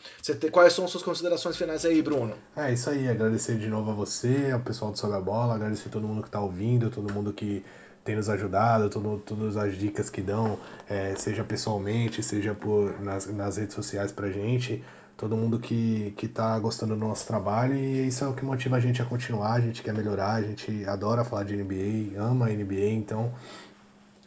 Tem, 0.41 0.49
quais 0.49 0.73
são 0.73 0.85
as 0.85 0.93
suas 0.93 1.03
considerações 1.03 1.57
finais 1.57 1.85
aí, 1.85 2.01
Bruno? 2.01 2.35
É 2.57 2.73
isso 2.73 2.89
aí, 2.89 3.09
agradecer 3.09 3.59
de 3.59 3.67
novo 3.67 3.91
a 3.91 3.95
você, 3.95 4.51
ao 4.53 4.61
pessoal 4.61 4.93
do 4.93 4.99
Sobe 4.99 5.15
a 5.15 5.21
Bola, 5.21 5.57
agradecer 5.57 5.89
a 5.89 5.91
todo 5.93 6.07
mundo 6.07 6.23
que 6.23 6.29
está 6.29 6.41
ouvindo, 6.41 6.89
todo 6.89 7.13
mundo 7.13 7.33
que 7.33 7.65
tem 8.05 8.15
nos 8.15 8.29
ajudado, 8.31 8.89
todo, 8.89 9.19
todas 9.19 9.57
as 9.57 9.77
dicas 9.77 10.09
que 10.09 10.23
dão, 10.23 10.59
é, 10.89 11.15
seja 11.17 11.43
pessoalmente, 11.43 12.23
seja 12.23 12.55
por, 12.55 13.01
nas, 13.01 13.27
nas 13.27 13.57
redes 13.57 13.75
sociais 13.75 14.13
pra 14.13 14.31
gente, 14.31 14.83
todo 15.21 15.37
mundo 15.37 15.59
que, 15.59 16.15
que 16.17 16.27
tá 16.27 16.59
gostando 16.59 16.97
do 16.97 17.07
nosso 17.07 17.27
trabalho 17.27 17.75
e 17.75 18.09
isso 18.09 18.25
é 18.25 18.27
o 18.27 18.33
que 18.33 18.43
motiva 18.43 18.77
a 18.77 18.81
gente 18.81 19.03
a 19.03 19.05
continuar, 19.05 19.53
a 19.53 19.61
gente 19.61 19.83
quer 19.83 19.93
melhorar, 19.93 20.33
a 20.33 20.43
gente 20.43 20.83
adora 20.87 21.23
falar 21.23 21.45
de 21.45 21.55
NBA, 21.55 22.19
ama 22.19 22.47
a 22.47 22.51
NBA, 22.51 22.89
então 22.93 23.31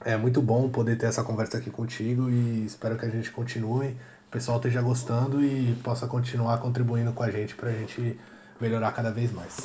é 0.05 0.15
muito 0.15 0.39
bom 0.39 0.69
poder 0.69 0.95
ter 0.95 1.07
essa 1.07 1.23
conversa 1.23 1.57
aqui 1.57 1.71
contigo 1.71 2.29
e 2.29 2.65
espero 2.65 2.95
que 2.95 3.07
a 3.07 3.09
gente 3.09 3.31
continue, 3.31 3.87
o 4.27 4.31
pessoal 4.31 4.57
esteja 4.57 4.83
gostando 4.83 5.43
e 5.43 5.75
possa 5.83 6.05
continuar 6.05 6.59
contribuindo 6.59 7.11
com 7.11 7.23
a 7.23 7.31
gente 7.31 7.55
pra 7.55 7.71
gente 7.71 8.15
melhorar 8.61 8.91
cada 8.91 9.09
vez 9.09 9.31
mais. 9.31 9.57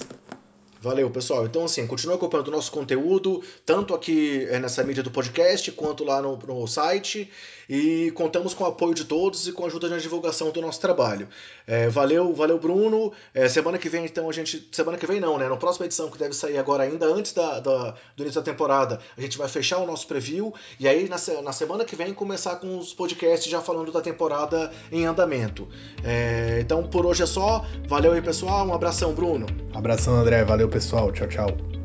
Valeu, 0.80 1.10
pessoal. 1.10 1.44
Então, 1.44 1.64
assim, 1.64 1.86
continue 1.86 2.14
acompanhando 2.14 2.48
o 2.48 2.52
nosso 2.52 2.70
conteúdo, 2.70 3.42
tanto 3.66 3.94
aqui 3.94 4.46
é, 4.48 4.58
nessa 4.60 4.84
mídia 4.84 5.02
do 5.02 5.10
podcast, 5.10 5.72
quanto 5.72 6.04
lá 6.04 6.22
no, 6.22 6.36
no 6.36 6.66
site. 6.66 7.30
E 7.68 8.10
contamos 8.12 8.54
com 8.54 8.64
o 8.64 8.66
apoio 8.66 8.94
de 8.94 9.04
todos 9.04 9.46
e 9.46 9.52
com 9.52 9.64
a 9.64 9.66
ajuda 9.66 9.88
na 9.88 9.98
divulgação 9.98 10.50
do 10.50 10.60
nosso 10.60 10.80
trabalho. 10.80 11.28
É, 11.66 11.88
valeu, 11.88 12.32
valeu, 12.32 12.58
Bruno. 12.58 13.12
É, 13.34 13.46
semana 13.46 13.76
que 13.76 13.90
vem, 13.90 14.06
então, 14.06 14.28
a 14.30 14.32
gente. 14.32 14.68
Semana 14.72 14.96
que 14.96 15.06
vem 15.06 15.20
não, 15.20 15.36
né? 15.36 15.48
Na 15.48 15.56
próxima 15.56 15.84
edição, 15.84 16.10
que 16.10 16.16
deve 16.16 16.32
sair 16.32 16.56
agora 16.56 16.84
ainda, 16.84 17.06
antes 17.06 17.32
da, 17.32 17.60
da 17.60 17.94
do 18.16 18.22
início 18.22 18.40
da 18.40 18.44
temporada, 18.44 19.00
a 19.16 19.20
gente 19.20 19.36
vai 19.36 19.48
fechar 19.48 19.78
o 19.78 19.86
nosso 19.86 20.06
preview. 20.06 20.54
E 20.80 20.88
aí, 20.88 21.08
na, 21.08 21.16
na 21.42 21.52
semana 21.52 21.84
que 21.84 21.94
vem, 21.94 22.14
começar 22.14 22.56
com 22.56 22.78
os 22.78 22.94
podcasts 22.94 23.50
já 23.50 23.60
falando 23.60 23.92
da 23.92 24.00
temporada 24.00 24.72
em 24.90 25.04
andamento. 25.04 25.68
É, 26.02 26.58
então, 26.60 26.84
por 26.84 27.04
hoje 27.04 27.22
é 27.22 27.26
só. 27.26 27.66
Valeu 27.86 28.12
aí, 28.12 28.22
pessoal. 28.22 28.66
Um 28.66 28.72
abração, 28.72 29.12
Bruno. 29.12 29.46
Abração, 29.74 30.14
André. 30.14 30.42
Valeu, 30.68 30.70
pessoal. 30.70 31.12
Tchau, 31.12 31.26
tchau. 31.28 31.77